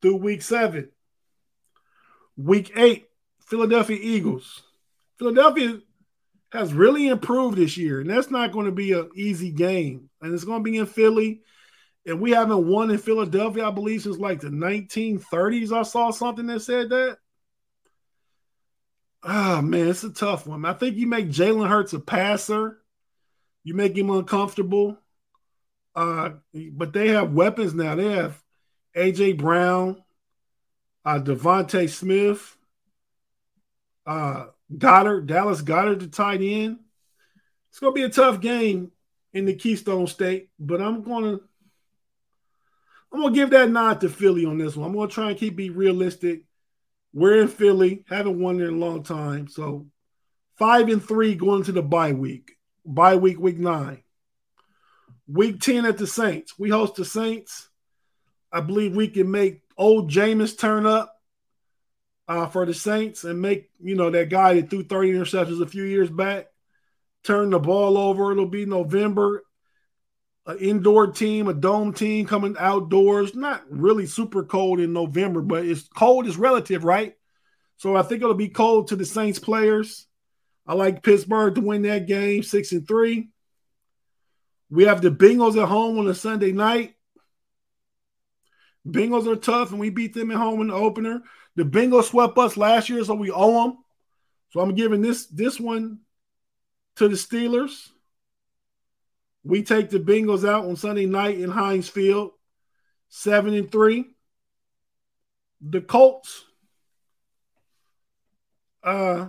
through 0.00 0.18
week 0.18 0.42
seven. 0.42 0.88
Week 2.36 2.70
eight, 2.76 3.08
Philadelphia 3.40 3.98
Eagles. 4.00 4.62
Philadelphia 5.18 5.80
has 6.52 6.72
really 6.72 7.08
improved 7.08 7.58
this 7.58 7.76
year, 7.76 8.02
and 8.02 8.08
that's 8.08 8.30
not 8.30 8.52
going 8.52 8.66
to 8.66 8.72
be 8.72 8.92
an 8.92 9.10
easy 9.16 9.50
game. 9.50 10.10
And 10.20 10.32
it's 10.32 10.44
going 10.44 10.62
to 10.62 10.70
be 10.70 10.76
in 10.76 10.86
Philly. 10.86 11.42
And 12.04 12.20
we 12.20 12.32
haven't 12.32 12.66
won 12.66 12.90
in 12.90 12.98
Philadelphia, 12.98 13.66
I 13.66 13.70
believe, 13.70 14.02
since 14.02 14.18
like 14.18 14.40
the 14.40 14.48
1930s. 14.48 15.72
I 15.72 15.82
saw 15.82 16.10
something 16.10 16.46
that 16.46 16.60
said 16.60 16.90
that. 16.90 17.18
Ah, 19.22 19.58
oh, 19.58 19.62
man, 19.62 19.88
it's 19.88 20.02
a 20.02 20.10
tough 20.10 20.46
one. 20.48 20.64
I 20.64 20.72
think 20.72 20.96
you 20.96 21.06
make 21.06 21.28
Jalen 21.28 21.68
Hurts 21.68 21.92
a 21.92 22.00
passer, 22.00 22.78
you 23.62 23.74
make 23.74 23.96
him 23.96 24.10
uncomfortable. 24.10 24.98
Uh, 25.94 26.30
but 26.72 26.92
they 26.92 27.08
have 27.08 27.32
weapons 27.32 27.74
now. 27.74 27.94
They 27.94 28.10
have 28.10 28.42
AJ 28.96 29.38
Brown, 29.38 30.02
uh, 31.04 31.20
DeVonta 31.20 31.88
Smith, 31.88 32.56
uh, 34.06 34.46
Goedert, 34.76 35.26
Dallas 35.26 35.62
Goedert, 35.62 36.00
the 36.00 36.08
tight 36.08 36.40
end. 36.40 36.78
It's 37.70 37.78
gonna 37.78 37.92
be 37.92 38.02
a 38.02 38.08
tough 38.08 38.40
game 38.40 38.90
in 39.32 39.44
the 39.44 39.54
Keystone 39.54 40.06
State, 40.06 40.50
but 40.58 40.80
I'm 40.80 41.02
gonna 41.02 41.40
I'm 43.12 43.20
gonna 43.20 43.34
give 43.34 43.50
that 43.50 43.70
nod 43.70 44.00
to 44.00 44.08
Philly 44.08 44.44
on 44.44 44.58
this 44.58 44.76
one. 44.76 44.88
I'm 44.88 44.96
gonna 44.96 45.08
try 45.08 45.30
and 45.30 45.38
keep 45.38 45.56
be 45.56 45.70
realistic. 45.70 46.44
We're 47.12 47.42
in 47.42 47.48
Philly, 47.48 48.04
haven't 48.08 48.40
won 48.40 48.60
in 48.60 48.68
a 48.68 48.76
long 48.76 49.02
time, 49.02 49.48
so 49.48 49.86
five 50.56 50.88
and 50.88 51.02
three 51.02 51.34
going 51.34 51.64
to 51.64 51.72
the 51.72 51.82
bye 51.82 52.12
week. 52.12 52.52
Bye 52.84 53.16
week, 53.16 53.38
week 53.38 53.58
nine. 53.58 54.02
Week 55.28 55.60
10 55.60 55.86
at 55.86 55.98
the 55.98 56.06
Saints. 56.06 56.58
We 56.58 56.70
host 56.70 56.96
the 56.96 57.04
Saints. 57.04 57.68
I 58.50 58.60
believe 58.60 58.96
we 58.96 59.08
can 59.08 59.30
make 59.30 59.62
old 59.78 60.10
Jameis 60.10 60.58
turn 60.58 60.84
up 60.84 61.14
uh, 62.28 62.48
for 62.48 62.66
the 62.66 62.74
Saints 62.74 63.24
and 63.24 63.40
make, 63.40 63.70
you 63.80 63.94
know, 63.94 64.10
that 64.10 64.30
guy 64.30 64.54
that 64.54 64.68
threw 64.68 64.82
30 64.82 65.12
interceptions 65.12 65.62
a 65.62 65.66
few 65.66 65.84
years 65.84 66.10
back 66.10 66.48
turn 67.22 67.50
the 67.50 67.58
ball 67.58 67.96
over. 67.96 68.32
It'll 68.32 68.46
be 68.46 68.66
November. 68.66 69.44
An 70.44 70.58
indoor 70.58 71.06
team, 71.06 71.46
a 71.46 71.54
dome 71.54 71.92
team 71.92 72.26
coming 72.26 72.56
outdoors. 72.58 73.34
Not 73.34 73.62
really 73.70 74.06
super 74.06 74.44
cold 74.44 74.80
in 74.80 74.92
November, 74.92 75.40
but 75.40 75.64
it's 75.64 75.88
cold 75.88 76.26
is 76.26 76.36
relative, 76.36 76.84
right? 76.84 77.14
So 77.76 77.96
I 77.96 78.02
think 78.02 78.22
it'll 78.22 78.34
be 78.34 78.48
cold 78.48 78.88
to 78.88 78.96
the 78.96 79.04
Saints 79.04 79.38
players. 79.38 80.06
I 80.66 80.74
like 80.74 81.02
Pittsburgh 81.02 81.54
to 81.54 81.60
win 81.60 81.82
that 81.82 82.06
game, 82.06 82.42
six 82.42 82.72
and 82.72 82.86
three. 82.86 83.30
We 84.70 84.84
have 84.84 85.02
the 85.02 85.10
Bengals 85.10 85.60
at 85.60 85.68
home 85.68 85.98
on 85.98 86.08
a 86.08 86.14
Sunday 86.14 86.52
night. 86.52 86.94
Bengals 88.86 89.26
are 89.26 89.36
tough, 89.36 89.70
and 89.70 89.78
we 89.78 89.90
beat 89.90 90.14
them 90.14 90.30
at 90.30 90.38
home 90.38 90.60
in 90.60 90.68
the 90.68 90.74
opener. 90.74 91.22
The 91.54 91.64
Bengals 91.64 92.04
swept 92.04 92.38
us 92.38 92.56
last 92.56 92.88
year, 92.88 93.04
so 93.04 93.14
we 93.14 93.30
owe 93.30 93.64
them. 93.64 93.78
So 94.50 94.60
I'm 94.60 94.74
giving 94.74 95.02
this 95.02 95.26
this 95.26 95.60
one 95.60 96.00
to 96.96 97.06
the 97.06 97.14
Steelers. 97.14 97.91
We 99.44 99.62
take 99.62 99.90
the 99.90 99.98
Bengals 99.98 100.48
out 100.48 100.66
on 100.66 100.76
Sunday 100.76 101.06
night 101.06 101.38
in 101.40 101.50
Heinz 101.50 101.88
Field, 101.88 102.32
seven 103.08 103.54
and 103.54 103.70
three. 103.70 104.14
The 105.60 105.80
Colts, 105.80 106.44
uh, 108.82 109.26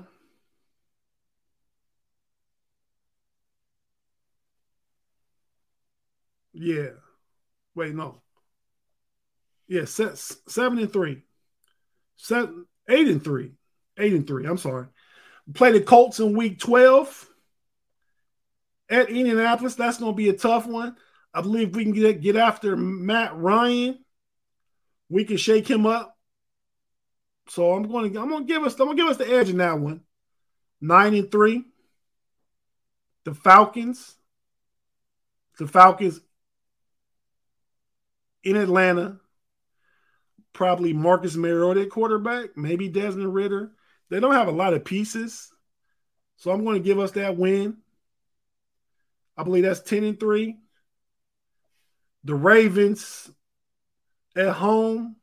yeah. 6.54 6.90
Wait, 7.76 7.96
no. 7.96 8.22
Yeah, 9.68 9.86
seven 9.86 10.78
and 10.78 10.94
three, 10.94 11.24
seven, 12.18 12.68
eight 12.88 13.08
and 13.08 13.24
three, 13.24 13.54
eight 13.98 14.14
and 14.14 14.28
three. 14.28 14.46
I'm 14.46 14.58
sorry. 14.58 14.88
Play 15.54 15.72
the 15.72 15.82
Colts 15.82 16.20
in 16.20 16.36
Week 16.38 16.60
twelve 16.60 17.28
at 18.94 19.10
Indianapolis. 19.10 19.76
That's 19.76 19.98
going 19.98 20.14
to 20.14 20.18
be 20.18 20.30
a 20.30 20.34
tough 20.34 20.68
one. 20.68 20.96
I 21.34 21.42
believe 21.42 21.76
we 21.76 21.84
can 21.84 21.94
get 21.94 22.22
get 22.22 22.36
after 22.36 22.78
Matt 22.78 23.36
Ryan. 23.36 24.00
We 25.10 25.26
can 25.26 25.38
shake 25.38 25.68
him 25.68 25.86
up. 25.86 26.16
So 27.50 27.74
I'm 27.74 27.84
going 27.84 28.14
to 28.14 28.22
I'm 28.22 28.30
going 28.30 28.48
to 28.48 28.54
give 28.54 28.64
us 28.64 28.74
I'm 28.80 28.86
going 28.86 28.98
to 28.98 29.04
give 29.04 29.12
us 29.12 29.18
the 29.18 29.30
edge 29.30 29.50
in 29.50 29.58
that 29.58 29.80
one. 29.80 30.02
Nine 30.80 31.16
and 31.16 31.32
three. 31.32 31.66
The 33.26 33.34
Falcons. 33.34 34.16
The 35.58 35.68
Falcons 35.68 36.22
in 38.44 38.56
Atlanta. 38.56 39.20
Probably 40.54 40.94
Marcus 40.94 41.36
Mariota 41.36 41.88
quarterback, 41.88 42.56
maybe 42.56 42.88
Desmond 42.88 43.34
Ridder. 43.34 43.72
They 44.12 44.20
don't 44.20 44.36
have 44.36 44.48
a 44.48 44.52
lot 44.52 44.76
of 44.76 44.86
pieces. 44.86 45.52
So 46.38 46.52
I'm 46.52 46.64
going 46.64 46.76
to 46.76 46.86
give 46.86 47.00
us 47.00 47.12
that 47.12 47.38
win. 47.38 47.78
I 49.38 49.44
believe 49.44 49.64
that's 49.64 49.82
10 49.82 50.04
and 50.04 50.20
3. 50.20 50.58
The 52.24 52.36
Ravens 52.36 53.30
at 54.36 54.54
home, 54.54 55.18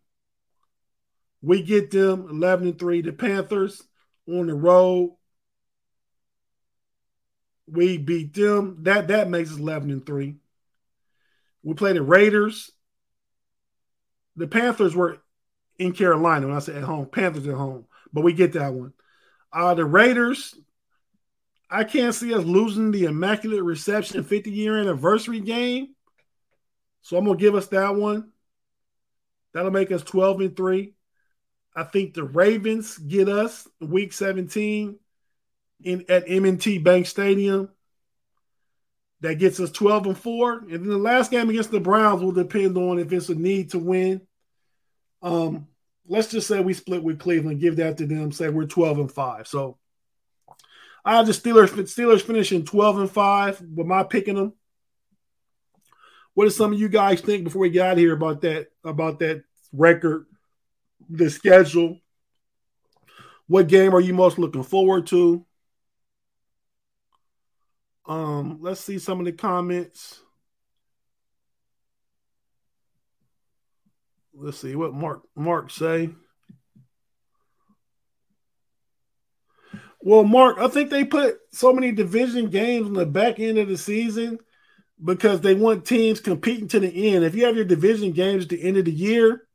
we 1.43 1.63
get 1.63 1.91
them 1.91 2.27
11 2.29 2.69
and 2.69 2.79
3. 2.79 3.03
The 3.03 3.13
Panthers 3.13 3.83
on 4.29 4.47
the 4.47 4.55
road, 4.55 5.17
we 7.67 7.99
beat 7.99 8.35
them. 8.35 8.79
That 8.83 9.09
that 9.09 9.31
makes 9.31 9.53
us 9.53 9.59
11 9.59 9.91
and 9.91 10.05
3. 10.05 10.37
We 11.63 11.75
play 11.75 11.93
the 11.93 12.03
Raiders. 12.03 12.71
The 14.37 14.47
Panthers 14.47 14.95
were 14.95 15.19
in 15.79 15.93
Carolina 15.93 16.47
when 16.47 16.57
I 16.57 16.61
say 16.61 16.77
at 16.77 16.83
home. 16.83 17.07
Panthers 17.07 17.47
at 17.47 17.55
home, 17.55 17.87
but 18.13 18.23
we 18.23 18.33
get 18.33 18.53
that 18.55 18.73
one. 18.73 18.93
Uh, 19.53 19.75
the 19.75 19.85
Raiders, 19.85 20.55
I 21.71 21.85
can't 21.85 22.15
see 22.15 22.35
us 22.35 22.45
losing 22.45 22.91
the 22.91 23.05
Immaculate 23.05 23.63
Reception 23.63 24.25
50 24.25 24.51
year 24.51 24.77
anniversary 24.77 25.41
game. 25.41 25.95
So 27.03 27.17
I'm 27.17 27.25
to 27.25 27.37
give 27.37 27.55
us 27.55 27.69
that 27.69 27.95
one. 27.95 28.33
That'll 29.53 29.71
make 29.71 29.93
us 29.93 30.03
12 30.03 30.41
and 30.41 30.57
3. 30.57 30.95
I 31.75 31.85
think 31.85 32.15
the 32.15 32.25
Ravens 32.25 32.99
get 32.99 33.29
us 33.29 33.69
week 33.81 34.13
17 34.13 34.99
in 35.83 36.05
at 36.09 36.25
M&T 36.27 36.79
Bank 36.79 37.07
Stadium. 37.07 37.71
That 39.21 39.39
gets 39.39 39.61
us 39.61 39.71
12 39.71 40.07
and 40.07 40.19
4. 40.19 40.59
And 40.59 40.71
then 40.71 40.89
the 40.89 40.99
last 40.99 41.31
game 41.31 41.51
against 41.51 41.71
the 41.71 41.81
Browns 41.81 42.23
will 42.23 42.33
depend 42.33 42.77
on 42.77 42.99
if 42.99 43.13
it's 43.13 43.29
a 43.29 43.35
need 43.35 43.71
to 43.71 43.79
win. 43.79 44.23
Um, 45.23 45.69
let's 46.09 46.31
just 46.31 46.49
say 46.49 46.61
we 46.61 46.75
split 46.75 47.03
with 47.03 47.21
Cleveland, 47.21 47.61
give 47.61 47.77
that 47.77 47.99
to 47.99 48.07
them, 48.07 48.33
say 48.33 48.49
we're 48.49 48.67
12 48.67 48.99
and 48.99 49.13
5. 49.13 49.47
So 49.47 49.79
I 51.05 51.17
have 51.17 51.27
the 51.27 51.33
Steelers. 51.33 51.69
Steelers 51.69 52.23
finishing 52.23 52.65
12 52.65 52.99
and 52.99 53.11
5 53.11 53.61
with 53.75 53.87
my 53.87 54.03
picking 54.03 54.35
them. 54.35 54.53
What 56.35 56.45
do 56.45 56.51
some 56.51 56.73
of 56.73 56.79
you 56.79 56.89
guys 56.89 57.21
think 57.21 57.45
before 57.45 57.61
we 57.63 57.71
got 57.71 57.99
here 57.99 58.15
about 58.15 58.43
that 58.43 58.69
about 58.85 59.19
that 59.19 59.43
record, 59.73 60.27
the 61.09 61.29
schedule? 61.31 61.99
What 63.47 63.67
game 63.67 63.95
are 63.95 64.01
you 64.01 64.15
most 64.15 64.39
looking 64.39 64.63
forward 64.63 65.09
to? 65.09 65.45
Um, 68.07 68.59
let's 68.61 68.81
see 68.81 68.99
some 68.99 69.19
of 69.21 69.27
the 69.27 69.33
comments. 69.33 70.21
Let's 74.33 74.59
see 74.59 74.75
what 74.77 74.95
Mark 74.95 75.23
Mark 75.35 75.71
say. 75.71 76.11
Well, 80.03 80.25
Mark, 80.25 80.59
I 80.59 80.69
think 80.69 80.91
they 80.91 81.05
put 81.05 81.39
so 81.53 81.73
many 81.73 81.93
division 81.93 82.49
games 82.49 82.87
on 82.87 82.95
the 82.95 83.05
back 83.07 83.39
end 83.39 83.59
of 83.59 83.69
the 83.69 83.77
season 83.77 84.39
because 85.03 85.41
they 85.41 85.55
want 85.55 85.85
teams 85.85 86.21
competing 86.21 86.69
to 86.69 86.81
the 86.81 87.15
end. 87.15 87.25
If 87.25 87.35
you 87.35 87.45
have 87.45 87.57
your 87.57 87.67
division 87.67 88.13
games 88.13 88.45
at 88.45 88.51
the 88.51 88.63
end 88.63 88.79
of 88.79 88.87
the 88.87 88.93
year, 88.93 89.47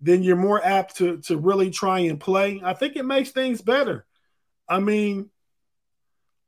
then 0.00 0.24
you're 0.24 0.36
more 0.36 0.64
apt 0.64 0.96
to 0.96 1.18
to 1.18 1.36
really 1.36 1.70
try 1.70 2.00
and 2.00 2.18
play. 2.18 2.60
I 2.64 2.74
think 2.74 2.96
it 2.96 3.04
makes 3.04 3.30
things 3.30 3.62
better. 3.62 4.04
I 4.68 4.80
mean, 4.80 5.30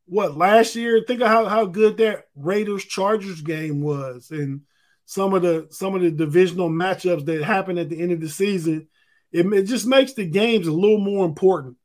what 0.07 0.37
last 0.37 0.75
year? 0.75 1.05
Think 1.07 1.21
of 1.21 1.29
how, 1.29 1.47
how 1.47 1.67
good 1.67 1.99
that 1.99 2.25
Raiders 2.35 2.85
Chargers 2.85 3.41
game 3.43 3.81
was, 3.81 4.33
and 4.33 4.63
some 5.07 5.35
of 5.35 5.43
the 5.43 5.69
some 5.71 5.95
of 5.95 6.03
the 6.03 6.11
divisional 6.11 6.69
matchups 6.69 7.27
that 7.27 7.45
happened 7.45 7.79
at 7.79 7.89
the 7.91 8.01
end 8.01 8.11
of 8.11 8.21
the 8.21 8.29
season. 8.29 8.89
It, 9.31 9.47
it 9.53 9.63
just 9.65 9.87
makes 9.87 10.15
the 10.15 10.27
games 10.27 10.67
a 10.67 10.73
little 10.73 10.99
more 10.99 11.25
important 11.25 11.77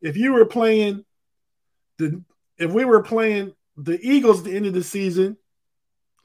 if 0.00 0.16
you 0.16 0.32
were 0.32 0.46
playing 0.46 1.04
the 1.98 2.22
if 2.58 2.72
we 2.72 2.84
were 2.84 3.02
playing 3.02 3.54
the 3.76 3.98
Eagles 4.00 4.40
at 4.40 4.44
the 4.44 4.56
end 4.56 4.66
of 4.66 4.74
the 4.74 4.82
season, 4.82 5.36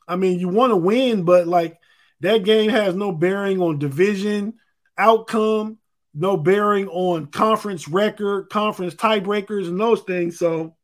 I 0.07 0.15
mean, 0.15 0.39
you 0.39 0.49
want 0.49 0.71
to 0.71 0.77
win, 0.77 1.23
but 1.23 1.47
like 1.47 1.77
that 2.21 2.43
game 2.43 2.69
has 2.69 2.95
no 2.95 3.11
bearing 3.11 3.61
on 3.61 3.79
division 3.79 4.55
outcome, 4.97 5.77
no 6.13 6.37
bearing 6.37 6.87
on 6.87 7.27
conference 7.27 7.87
record, 7.87 8.49
conference 8.49 8.95
tiebreakers, 8.95 9.67
and 9.67 9.79
those 9.79 10.01
things. 10.01 10.37
So, 10.37 10.75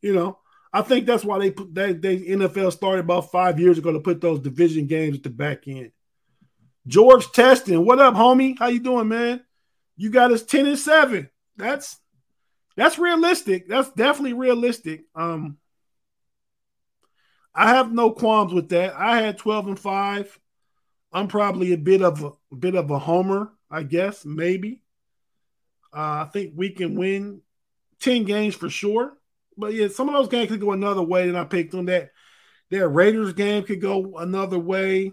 you 0.00 0.14
know, 0.14 0.38
I 0.72 0.82
think 0.82 1.06
that's 1.06 1.24
why 1.24 1.38
they 1.38 1.50
put 1.50 1.74
that 1.74 2.00
they 2.00 2.18
NFL 2.18 2.72
started 2.72 3.00
about 3.00 3.30
five 3.30 3.60
years 3.60 3.78
ago 3.78 3.92
to 3.92 4.00
put 4.00 4.20
those 4.20 4.40
division 4.40 4.86
games 4.86 5.16
at 5.16 5.22
the 5.22 5.30
back 5.30 5.66
end. 5.66 5.92
George 6.86 7.30
Testing, 7.32 7.84
what 7.84 8.00
up, 8.00 8.14
homie? 8.14 8.58
How 8.58 8.68
you 8.68 8.80
doing, 8.80 9.08
man? 9.08 9.42
You 9.96 10.10
got 10.10 10.32
us 10.32 10.42
10 10.42 10.66
and 10.66 10.78
7 10.78 11.28
that's 11.56 11.98
that's 12.76 12.98
realistic. 12.98 13.68
That's 13.68 13.90
definitely 13.90 14.32
realistic. 14.32 15.04
Um, 15.14 15.58
I 17.54 17.74
have 17.74 17.92
no 17.92 18.10
qualms 18.12 18.52
with 18.52 18.70
that. 18.70 18.94
I 18.94 19.20
had 19.20 19.38
12 19.38 19.66
and 19.68 19.78
5. 19.78 20.38
I'm 21.12 21.28
probably 21.28 21.72
a 21.72 21.78
bit 21.78 22.02
of 22.02 22.22
a, 22.22 22.30
a 22.50 22.56
bit 22.56 22.74
of 22.74 22.90
a 22.90 22.98
homer, 22.98 23.52
I 23.70 23.82
guess, 23.82 24.24
maybe. 24.24 24.80
Uh, 25.94 26.24
I 26.24 26.30
think 26.32 26.54
we 26.56 26.70
can 26.70 26.94
win 26.94 27.42
10 28.00 28.24
games 28.24 28.54
for 28.54 28.70
sure. 28.70 29.12
But 29.58 29.74
yeah, 29.74 29.88
some 29.88 30.08
of 30.08 30.14
those 30.14 30.28
games 30.28 30.48
could 30.48 30.60
go 30.60 30.72
another 30.72 31.02
way 31.02 31.26
than 31.26 31.36
I 31.36 31.44
picked 31.44 31.74
on 31.74 31.86
That 31.86 32.10
that 32.70 32.88
Raiders 32.88 33.34
game 33.34 33.64
could 33.64 33.82
go 33.82 34.16
another 34.16 34.58
way. 34.58 35.12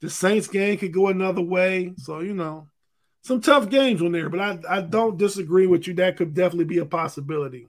The 0.00 0.08
Saints 0.08 0.48
game 0.48 0.78
could 0.78 0.94
go 0.94 1.08
another 1.08 1.42
way. 1.42 1.92
So, 1.98 2.20
you 2.20 2.32
know, 2.32 2.70
some 3.22 3.40
tough 3.40 3.68
games 3.70 4.02
on 4.02 4.12
there, 4.12 4.28
but 4.28 4.40
I, 4.40 4.58
I 4.68 4.80
don't 4.82 5.16
disagree 5.16 5.66
with 5.66 5.86
you. 5.86 5.94
That 5.94 6.16
could 6.16 6.34
definitely 6.34 6.64
be 6.64 6.78
a 6.78 6.86
possibility. 6.86 7.68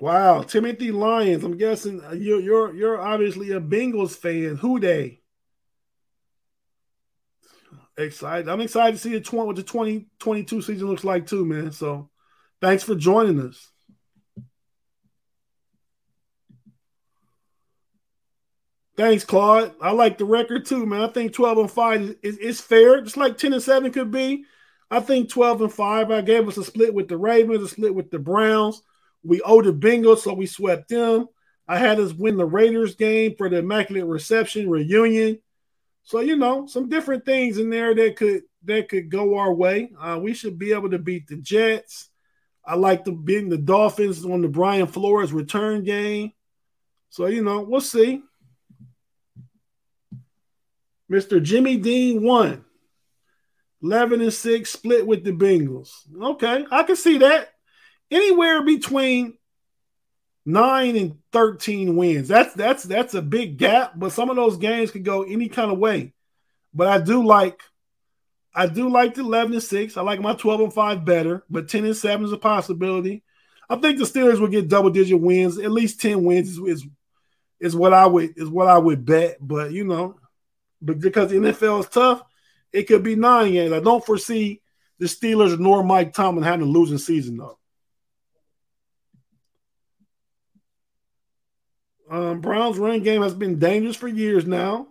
Wow, 0.00 0.42
Timothy 0.42 0.90
Lyons. 0.90 1.44
I'm 1.44 1.56
guessing 1.56 2.02
uh, 2.04 2.12
you're 2.12 2.40
you're 2.40 2.74
you're 2.74 3.00
obviously 3.00 3.52
a 3.52 3.60
Bengals 3.60 4.16
fan. 4.16 4.56
Who 4.56 4.80
they? 4.80 5.20
Excited. 7.96 8.48
I'm 8.48 8.60
excited 8.60 8.92
to 8.92 8.98
see 8.98 9.12
the 9.12 9.20
20, 9.20 9.46
what 9.46 9.56
the 9.56 9.62
2022 9.62 10.60
season 10.60 10.88
looks 10.88 11.04
like 11.04 11.26
too, 11.26 11.46
man. 11.46 11.72
So, 11.72 12.10
thanks 12.60 12.82
for 12.82 12.94
joining 12.94 13.40
us. 13.40 13.70
Thanks, 18.96 19.24
Claude. 19.24 19.74
I 19.80 19.90
like 19.90 20.16
the 20.16 20.24
record 20.24 20.64
too, 20.64 20.86
man. 20.86 21.02
I 21.02 21.08
think 21.08 21.34
12 21.34 21.58
and 21.58 21.70
5 21.70 22.16
is, 22.22 22.38
is, 22.38 22.60
fair, 22.60 23.02
just 23.02 23.18
like 23.18 23.36
10 23.36 23.52
and 23.52 23.62
7 23.62 23.92
could 23.92 24.10
be. 24.10 24.44
I 24.90 25.00
think 25.00 25.28
12 25.28 25.62
and 25.62 25.72
5. 25.72 26.10
I 26.10 26.20
gave 26.22 26.48
us 26.48 26.56
a 26.56 26.64
split 26.64 26.94
with 26.94 27.08
the 27.08 27.18
Ravens, 27.18 27.62
a 27.62 27.68
split 27.68 27.94
with 27.94 28.10
the 28.10 28.18
Browns. 28.18 28.82
We 29.22 29.42
owe 29.42 29.60
the 29.60 29.72
Bengals, 29.72 30.18
so 30.18 30.32
we 30.32 30.46
swept 30.46 30.88
them. 30.88 31.28
I 31.68 31.78
had 31.78 32.00
us 32.00 32.12
win 32.12 32.36
the 32.36 32.46
Raiders 32.46 32.94
game 32.94 33.34
for 33.36 33.50
the 33.50 33.58
Immaculate 33.58 34.06
Reception 34.06 34.70
reunion. 34.70 35.40
So, 36.04 36.20
you 36.20 36.36
know, 36.36 36.66
some 36.66 36.88
different 36.88 37.24
things 37.24 37.58
in 37.58 37.68
there 37.68 37.94
that 37.94 38.16
could 38.16 38.42
that 38.64 38.88
could 38.88 39.10
go 39.10 39.36
our 39.36 39.52
way. 39.52 39.90
Uh, 40.00 40.18
we 40.22 40.32
should 40.32 40.58
be 40.58 40.72
able 40.72 40.90
to 40.90 40.98
beat 40.98 41.26
the 41.26 41.36
Jets. 41.36 42.08
I 42.64 42.76
like 42.76 43.04
the 43.04 43.12
beating 43.12 43.48
the 43.48 43.58
Dolphins 43.58 44.24
on 44.24 44.40
the 44.40 44.48
Brian 44.48 44.86
Flores 44.86 45.32
return 45.32 45.82
game. 45.82 46.32
So, 47.10 47.26
you 47.26 47.42
know, 47.42 47.60
we'll 47.60 47.80
see. 47.80 48.22
Mr. 51.10 51.42
Jimmy 51.42 51.76
Dean 51.76 52.22
won. 52.22 52.64
11 53.82 54.20
and 54.20 54.32
6 54.32 54.70
split 54.70 55.06
with 55.06 55.22
the 55.22 55.32
Bengals. 55.32 55.90
Okay, 56.20 56.66
I 56.70 56.82
can 56.82 56.96
see 56.96 57.18
that. 57.18 57.50
Anywhere 58.10 58.62
between 58.62 59.36
9 60.44 60.96
and 60.96 61.18
13 61.32 61.96
wins. 61.96 62.28
That's 62.28 62.54
that's 62.54 62.84
that's 62.84 63.14
a 63.14 63.22
big 63.22 63.58
gap, 63.58 63.92
but 63.96 64.12
some 64.12 64.30
of 64.30 64.36
those 64.36 64.56
games 64.56 64.92
could 64.92 65.04
go 65.04 65.22
any 65.22 65.48
kind 65.48 65.70
of 65.70 65.78
way. 65.78 66.14
But 66.72 66.86
I 66.86 66.98
do 66.98 67.24
like 67.24 67.60
I 68.54 68.66
do 68.66 68.88
like 68.88 69.14
the 69.14 69.20
11 69.20 69.54
and 69.54 69.62
6. 69.62 69.96
I 69.96 70.02
like 70.02 70.20
my 70.20 70.34
12 70.34 70.60
and 70.60 70.72
5 70.72 71.04
better, 71.04 71.44
but 71.50 71.68
10 71.68 71.84
and 71.84 71.96
7 71.96 72.24
is 72.24 72.32
a 72.32 72.38
possibility. 72.38 73.22
I 73.68 73.76
think 73.76 73.98
the 73.98 74.04
Steelers 74.04 74.38
will 74.40 74.48
get 74.48 74.68
double 74.68 74.90
digit 74.90 75.20
wins. 75.20 75.58
At 75.58 75.72
least 75.72 76.00
10 76.00 76.24
wins 76.24 76.50
is, 76.50 76.58
is, 76.58 76.86
is 77.60 77.76
what 77.76 77.92
I 77.92 78.06
would 78.06 78.38
is 78.38 78.48
what 78.48 78.68
I 78.68 78.78
would 78.78 79.04
bet. 79.04 79.38
But 79.40 79.72
you 79.72 79.84
know, 79.84 80.16
but 80.80 81.00
because 81.00 81.30
the 81.30 81.36
NFL 81.36 81.80
is 81.80 81.88
tough, 81.88 82.22
it 82.72 82.84
could 82.84 83.02
be 83.02 83.16
nine 83.16 83.52
games. 83.52 83.72
I 83.72 83.80
don't 83.80 84.04
foresee 84.04 84.60
the 84.98 85.06
Steelers 85.06 85.58
nor 85.58 85.82
Mike 85.82 86.12
Tomlin 86.12 86.44
having 86.44 86.66
a 86.66 86.70
losing 86.70 86.98
season 86.98 87.36
though. 87.36 87.58
Um, 92.08 92.40
Browns 92.40 92.78
run 92.78 93.02
game 93.02 93.22
has 93.22 93.34
been 93.34 93.58
dangerous 93.58 93.96
for 93.96 94.08
years 94.08 94.46
now. 94.46 94.88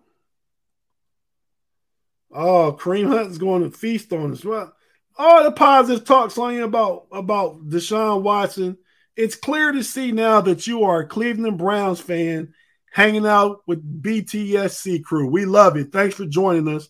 Oh, 2.31 2.77
Kareem 2.77 3.07
Hunt 3.07 3.31
is 3.31 3.37
going 3.37 3.63
to 3.63 3.75
feast 3.75 4.11
on 4.11 4.33
us. 4.33 4.43
Well, 4.43 4.75
all 5.17 5.43
the 5.43 5.51
positive 5.51 6.03
talk, 6.03 6.31
Sonya, 6.31 6.65
about 6.65 7.07
about 7.11 7.69
Deshaun 7.69 8.21
Watson. 8.21 8.77
It's 9.15 9.35
clear 9.35 9.71
to 9.71 9.81
see 9.81 10.11
now 10.11 10.41
that 10.41 10.67
you 10.67 10.83
are 10.83 11.01
a 11.01 11.07
Cleveland 11.07 11.57
Browns 11.57 12.01
fan 12.01 12.53
hanging 12.95 13.27
out 13.27 13.59
with 13.67 14.01
BTSC 14.01 15.03
crew. 15.03 15.29
We 15.29 15.43
love 15.43 15.75
it. 15.75 15.91
Thanks 15.91 16.15
for 16.15 16.25
joining 16.25 16.73
us. 16.73 16.87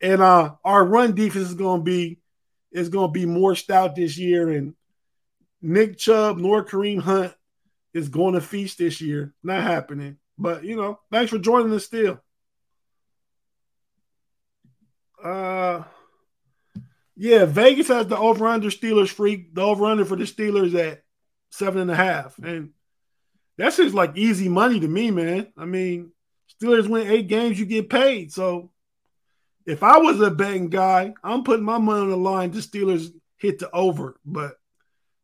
And 0.00 0.20
uh, 0.20 0.56
our 0.64 0.84
run 0.84 1.14
defense 1.14 1.50
is 1.50 1.54
going 1.54 1.80
to 1.80 1.84
be 1.84 2.18
is 2.72 2.88
going 2.88 3.06
to 3.06 3.12
be 3.12 3.24
more 3.24 3.54
stout 3.54 3.94
this 3.94 4.18
year. 4.18 4.48
And 4.50 4.74
Nick 5.62 5.96
Chubb 5.96 6.38
nor 6.38 6.64
Kareem 6.64 7.00
Hunt 7.00 7.32
is 7.94 8.08
going 8.08 8.34
to 8.34 8.40
feast 8.40 8.78
this 8.78 9.00
year. 9.00 9.32
Not 9.44 9.62
happening. 9.62 10.18
But 10.36 10.64
you 10.64 10.74
know, 10.74 10.98
thanks 11.12 11.30
for 11.30 11.38
joining 11.38 11.72
us 11.72 11.84
still. 11.84 12.20
Uh 15.22 15.84
yeah, 17.14 17.44
Vegas 17.44 17.88
has 17.88 18.08
the 18.08 18.18
over 18.18 18.48
under 18.48 18.70
Steelers 18.70 19.08
freak. 19.08 19.54
The 19.54 19.62
over 19.62 19.84
under 19.86 20.04
for 20.04 20.16
the 20.16 20.24
Steelers 20.24 20.74
at 20.74 21.04
seven 21.50 21.80
and 21.82 21.90
a 21.92 21.96
half. 21.96 22.38
And 22.38 22.70
that's 23.58 23.76
just 23.76 23.94
like 23.94 24.16
easy 24.16 24.48
money 24.48 24.80
to 24.80 24.88
me, 24.88 25.10
man. 25.10 25.48
I 25.56 25.64
mean, 25.64 26.12
Steelers 26.60 26.88
win 26.88 27.08
eight 27.08 27.28
games, 27.28 27.58
you 27.58 27.66
get 27.66 27.90
paid. 27.90 28.32
So 28.32 28.70
if 29.66 29.82
I 29.82 29.98
was 29.98 30.20
a 30.20 30.30
betting 30.30 30.70
guy, 30.70 31.12
I'm 31.22 31.44
putting 31.44 31.64
my 31.64 31.78
money 31.78 32.02
on 32.02 32.10
the 32.10 32.16
line. 32.16 32.52
The 32.52 32.60
Steelers 32.60 33.12
hit 33.36 33.58
the 33.58 33.70
over, 33.70 34.18
but 34.24 34.54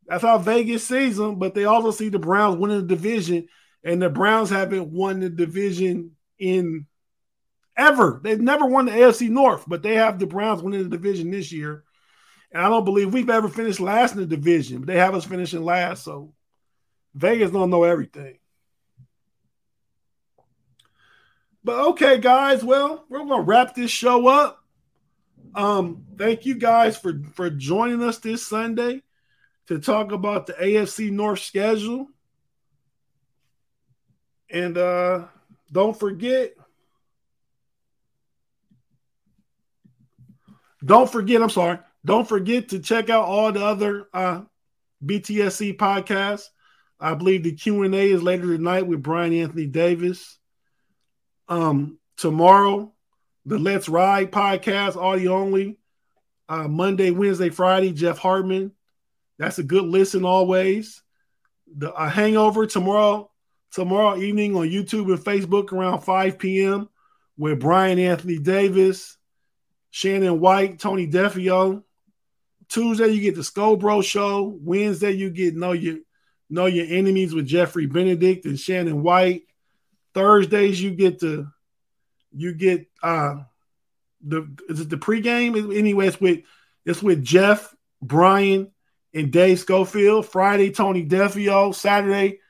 that's 0.06 0.22
how 0.22 0.38
Vegas 0.38 0.86
sees 0.86 1.16
them. 1.16 1.38
But 1.38 1.54
they 1.54 1.64
also 1.64 1.92
see 1.92 2.08
the 2.08 2.18
Browns 2.18 2.56
winning 2.56 2.86
the 2.86 2.94
division, 2.94 3.48
and 3.84 4.02
the 4.02 4.10
Browns 4.10 4.50
haven't 4.50 4.88
won 4.88 5.20
the 5.20 5.30
division 5.30 6.12
in 6.38 6.86
ever. 7.76 8.20
They've 8.22 8.40
never 8.40 8.66
won 8.66 8.86
the 8.86 8.92
AFC 8.92 9.30
North, 9.30 9.64
but 9.66 9.82
they 9.82 9.94
have 9.94 10.18
the 10.18 10.26
Browns 10.26 10.60
winning 10.60 10.82
the 10.82 10.88
division 10.96 11.30
this 11.30 11.52
year. 11.52 11.84
And 12.52 12.62
I 12.62 12.68
don't 12.68 12.84
believe 12.84 13.12
we've 13.12 13.30
ever 13.30 13.48
finished 13.48 13.80
last 13.80 14.14
in 14.14 14.20
the 14.20 14.26
division, 14.26 14.80
but 14.80 14.88
they 14.88 14.98
have 14.98 15.14
us 15.14 15.24
finishing 15.24 15.64
last. 15.64 16.04
So 16.04 16.34
Vegas 17.14 17.50
don't 17.50 17.70
know 17.70 17.84
everything. 17.84 18.38
But 21.62 21.78
okay, 21.88 22.18
guys. 22.18 22.62
Well, 22.62 23.04
we're 23.08 23.20
gonna 23.20 23.42
wrap 23.42 23.74
this 23.74 23.90
show 23.90 24.26
up. 24.28 24.62
Um, 25.54 26.04
thank 26.18 26.44
you 26.44 26.56
guys 26.56 26.96
for 26.98 27.20
for 27.32 27.48
joining 27.48 28.02
us 28.02 28.18
this 28.18 28.46
Sunday 28.46 29.02
to 29.68 29.78
talk 29.78 30.12
about 30.12 30.46
the 30.46 30.52
AFC 30.54 31.10
North 31.10 31.40
schedule. 31.40 32.08
And 34.50 34.76
uh 34.76 35.26
don't 35.72 35.98
forget, 35.98 36.52
don't 40.84 41.10
forget, 41.10 41.42
I'm 41.42 41.50
sorry, 41.50 41.78
don't 42.04 42.28
forget 42.28 42.68
to 42.68 42.78
check 42.78 43.08
out 43.10 43.24
all 43.24 43.50
the 43.50 43.64
other 43.64 44.08
uh 44.12 44.42
BTSC 45.04 45.76
podcasts. 45.76 46.50
I 47.04 47.12
believe 47.12 47.42
the 47.42 47.52
Q&A 47.52 48.10
is 48.12 48.22
later 48.22 48.56
tonight 48.56 48.86
with 48.86 49.02
Brian 49.02 49.34
Anthony 49.34 49.66
Davis. 49.66 50.38
Um, 51.50 51.98
tomorrow, 52.16 52.94
the 53.44 53.58
Let's 53.58 53.90
Ride 53.90 54.32
podcast, 54.32 54.96
audio 54.96 55.34
only. 55.34 55.76
Uh, 56.48 56.66
Monday, 56.66 57.10
Wednesday, 57.10 57.50
Friday, 57.50 57.92
Jeff 57.92 58.16
Hartman. 58.16 58.72
That's 59.38 59.58
a 59.58 59.62
good 59.62 59.84
listen 59.84 60.24
always. 60.24 61.02
The 61.76 61.92
a 61.92 62.08
hangover 62.08 62.64
tomorrow, 62.66 63.30
tomorrow 63.72 64.16
evening 64.16 64.56
on 64.56 64.70
YouTube 64.70 65.12
and 65.12 65.22
Facebook 65.22 65.74
around 65.74 66.00
5 66.00 66.38
p.m. 66.38 66.88
with 67.36 67.60
Brian 67.60 67.98
Anthony 67.98 68.38
Davis, 68.38 69.18
Shannon 69.90 70.40
White, 70.40 70.78
Tony 70.78 71.06
Defeo. 71.06 71.82
Tuesday, 72.70 73.08
you 73.08 73.20
get 73.20 73.34
the 73.34 73.42
Scobro 73.42 74.02
show. 74.02 74.58
Wednesday, 74.62 75.10
you 75.10 75.28
get 75.28 75.54
Know 75.54 75.72
Your 75.72 75.98
Know 76.50 76.66
Your 76.66 76.86
Enemies 76.86 77.34
with 77.34 77.46
Jeffrey 77.46 77.86
Benedict 77.86 78.44
and 78.44 78.58
Shannon 78.58 79.02
White. 79.02 79.42
Thursdays 80.12 80.80
you 80.80 80.90
get 80.92 81.18
the 81.18 81.50
you 82.32 82.54
get 82.54 82.86
uh 83.02 83.36
the 84.24 84.48
is 84.68 84.80
it 84.80 84.90
the 84.90 84.96
pregame? 84.96 85.76
Anyway, 85.76 86.06
it's 86.06 86.20
with 86.20 86.40
it's 86.84 87.02
with 87.02 87.24
Jeff, 87.24 87.74
Brian, 88.02 88.70
and 89.12 89.32
Dave 89.32 89.58
Schofield. 89.58 90.26
Friday, 90.26 90.70
Tony 90.70 91.04
Defeo. 91.04 91.74
Saturday, 91.74 92.40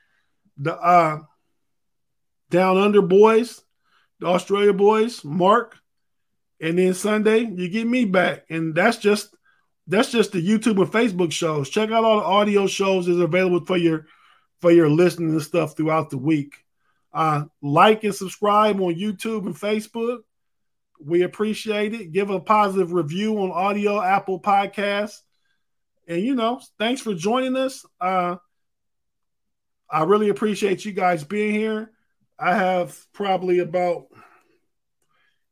the 0.57 0.75
uh 0.75 1.19
Down 2.49 2.77
Under 2.77 3.01
Boys, 3.01 3.61
the 4.19 4.27
Australia 4.27 4.73
Boys, 4.73 5.23
Mark. 5.23 5.77
And 6.61 6.79
then 6.79 6.93
Sunday, 6.93 7.39
you 7.39 7.67
get 7.69 7.85
me 7.85 8.05
back. 8.05 8.45
And 8.49 8.73
that's 8.73 8.97
just 8.97 9.34
that's 9.87 10.11
just 10.11 10.31
the 10.31 10.45
YouTube 10.45 10.81
and 10.81 10.91
Facebook 10.91 11.31
shows. 11.31 11.69
Check 11.69 11.91
out 11.91 12.03
all 12.03 12.19
the 12.19 12.25
audio 12.25 12.67
shows 12.67 13.07
is 13.07 13.19
available 13.19 13.65
for 13.65 13.77
your 13.77 14.07
for 14.61 14.71
your 14.71 14.89
listening 14.89 15.31
and 15.31 15.41
stuff 15.41 15.75
throughout 15.75 16.09
the 16.09 16.17
week. 16.17 16.55
Uh, 17.13 17.45
like 17.61 18.03
and 18.03 18.15
subscribe 18.15 18.79
on 18.81 18.95
YouTube 18.95 19.45
and 19.45 19.55
Facebook. 19.55 20.19
We 20.99 21.21
appreciate 21.21 21.93
it. 21.93 22.11
Give 22.11 22.29
a 22.29 22.39
positive 22.39 22.93
review 22.93 23.37
on 23.39 23.51
audio, 23.51 24.01
Apple 24.01 24.39
Podcasts. 24.39 25.21
And 26.07 26.21
you 26.21 26.35
know, 26.35 26.61
thanks 26.79 27.01
for 27.01 27.13
joining 27.13 27.55
us. 27.55 27.85
Uh, 27.99 28.37
I 29.89 30.03
really 30.03 30.29
appreciate 30.29 30.83
you 30.83 30.93
guys 30.93 31.23
being 31.23 31.53
here. 31.53 31.91
I 32.39 32.55
have 32.55 32.97
probably 33.13 33.59
about 33.59 34.07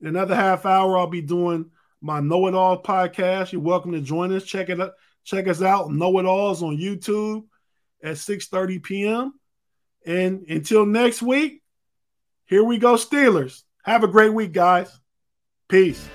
another 0.01 0.35
half 0.35 0.65
hour. 0.65 0.97
I'll 0.97 1.07
be 1.07 1.21
doing 1.21 1.71
my 2.03 2.19
Know 2.19 2.47
It 2.47 2.53
All 2.53 2.81
podcast. 2.81 3.53
You're 3.53 3.61
welcome 3.61 3.93
to 3.93 4.01
join 4.01 4.33
us. 4.33 4.43
Check 4.43 4.69
it 4.69 4.79
out. 4.79 4.91
Check 5.23 5.47
us 5.47 5.61
out. 5.61 5.89
Know 5.89 6.19
It 6.19 6.25
Alls 6.25 6.61
on 6.61 6.77
YouTube 6.77 7.45
at 8.03 8.17
6:30 8.17 8.83
p.m. 8.83 9.33
And 10.05 10.45
until 10.49 10.85
next 10.85 11.21
week, 11.21 11.63
here 12.45 12.63
we 12.63 12.77
go, 12.77 12.95
Steelers. 12.95 13.63
Have 13.83 14.03
a 14.03 14.09
great 14.09 14.33
week, 14.33 14.51
guys. 14.51 14.91
Peace. 15.69 16.05